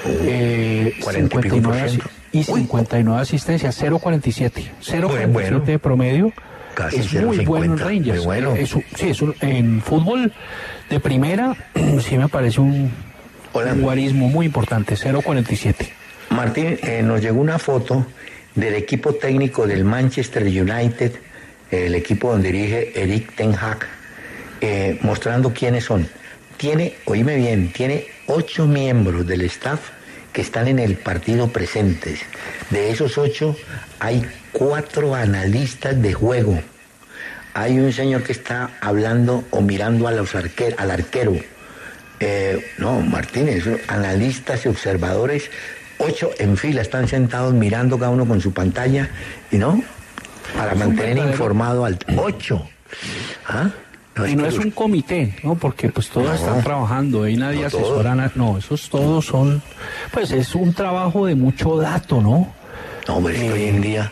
[0.05, 2.09] Eh, 40 y pico por 59 ciento.
[2.31, 4.51] y 59 asistencias, 0.47.
[4.83, 5.59] 0.47 bueno.
[5.61, 6.33] de promedio.
[6.75, 8.25] Casi es muy 0.50, bueno en Rangers.
[8.25, 8.55] bueno.
[8.55, 10.33] Es sí, es un- en fútbol
[10.89, 11.55] de primera
[12.01, 12.91] sí me parece un,
[13.53, 15.87] un guarismo muy importante, 0.47.
[16.31, 18.05] Martín, eh, nos llegó una foto
[18.55, 21.13] del equipo técnico del Manchester United,
[21.75, 23.79] el equipo donde dirige Eric Ten Hag,
[24.61, 26.07] eh, mostrando quiénes son.
[26.57, 29.89] Tiene, oíme bien, tiene ocho miembros del staff
[30.31, 32.19] que están en el partido presentes.
[32.69, 33.55] De esos ocho
[33.99, 36.59] hay cuatro analistas de juego.
[37.53, 41.35] Hay un señor que está hablando o mirando a los al arquero.
[42.19, 45.49] Eh, no, Martínez, analistas y observadores,
[45.97, 49.09] ocho en fila, están sentados mirando cada uno con su pantalla,
[49.51, 49.83] y no,
[50.57, 52.67] para mantener informado al ocho.
[53.47, 53.69] ¿Ah?
[54.17, 55.55] y es no es un comité, ¿no?
[55.55, 56.33] Porque pues todos No.
[56.35, 58.11] están trabajando y nadie No asesora.
[58.11, 58.15] todos.
[58.15, 59.61] na- No, esos todos son,
[60.13, 62.53] pues es un trabajo de mucho dato, ¿no?
[63.07, 64.11] No, hombre, es que hoy en día,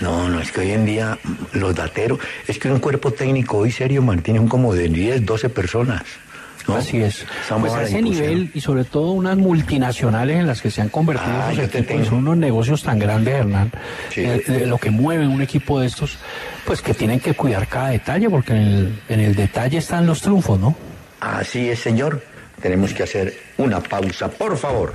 [0.00, 1.18] no, no, es que hoy en día
[1.52, 5.48] los dateros, es que un cuerpo técnico hoy serio mantiene un como de 10, 12
[5.48, 6.02] personas.
[6.66, 6.76] ¿No?
[6.76, 7.24] Así es.
[7.60, 11.34] Pues a ese nivel y sobre todo unas multinacionales en las que se han convertido
[11.36, 13.70] Ah, esos te son unos negocios tan grandes, Hernán,
[14.16, 16.18] eh, de lo que mueve un equipo de estos,
[16.64, 20.20] pues que tienen que cuidar cada detalle, porque en el, en el detalle están los
[20.20, 20.74] triunfos, ¿no?
[21.20, 22.22] Así es, señor.
[22.60, 24.94] Tenemos que hacer una pausa, por favor.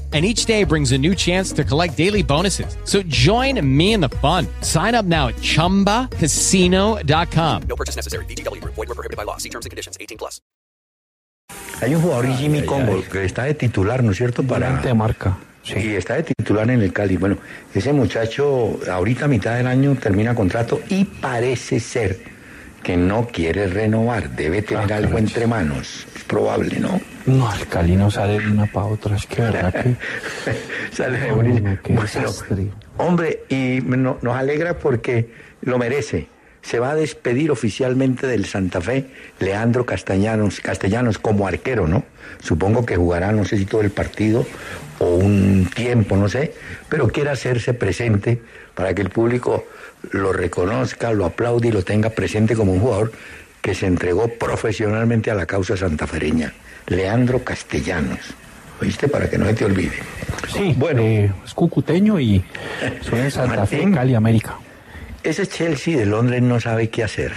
[0.11, 2.75] And each day brings a new chance to collect daily bonuses.
[2.83, 4.47] So join me in the fun.
[4.59, 7.61] Sign up now at chumbacasino.com.
[7.69, 8.25] No purchase necessary.
[8.25, 8.73] Group.
[8.75, 9.37] Void were prohibited by law.
[9.37, 9.95] See terms and conditions.
[9.97, 10.41] 18 plus.
[11.81, 14.43] Hay un jugador, Jimmy Combo, que está de titular, ¿no es cierto?
[14.43, 15.37] Para de marca.
[15.65, 17.17] Y está de titular en el Cali.
[17.17, 17.37] Bueno,
[17.73, 22.19] ese muchacho ahorita a mitad del año termina contrato y parece ser
[22.83, 24.29] que no quiere renovar.
[24.31, 26.07] Debe tener algo entre manos.
[26.15, 26.99] Es probable, ¿no?
[27.25, 29.95] No, el Cali no sale de una para otra, es que verdad que...
[30.91, 32.31] Sale de qué Bueno,
[32.97, 35.29] hombre, y no- nos alegra porque
[35.61, 36.27] lo merece.
[36.63, 39.07] Se va a despedir oficialmente del Santa Fe
[39.39, 42.03] Leandro Castellanos, Castellanos como arquero, ¿no?
[42.39, 44.45] Supongo que jugará, no sé si todo el partido
[44.99, 46.53] o un tiempo, no sé,
[46.89, 48.41] pero quiere hacerse presente
[48.75, 49.65] para que el público
[50.09, 53.11] lo reconozca, lo aplaude y lo tenga presente como un jugador
[53.61, 56.53] que se entregó profesionalmente a la causa santafereña.
[56.87, 58.19] Leandro Castellanos.
[58.81, 59.07] ¿Oíste?
[59.07, 59.97] Para que no se te olvide.
[60.51, 61.01] Sí, bueno.
[61.03, 62.43] es cucuteño y
[63.01, 63.89] soy de Santa Fe.
[63.91, 64.55] Cali, América.
[65.23, 67.33] Ese Chelsea de Londres no sabe qué hacer.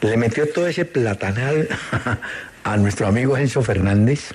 [0.00, 1.68] Le metió todo ese platanal
[2.66, 4.34] a nuestro amigo Enzo Fernández.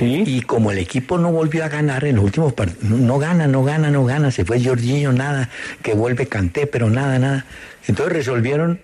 [0.00, 3.46] Y como el equipo no volvió a ganar en los últimos partidos, no, no gana,
[3.46, 5.50] no gana, no gana, se fue Jorginho, nada,
[5.82, 7.44] que vuelve Canté, pero nada, nada.
[7.86, 8.80] Entonces resolvieron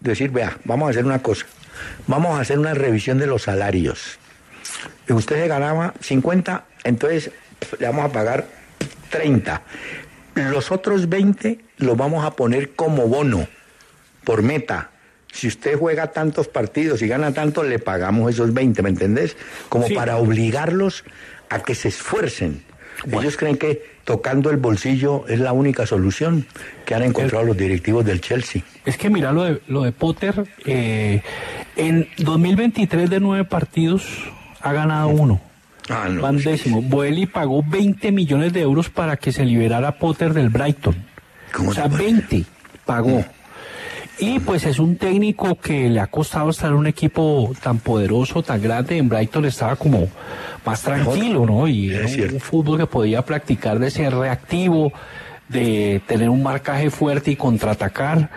[0.00, 1.46] decir, vea, vamos a hacer una cosa,
[2.06, 4.18] vamos a hacer una revisión de los salarios.
[5.08, 7.30] Usted se ganaba 50, entonces
[7.78, 8.46] le vamos a pagar
[9.10, 9.62] 30.
[10.34, 13.48] Los otros 20 los vamos a poner como bono,
[14.24, 14.90] por meta.
[15.32, 19.36] Si usted juega tantos partidos y gana tanto, le pagamos esos 20, ¿me entendés?
[19.68, 19.94] Como Sí.
[19.94, 21.04] para obligarlos
[21.48, 22.62] a que se esfuercen.
[23.10, 26.46] Ellos creen que tocando el bolsillo es la única solución
[26.84, 28.62] que han encontrado los directivos del Chelsea.
[28.84, 31.22] Es que mira lo de, lo de Potter, eh,
[31.76, 34.04] en 2023 de nueve partidos
[34.60, 35.40] ha ganado uno.
[35.88, 36.82] Ah, Van décimo.
[36.82, 40.94] Boeli pagó 20 millones de euros para que se liberara Potter del Brighton.
[41.66, 42.44] O sea, 20
[42.84, 43.24] pagó.
[44.20, 48.42] Y pues es un técnico que le ha costado estar en un equipo tan poderoso,
[48.42, 48.98] tan grande.
[48.98, 50.08] En Brighton estaba como
[50.64, 51.66] más tranquilo, ¿no?
[51.66, 54.92] Y era un, un fútbol que podía practicar de ser reactivo,
[55.48, 58.30] de tener un marcaje fuerte y contraatacar.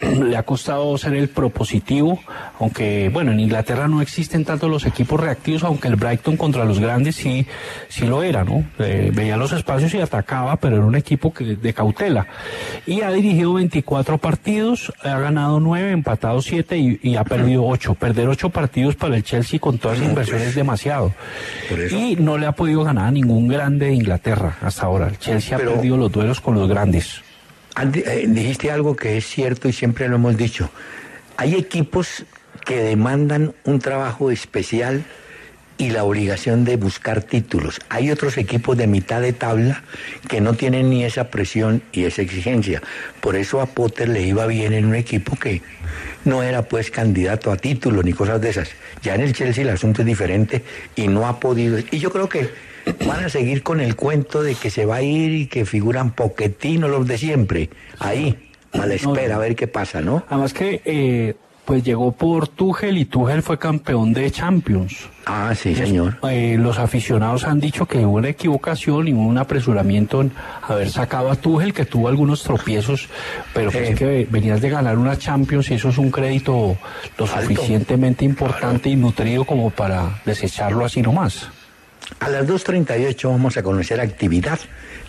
[0.24, 2.20] Le ha costado ser el propositivo,
[2.58, 6.80] aunque bueno, en Inglaterra no existen tanto los equipos reactivos, aunque el Brighton contra los
[6.80, 7.46] grandes sí,
[7.88, 8.64] sí lo era, ¿no?
[8.78, 12.26] Eh, veía los espacios y atacaba, pero era un equipo que, de cautela.
[12.86, 17.94] Y ha dirigido 24 partidos, ha ganado 9, empatado 7 y, y ha perdido 8.
[17.94, 21.12] Perder 8 partidos para el Chelsea con todas las inversiones es demasiado.
[21.90, 25.08] Y no le ha podido ganar a ningún grande de Inglaterra hasta ahora.
[25.08, 27.22] El Chelsea ha perdido los duelos con los grandes.
[27.82, 30.70] Eh, dijiste algo que es cierto y siempre lo hemos dicho.
[31.36, 32.24] Hay equipos
[32.66, 35.04] que demandan un trabajo especial
[35.78, 37.80] y la obligación de buscar títulos.
[37.88, 39.82] Hay otros equipos de mitad de tabla
[40.28, 42.82] que no tienen ni esa presión y esa exigencia.
[43.22, 45.62] Por eso a Potter le iba bien en un equipo que
[46.26, 48.68] no era pues candidato a título ni cosas de esas.
[49.02, 50.62] Ya en el Chelsea el asunto es diferente
[50.96, 51.78] y no ha podido.
[51.90, 52.50] Y yo creo que
[53.06, 56.12] van a seguir con el cuento de que se va a ir y que figuran
[56.12, 57.70] Poquetino los de siempre.
[57.98, 60.24] Ahí, a la espera, a ver qué pasa, ¿no?
[60.28, 61.34] Además que eh,
[61.64, 65.08] pues llegó por Tuchel y Tuchel fue campeón de Champions.
[65.26, 66.18] Ah, sí, señor.
[66.28, 70.32] Eh, los aficionados han dicho que hubo una equivocación y hubo un apresuramiento en
[70.62, 73.08] haber sacado a Tuchel, que tuvo algunos tropiezos,
[73.54, 73.94] pero pues Eh.
[73.94, 76.76] que venías de ganar una Champions y eso es un crédito
[77.16, 81.50] lo suficientemente importante y nutrido como para desecharlo así nomás.
[82.18, 84.58] A las 2.38 vamos a conocer actividad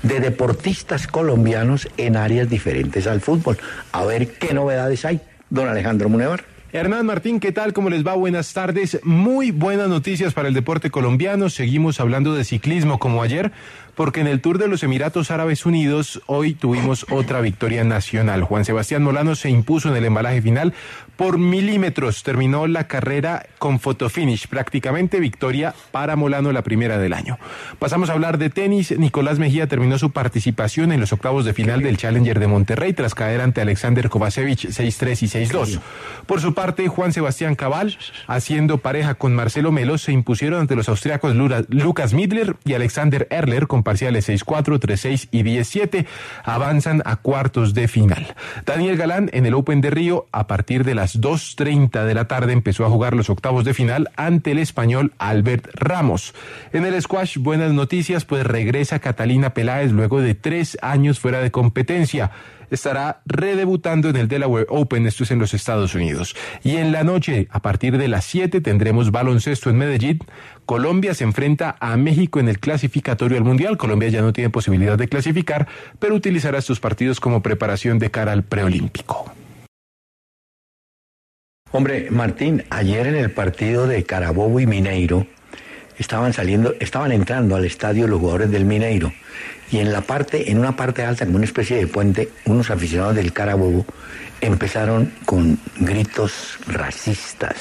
[0.04, 3.58] de deportistas colombianos en áreas diferentes al fútbol.
[3.92, 5.20] A ver qué novedades hay.
[5.50, 6.46] Don Alejandro Munevar.
[6.74, 7.74] Hernán Martín, ¿qué tal?
[7.74, 8.14] ¿Cómo les va?
[8.14, 8.98] Buenas tardes.
[9.04, 11.50] Muy buenas noticias para el deporte colombiano.
[11.50, 13.52] Seguimos hablando de ciclismo como ayer,
[13.96, 18.44] porque en el Tour de los Emiratos Árabes Unidos hoy tuvimos otra victoria nacional.
[18.44, 20.74] Juan Sebastián Molano se impuso en el embalaje final
[21.16, 22.24] por milímetros.
[22.24, 27.38] Terminó la carrera con fotofinish, prácticamente victoria para Molano la primera del año.
[27.80, 28.98] Pasamos a hablar de tenis.
[28.98, 33.14] Nicolás Mejía terminó su participación en los octavos de final del Challenger de Monterrey tras
[33.14, 35.80] caer ante Alexander Kovacevic 6-3 y 6-2.
[36.26, 37.98] Por su parte, Juan Sebastián Cabal,
[38.28, 41.36] haciendo pareja con Marcelo Melo, se impusieron ante los austriacos
[41.70, 46.06] Lucas Midler y Alexander Erler parciales 6-4, 3-6 y 10-7.
[46.46, 48.36] Avanzan a cuartos de final.
[48.66, 52.54] Daniel Galán en el Open de Río, a partir de las 2.30 de la tarde,
[52.54, 56.34] empezó a jugar los octavos de final ante el español Albert Ramos.
[56.72, 61.52] En el squash, buenas noticias, pues regresa Catalina Peláez luego de tres años fuera de
[61.52, 62.32] competencia
[62.72, 66.36] estará redebutando en el Delaware Open, esto es en los Estados Unidos.
[66.64, 70.20] Y en la noche, a partir de las 7, tendremos baloncesto en Medellín.
[70.66, 73.78] Colombia se enfrenta a México en el clasificatorio al Mundial.
[73.78, 75.68] Colombia ya no tiene posibilidad de clasificar,
[76.00, 79.32] pero utilizará estos partidos como preparación de cara al preolímpico.
[81.74, 85.26] Hombre, Martín, ayer en el partido de Carabobo y Mineiro
[85.98, 89.14] estaban saliendo, estaban entrando al estadio los jugadores del Mineiro
[89.72, 93.16] y en la parte, en una parte alta, como una especie de puente, unos aficionados
[93.16, 93.86] del Carabobo
[94.42, 97.56] empezaron con gritos racistas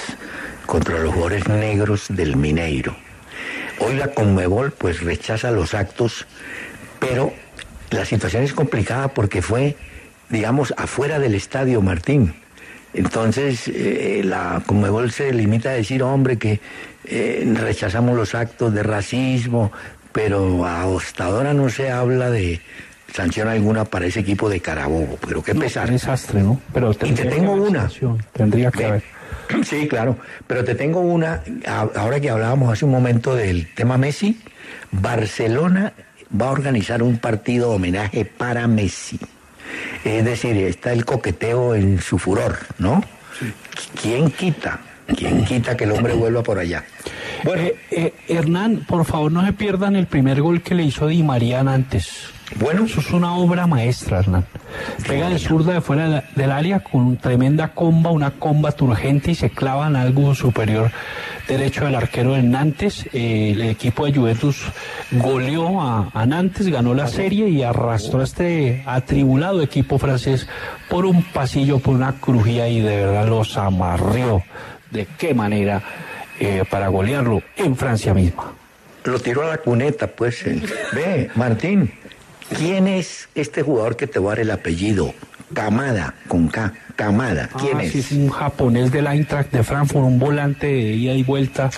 [0.67, 2.97] contra los jugadores negros del Mineiro.
[3.79, 6.27] Hoy la Conmebol pues rechaza los actos,
[6.99, 7.33] pero
[7.91, 9.77] la situación es complicada porque fue,
[10.29, 12.35] digamos, afuera del estadio Martín.
[12.95, 16.61] Entonces, eh, la Conmebol se limita a decir, hombre, que
[17.05, 19.71] eh, rechazamos los actos de racismo,
[20.13, 22.61] pero hasta ahora no se habla de
[23.15, 25.19] sanción alguna para ese equipo de Carabobo.
[25.27, 25.87] Pero qué pesar.
[25.87, 26.61] Qué desastre, ¿no?
[26.73, 27.81] Pero Y te tengo una.
[27.83, 29.03] sanción, Tendría que haber.
[29.65, 30.17] Sí, claro.
[30.47, 34.41] Pero te tengo una, a- ahora que hablábamos hace un momento del tema Messi,
[34.93, 35.93] Barcelona
[36.41, 39.19] va a organizar un partido de homenaje para Messi.
[40.05, 43.03] Es decir, está el coqueteo en su furor, ¿no?
[44.01, 44.81] ¿Quién quita?
[45.17, 46.85] ¿Quién quita que el hombre vuelva por allá?
[47.45, 47.69] Bueno,
[48.29, 52.31] Hernán, por favor no se pierdan el primer gol que le hizo Di María antes.
[52.59, 52.85] Bueno.
[52.85, 54.45] Eso es una obra maestra, Hernán.
[55.07, 59.35] Pega de zurda de fuera de del área con tremenda comba, una comba turgente y
[59.35, 60.91] se clava en algo superior
[61.49, 63.07] derecho del arquero del Nantes.
[63.13, 64.63] Eh, el equipo de Juventus
[65.13, 70.47] goleó a, a Nantes, ganó la serie y arrastró a este atribulado equipo francés
[70.89, 74.43] por un pasillo, por una crujía y de verdad los amarrió.
[74.91, 75.83] ¿De qué manera?
[76.41, 78.53] eh, para golearlo en Francia misma.
[79.05, 80.47] Lo tiró a la cuneta, pues.
[80.47, 80.61] eh.
[80.93, 81.93] Ve, Martín,
[82.57, 85.15] ¿quién es este jugador que te va a dar el apellido?
[85.55, 86.73] Kamada, con K.
[86.95, 87.93] Kamada, ¿quién Ah, es?
[87.93, 91.71] sí, es un japonés del Eintracht de Frankfurt, un volante de ida y vuelta,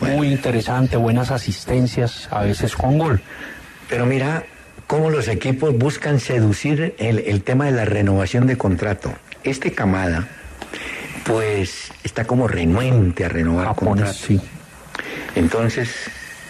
[0.00, 3.20] muy interesante, buenas asistencias, a veces con gol.
[3.88, 4.44] Pero mira
[4.88, 9.12] cómo los equipos buscan seducir el, el tema de la renovación de contrato.
[9.44, 10.26] Este Kamada,
[11.24, 14.16] pues, está como renuente a renovar contrato.
[15.36, 15.90] Entonces,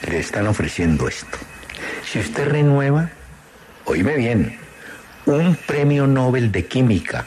[0.08, 1.38] le están ofreciendo esto.
[2.04, 3.10] Si usted renueva,
[3.84, 4.56] oíme bien,
[5.26, 7.24] un premio Nobel de Química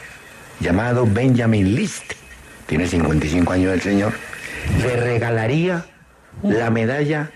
[0.60, 2.12] llamado Benjamin List,
[2.66, 4.12] tiene 55 años el señor,
[4.82, 5.84] le regalaría
[6.42, 7.30] la medalla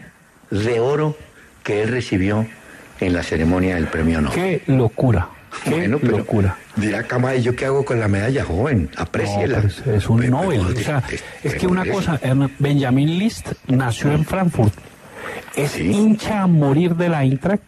[0.50, 1.16] de oro
[1.62, 2.46] que él recibió
[3.00, 4.34] en la ceremonia del premio Nobel.
[4.34, 5.28] Qué locura,
[5.64, 6.56] qué Bueno, pero locura.
[6.76, 8.90] dirá Kamada, ¿y yo qué hago con la medalla, joven?
[8.96, 9.60] Apréciela.
[9.60, 10.60] No, es, es un Nobel.
[10.60, 11.02] O sea,
[11.42, 12.18] es que una cosa,
[12.58, 14.74] Benjamin List nació en Frankfurt.
[15.56, 17.62] Es hincha a morir de la Eintracht.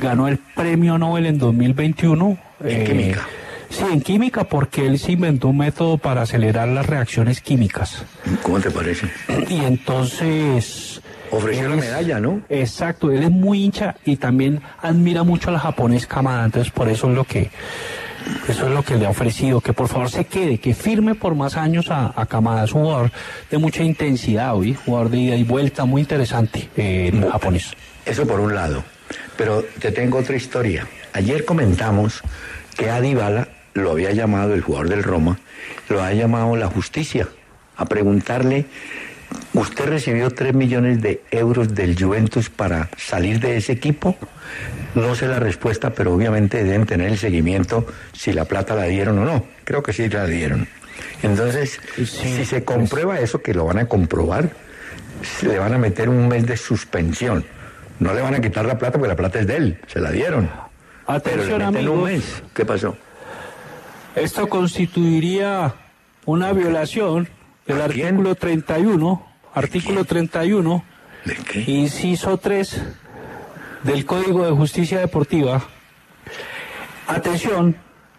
[0.00, 2.38] Ganó el premio Nobel en 2021.
[2.64, 3.26] En química.
[3.68, 8.04] Sí, en química, porque él se inventó un método para acelerar las reacciones químicas.
[8.42, 9.10] ¿Cómo te parece?
[9.48, 11.00] Y entonces...
[11.30, 12.42] Ofreció la medalla, ¿no?
[12.48, 16.88] Exacto, él es muy hincha y también admira mucho a la japonés Kamada, entonces por
[16.88, 17.50] eso es lo que
[18.48, 21.34] eso es lo que le ha ofrecido, que por favor se quede, que firme por
[21.34, 23.10] más años a, a Kamada, es un jugador
[23.50, 27.72] de mucha intensidad, hoy, jugador de ida y vuelta, muy interesante eh, en japonés.
[28.04, 28.84] Eso por un lado.
[29.36, 30.86] Pero te tengo otra historia.
[31.12, 32.22] Ayer comentamos
[32.76, 35.38] que a Dybala lo había llamado el jugador del Roma,
[35.88, 37.28] lo ha llamado la justicia
[37.76, 38.66] a preguntarle,
[39.52, 44.16] ¿usted recibió 3 millones de euros del Juventus para salir de ese equipo?
[44.94, 49.18] No sé la respuesta, pero obviamente deben tener el seguimiento si la plata la dieron
[49.18, 49.46] o no.
[49.64, 50.68] Creo que sí la dieron.
[51.22, 54.50] Entonces, si se comprueba eso, que lo van a comprobar,
[55.22, 57.44] se le van a meter un mes de suspensión.
[57.98, 60.10] No le van a quitar la plata porque la plata es de él, se la
[60.10, 60.48] dieron.
[61.06, 62.02] Pero Atención, un amigos.
[62.04, 62.42] mes.
[62.54, 62.96] ¿Qué pasó?
[64.14, 65.74] Esto constituiría
[66.24, 67.28] una violación
[67.66, 70.84] del artículo 31, artículo 31,
[71.66, 72.82] inciso 3
[73.82, 75.62] del Código de Justicia Deportiva.
[77.06, 77.76] Atención,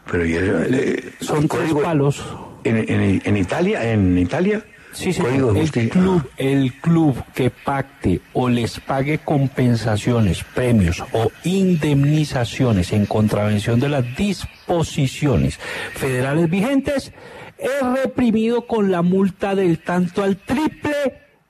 [0.10, 2.24] Pero ¿y eso, eh, son tres código- palos.
[2.64, 3.92] ¿En, en- en Italia?
[3.92, 4.64] ¿En Italia?
[4.98, 13.06] Sí, el club, el club que pacte o les pague compensaciones, premios o indemnizaciones en
[13.06, 15.60] contravención de las disposiciones
[15.94, 17.14] federales vigentes
[17.60, 20.96] es reprimido con la multa del tanto al triple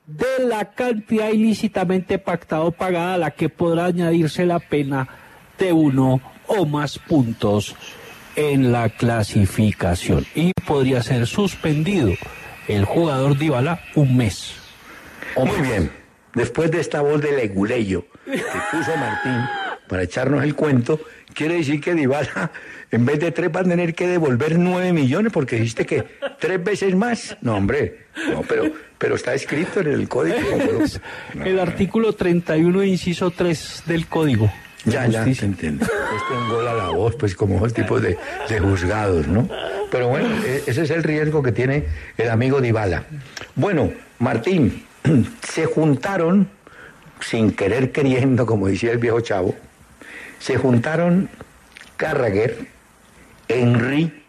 [0.06, 5.08] de la cantidad ilícitamente pactada o pagada a la que podrá añadirse la pena
[5.58, 7.74] de uno o más puntos
[8.36, 10.26] en la clasificación.
[10.34, 12.12] Y podría ser suspendido
[12.68, 14.54] el jugador Dybala un mes.
[15.36, 15.90] Muy bien.
[16.34, 19.40] Después de esta voz de leguleyo que puso Martín
[19.88, 21.00] para echarnos el cuento,
[21.34, 22.52] quiere decir que Dybala,
[22.90, 26.04] en vez de tres, va a tener que devolver nueve millones porque dijiste que
[26.38, 27.36] tres veces más.
[27.40, 28.06] No, hombre.
[28.30, 30.36] No, pero, pero está escrito en el código.
[31.44, 34.52] El artículo 31, inciso 3 del código.
[34.84, 35.84] Ya, ya, se entiende.
[35.84, 38.16] Este engola la voz, pues como el tipo de,
[38.48, 39.48] de juzgados, ¿no?
[39.90, 41.84] Pero bueno, e- ese es el riesgo que tiene
[42.16, 43.04] el amigo Dybala.
[43.54, 44.84] Bueno, Martín,
[45.48, 46.48] se juntaron,
[47.20, 49.54] sin querer queriendo, como decía el viejo chavo,
[50.38, 51.28] se juntaron
[51.96, 52.66] Carragher,
[53.48, 54.22] Henry,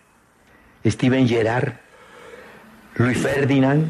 [0.86, 1.73] Steven Gerrard,
[2.95, 3.88] Luis Ferdinand,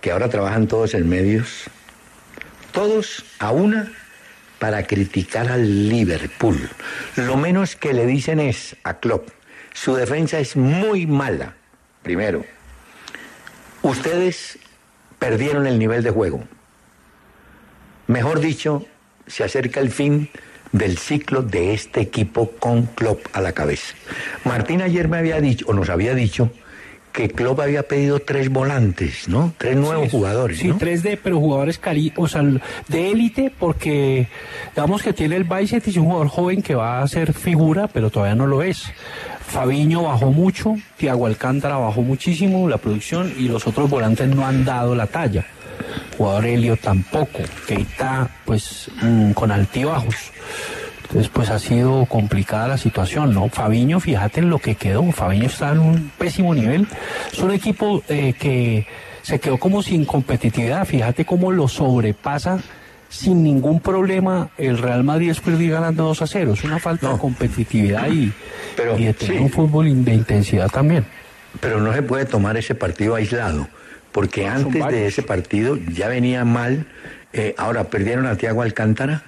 [0.00, 1.64] que ahora trabajan todos en medios,
[2.72, 3.92] todos a una
[4.58, 6.68] para criticar al Liverpool.
[7.16, 9.28] Lo menos que le dicen es a Klopp,
[9.80, 11.54] su defensa es muy mala.
[12.02, 12.44] Primero,
[13.82, 14.58] ustedes
[15.20, 16.42] perdieron el nivel de juego.
[18.08, 18.86] Mejor dicho,
[19.28, 20.30] se acerca el fin
[20.72, 23.94] del ciclo de este equipo con Klopp a la cabeza.
[24.44, 26.50] Martín ayer me había dicho, o nos había dicho,
[27.12, 29.52] que Klopp había pedido tres volantes, ¿no?
[29.58, 30.78] Tres nuevos jugadores, Sí, ¿no?
[30.78, 31.80] 3D, pero jugadores
[32.16, 32.42] o sea,
[32.88, 34.28] de élite, porque
[34.74, 37.86] digamos que tiene el Bicep y es un jugador joven que va a ser figura,
[37.88, 38.92] pero todavía no lo es.
[39.48, 44.64] Fabiño bajó mucho, Tiago Alcántara bajó muchísimo la producción y los otros volantes no han
[44.64, 45.46] dado la talla.
[46.16, 50.14] Jugador Helio tampoco, Keita pues mm, con altibajos.
[51.02, 53.48] Entonces, pues ha sido complicada la situación, ¿no?
[53.48, 55.10] Fabiño, fíjate en lo que quedó.
[55.10, 56.86] Fabiño está en un pésimo nivel.
[57.32, 58.86] Es un equipo eh, que
[59.22, 60.84] se quedó como sin competitividad.
[60.84, 62.60] Fíjate cómo lo sobrepasa
[63.08, 66.52] sin ningún problema el Real Madrid después de ir ganando 2 a 0.
[66.52, 68.32] Es una falta de competitividad y,
[68.98, 69.42] y de tener sí.
[69.42, 71.04] un fútbol de intensidad también.
[71.60, 73.68] Pero no se puede tomar ese partido aislado,
[74.12, 76.86] porque antes de ese partido ya venía mal.
[77.32, 79.22] eh, ahora perdieron a Tiago Alcántara,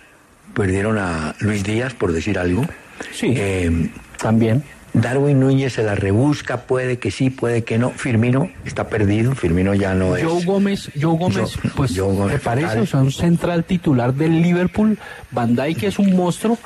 [0.54, 2.64] perdieron a Luis Díaz, por decir algo.
[3.12, 3.34] Sí.
[3.36, 4.62] Eh, también.
[4.92, 7.90] Darwin Núñez se la rebusca, puede que sí, puede que no.
[7.90, 10.24] Firmino está perdido, Firmino ya no es.
[10.24, 14.12] Joe Gómez, Joe Gómez, Yo- pues Joe Gómez, me parece, o sea, un central titular
[14.14, 14.98] del Liverpool.
[15.30, 16.58] Van Dijk es un monstruo,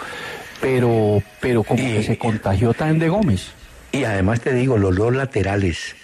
[0.60, 3.48] pero, pero como que se contagió también de Gómez.
[3.92, 5.94] Y además te digo, los dos laterales,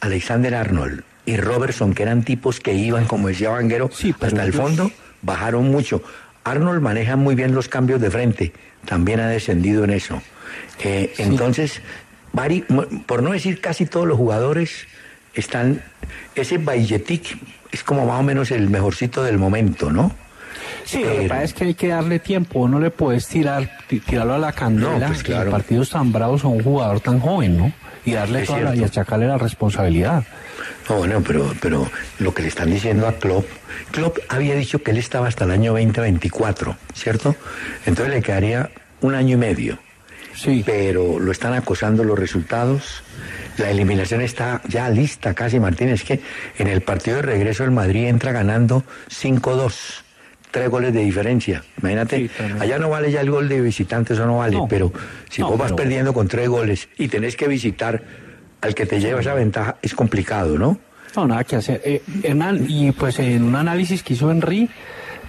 [0.00, 3.90] Alexander Arnold y Robertson, que eran tipos que iban, como decía Vanguero,
[4.20, 4.90] hasta el fondo,
[5.22, 6.02] bajaron mucho.
[6.44, 8.52] Arnold maneja muy bien los cambios de frente,
[8.84, 10.22] también ha descendido en eso.
[10.82, 11.80] Eh, Entonces,
[12.32, 12.64] vari-
[13.06, 14.86] por no decir casi todos los jugadores
[15.34, 15.82] están,
[16.34, 17.38] ese Bayetic
[17.72, 20.12] es como más o menos el mejorcito del momento, ¿no?
[20.84, 24.00] Sí, lo que pasa es que hay que darle tiempo, no le puedes tirar, ti-
[24.00, 25.44] tirarlo a la candela No, pues, claro.
[25.46, 27.72] en partidos tan bravos a un jugador tan joven, ¿no?
[28.04, 30.24] Y darle Es toda la, y achacarle la responsabilidad.
[30.88, 33.46] No, bueno, pero, pero lo que le están diciendo a Klopp,
[33.92, 37.36] Klopp había dicho que él estaba hasta el año 2024, ¿cierto?
[37.86, 38.70] Entonces le quedaría
[39.02, 39.78] un año y medio.
[40.42, 40.62] Sí.
[40.64, 43.02] Pero lo están acosando los resultados.
[43.58, 46.02] La eliminación está ya lista casi, Martínez.
[46.04, 46.20] que
[46.58, 50.02] en el partido de regreso el Madrid entra ganando 5-2.
[50.50, 51.62] Tres goles de diferencia.
[51.80, 54.56] Imagínate, allá no vale ya el gol de visitante, eso no vale.
[54.56, 54.66] No.
[54.66, 54.92] Pero
[55.28, 58.02] si No, vos vas pero- perdiendo con tres goles y tenés que visitar
[58.60, 60.78] al que te lleva esa ventaja, es complicado, ¿no?
[61.16, 61.80] No, nada que hacer.
[61.84, 64.68] Eh, Hernán, y pues en un análisis que hizo Henry,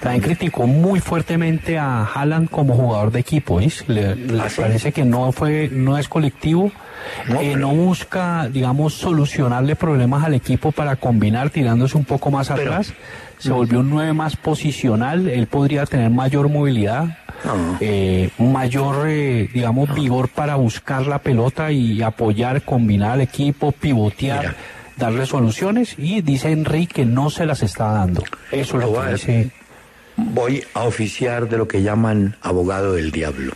[0.02, 3.60] también criticó muy fuertemente a Haaland como jugador de equipo.
[3.60, 4.60] Le, le ¿Ah, sí?
[4.60, 6.72] parece que no fue, no es colectivo,
[7.40, 12.94] eh, no busca, digamos, solucionarle problemas al equipo para combinar tirándose un poco más atrás.
[13.38, 17.18] Se volvió un 9 más posicional, él podría tener mayor movilidad,
[17.80, 24.56] eh, mayor, eh, digamos, vigor para buscar la pelota y apoyar, combinar al equipo, pivotear,
[24.98, 28.24] darle soluciones y dice Henry que no se las está dando.
[28.52, 29.61] Eso es lo que dice.
[30.34, 33.54] Voy a oficiar de lo que llaman abogado del diablo.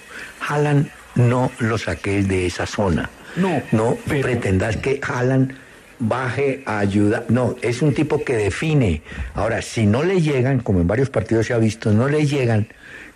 [0.47, 3.09] Haaland no lo saquéis de esa zona.
[3.35, 5.53] No, no pretendas que Haaland
[5.99, 7.25] baje a ayudar.
[7.29, 9.01] No, es un tipo que define.
[9.33, 12.67] Ahora, si no le llegan, como en varios partidos se ha visto, no le llegan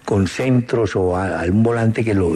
[0.05, 2.33] con centros o a, a un volante que lo-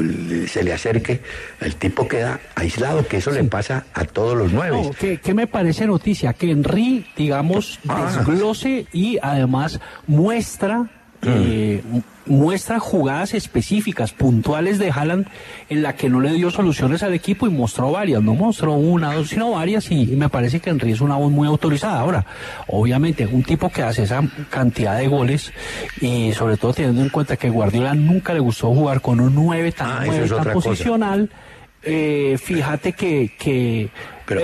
[0.48, 1.22] se le acerque,
[1.60, 4.80] el tipo queda aislado, que eso le pasa a todos los nueve.
[4.84, 6.34] No, ¿qué, qué me parece noticia?
[6.34, 8.12] Que Henry, digamos, Ah.
[8.16, 10.88] desglose y además muestra,
[11.26, 15.28] eh, mu- muestra jugadas específicas, puntuales de Haaland,
[15.70, 19.14] en la que no le dio soluciones al equipo y mostró varias, no mostró una,
[19.14, 22.00] dos, sino varias, y, y me parece que Henry es una voz muy autorizada.
[22.00, 22.26] Ahora,
[22.68, 25.52] obviamente, un tipo que hace esa cantidad de goles,
[26.00, 29.72] y sobre todo teniendo en cuenta que Guardiola nunca le gustó jugar con un 9
[29.74, 30.06] tan, Ah,
[30.38, 31.30] tan posicional,
[31.86, 33.90] eh, fíjate que, que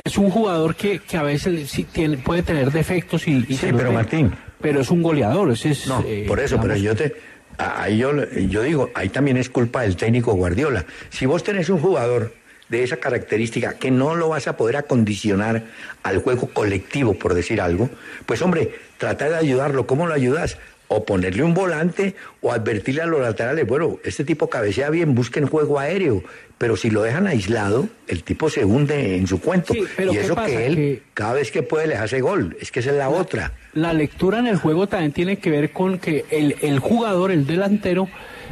[0.03, 3.67] es un jugador que, que a veces sí tiene, puede tener defectos y, y Sí,
[3.71, 4.31] pero Martín.
[4.61, 7.15] Pero es un goleador ese es No, eh, por eso, pero yo te.
[7.57, 10.85] Ahí yo, yo digo, ahí también es culpa del técnico Guardiola.
[11.09, 12.33] Si vos tenés un jugador
[12.69, 15.63] de esa característica que no lo vas a poder acondicionar
[16.03, 17.89] al juego colectivo, por decir algo,
[18.25, 19.87] pues hombre, trata de ayudarlo.
[19.87, 20.57] ¿Cómo lo ayudas?
[20.91, 25.45] O ponerle un volante o advertirle a los laterales, bueno, este tipo cabecea bien, busquen
[25.47, 26.23] juego aéreo.
[26.57, 29.73] Pero si lo dejan aislado, el tipo se hunde en su cuento.
[29.73, 30.47] Sí, pero y ¿qué eso pasa?
[30.47, 32.57] que él, Que- cada vez que puede, les hace gol.
[32.59, 33.53] Es que esa es la otra.
[33.73, 37.45] la lectura en el juego también tiene que ver con que el, el jugador, el
[37.45, 38.09] delantero,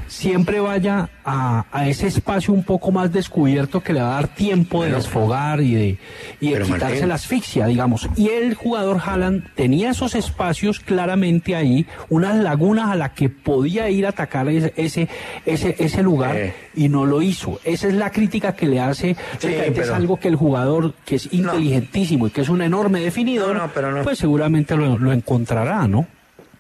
[0.07, 4.27] siempre vaya a, a ese espacio un poco más descubierto que le va a dar
[4.29, 5.97] tiempo de desfogar y de,
[6.39, 7.09] y de Pero, quitarse Martín.
[7.09, 8.09] la asfixia, digamos.
[8.15, 13.89] Y el jugador Haaland tenía esos espacios claramente ahí, unas lagunas a las que podía
[13.89, 15.07] ir a atacar ese, ese,
[15.45, 17.59] ese, ese lugar y no lo hizo.
[17.63, 19.11] Esa es la crítica que le hace.
[19.11, 23.61] Es pero- algo que el jugador, que es inteligentísimo y que es un enorme definidor,
[24.03, 26.07] pues seguramente lo, lo encontrará, ¿no?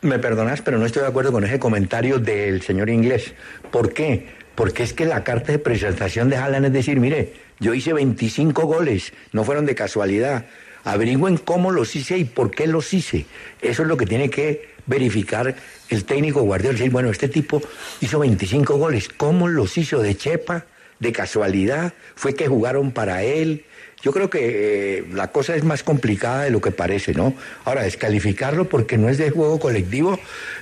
[0.07, 3.33] Me perdonas, pero no estoy de acuerdo con ese comentario del señor inglés.
[3.71, 4.25] ¿Por qué?
[4.55, 8.65] Porque es que la carta de presentación de Haaland es decir, mire, yo hice 25
[8.65, 10.45] goles, no fueron de casualidad.
[10.85, 13.25] Averigüen cómo los hice y por qué los hice.
[13.61, 15.53] Eso es lo que tiene que verificar
[15.89, 16.77] el técnico Guardiola.
[16.77, 17.61] Decir, bueno, este tipo
[17.99, 20.01] hizo 25 goles, ¿cómo los hizo?
[20.01, 20.67] ¿De chepa?
[20.99, 23.65] De casualidad, fue que jugaron para él.
[24.01, 27.33] Yo creo que eh, la cosa es más complicada de lo que parece, ¿no?
[27.65, 30.19] Ahora, descalificarlo porque no es de juego colectivo,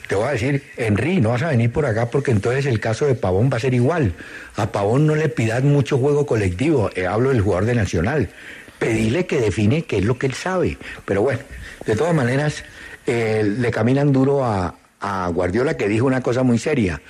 [0.07, 3.05] te voy a decir, Henry, no vas a venir por acá porque entonces el caso
[3.05, 4.13] de Pavón va a ser igual.
[4.55, 8.29] A Pavón no le pidas mucho juego colectivo, eh, hablo del jugador de Nacional.
[8.79, 10.77] Pedile que define qué es lo que él sabe.
[11.03, 11.41] Pero bueno,
[11.85, 12.63] de todas maneras,
[13.05, 17.01] eh, le caminan duro a, a Guardiola que dijo una cosa muy seria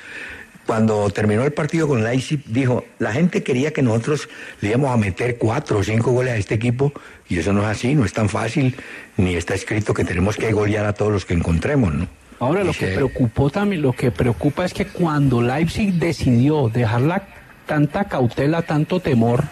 [0.66, 4.28] cuando terminó el partido con Leipzig, dijo, la gente quería que nosotros
[4.62, 6.92] le íbamos a meter cuatro o cinco goles a este equipo,
[7.30, 8.76] y eso no es así, no es tan fácil,
[9.18, 12.08] ni está escrito que tenemos que golear a todos los que encontremos, ¿no?
[12.40, 17.28] Ahora lo que preocupó también, lo que preocupa es que cuando Leipzig decidió dejarla
[17.66, 19.44] tanta cautela, tanto temor,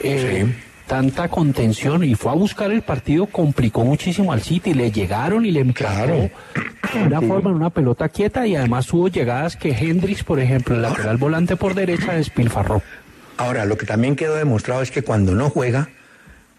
[0.00, 0.46] eh,
[0.90, 5.52] tanta contención y fue a buscar el partido, complicó muchísimo al City, le llegaron y
[5.52, 6.16] le claro.
[6.16, 6.32] de
[7.06, 10.82] una forma en una pelota quieta y además hubo llegadas que Hendrix, por ejemplo, el
[10.82, 12.82] lateral volante por derecha, despilfarró.
[13.36, 15.90] Ahora, lo que también quedó demostrado es que cuando no juega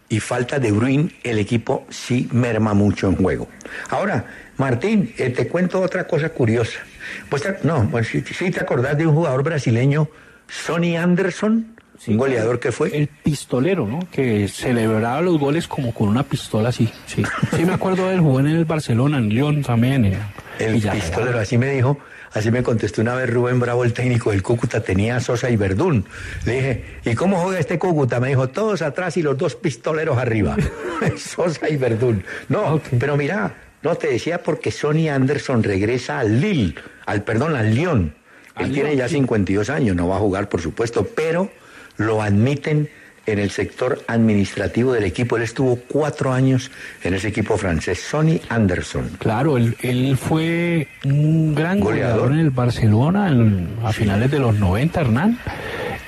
[0.08, 3.50] y falta de Bruin, el equipo sí merma mucho en juego.
[3.90, 4.24] Ahora,
[4.56, 6.80] Martín, eh, te cuento otra cosa curiosa.
[7.28, 10.08] Pues, no, pues sí, sí te acordás de un jugador brasileño,
[10.48, 12.96] Sonny Anderson, un goleador que fue.
[12.98, 14.00] El pistolero, ¿no?
[14.12, 16.90] Que celebraba los goles como con una pistola así.
[17.06, 17.24] Sí,
[17.56, 20.06] sí me acuerdo de él, jugó en el Barcelona, en Lyon también.
[20.06, 20.20] eh,
[20.60, 21.98] El pistolero, así me dijo,
[22.34, 25.58] así me contestó una vez Rubén Bravo, el técnico del Cúcuta, tenía a Sosa y
[25.58, 26.06] Verdún.
[26.46, 28.20] Le dije, ¿y cómo juega este Cúcuta?
[28.20, 30.56] Me dijo, todos atrás y los dos pistoleros arriba.
[31.18, 32.24] Sosa y Verdún.
[32.50, 33.54] No, pero mira,
[33.84, 36.76] no te decía porque Sonny Anderson regresa al Lille,
[37.06, 38.16] al perdón, al Lyon.
[38.60, 39.16] Él tiene ya sí.
[39.16, 41.50] 52 años, no va a jugar, por supuesto, pero
[41.98, 42.90] lo admiten
[43.28, 45.38] en el sector administrativo del equipo.
[45.38, 46.72] Él estuvo cuatro años
[47.04, 49.12] en ese equipo francés, Sonny Anderson.
[49.20, 54.56] Claro, él, él fue un gran goleador, en el Barcelona en- a finales de los
[54.58, 55.38] 90, Hernán.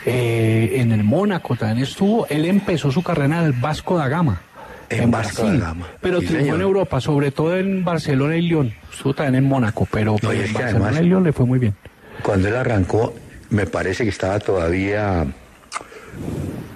[0.06, 2.28] Eh, en el Mónaco también estuvo.
[2.28, 4.42] Él empezó su carrera en el Vasco da Gama.
[4.90, 6.62] En Vasco da Gama, Pero sí, triunfó en.
[6.62, 8.74] Europa, sobre todo en Barcelona y Lyon.
[8.92, 11.74] Estuvo también en Mónaco, pero, es en Barcelona además- y Lyon le fue muy bien.
[12.22, 13.14] Cuando él arrancó,
[13.50, 15.26] me parece que estaba todavía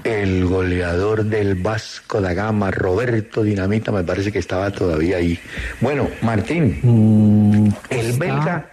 [0.03, 5.38] el goleador del Vasco da Gama, Roberto Dinamita, me parece que estaba todavía ahí.
[5.81, 8.65] Bueno, Martín, el está- belga.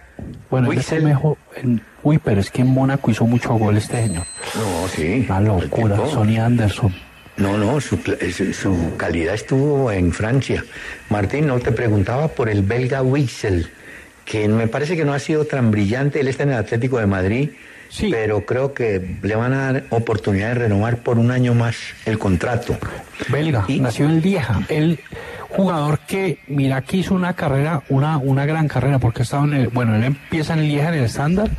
[0.49, 1.37] Bueno, fue mejor.
[1.57, 4.23] en- uy, pero es que en Mónaco hizo mucho gol este señor.
[4.55, 5.25] No, sí.
[5.27, 6.93] Una locura, Sonny Anderson.
[7.37, 7.97] No, no, su,
[8.31, 10.63] su- su calidad estuvo en Francia.
[11.09, 13.67] Martín, no te preguntaba por el belga Wixel,
[14.23, 16.21] que me parece que no ha sido tan brillante.
[16.21, 17.49] Él está en el Atlético de Madrid,
[18.11, 21.75] pero creo que le van a dar oportunidad de renovar por un año más
[22.05, 22.77] el contrato.
[23.29, 24.61] Belga, nació en Lieja.
[24.69, 24.99] El
[25.49, 29.67] jugador que, mira, que hizo una carrera, una, una gran carrera, porque estaba en el,
[29.69, 31.49] bueno, él empieza en Lieja en el estándar,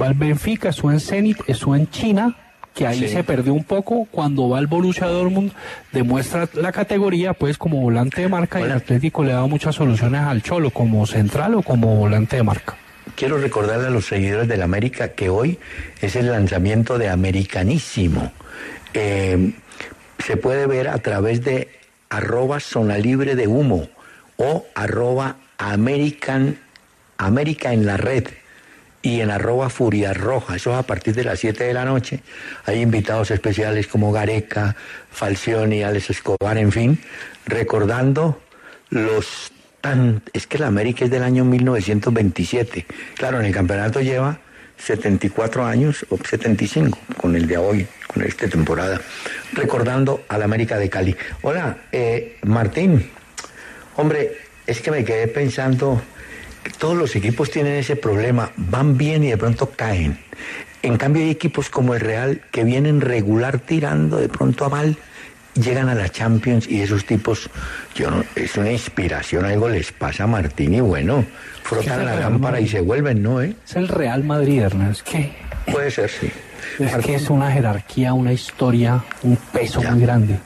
[0.00, 2.36] va al Benfica, estuvo en Zenit, estuvo en China,
[2.74, 3.08] que ahí Sí.
[3.08, 5.52] se perdió un poco, cuando va al Borussia Dortmund,
[5.92, 9.74] demuestra la categoría, pues, como volante de marca, y el Atlético le ha dado muchas
[9.74, 12.74] soluciones al Cholo, como central o como volante de marca.
[13.14, 15.58] Quiero recordarle a los seguidores del América que hoy
[16.00, 18.32] es el lanzamiento de Americanísimo.
[18.94, 19.52] Eh,
[20.18, 21.68] se puede ver a través de
[22.08, 23.88] arroba zona libre de humo
[24.36, 26.58] o arroba American,
[27.18, 28.26] América en la red
[29.02, 30.56] y en arroba Furia Roja.
[30.56, 32.20] Eso es a partir de las 7 de la noche.
[32.64, 34.76] Hay invitados especiales como Gareca,
[35.10, 37.00] Falcioni, Alex Escobar, en fin,
[37.46, 38.40] recordando
[38.90, 39.51] los
[40.32, 42.86] Es que la América es del año 1927.
[43.16, 44.38] Claro, en el campeonato lleva
[44.78, 49.00] 74 años o 75 con el de hoy, con esta temporada,
[49.52, 51.16] recordando a la América de Cali.
[51.42, 53.10] Hola, eh, Martín.
[53.96, 56.00] Hombre, es que me quedé pensando
[56.78, 60.18] todos los equipos tienen ese problema, van bien y de pronto caen.
[60.82, 64.96] En cambio hay equipos como el Real que vienen regular tirando de pronto a mal,
[65.54, 67.48] llegan a la Champions y esos tipos,
[67.94, 71.24] yo no, es una inspiración, algo les pasa a Martín y bueno,
[71.62, 73.42] frotan la lámpara y se vuelven, ¿no?
[73.42, 73.54] Eh?
[73.64, 75.32] Es el Real Madrid, Hernán, es que...
[75.70, 76.30] Puede ser, sí.
[76.78, 80.38] Es que es una jerarquía, una historia, un peso muy grande.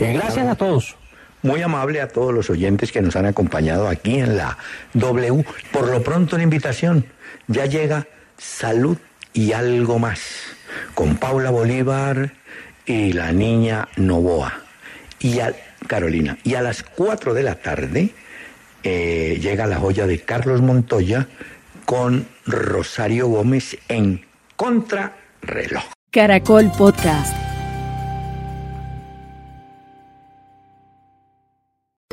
[0.00, 0.96] Eh, gracias a todos.
[1.42, 4.58] Muy amable a todos los oyentes que nos han acompañado aquí en la
[4.94, 5.44] W.
[5.72, 7.06] Por lo pronto una invitación.
[7.46, 8.06] Ya llega
[8.36, 8.98] Salud
[9.32, 10.20] y algo más
[10.94, 12.32] con Paula Bolívar
[12.88, 14.52] y la niña Novoa.
[15.20, 15.54] Y a
[15.86, 16.38] Carolina.
[16.42, 18.10] Y a las 4 de la tarde
[18.82, 21.28] eh, llega la joya de Carlos Montoya
[21.84, 24.24] con Rosario Gómez en
[24.56, 25.84] Contrarreloj.
[26.10, 27.57] Caracol Podcast.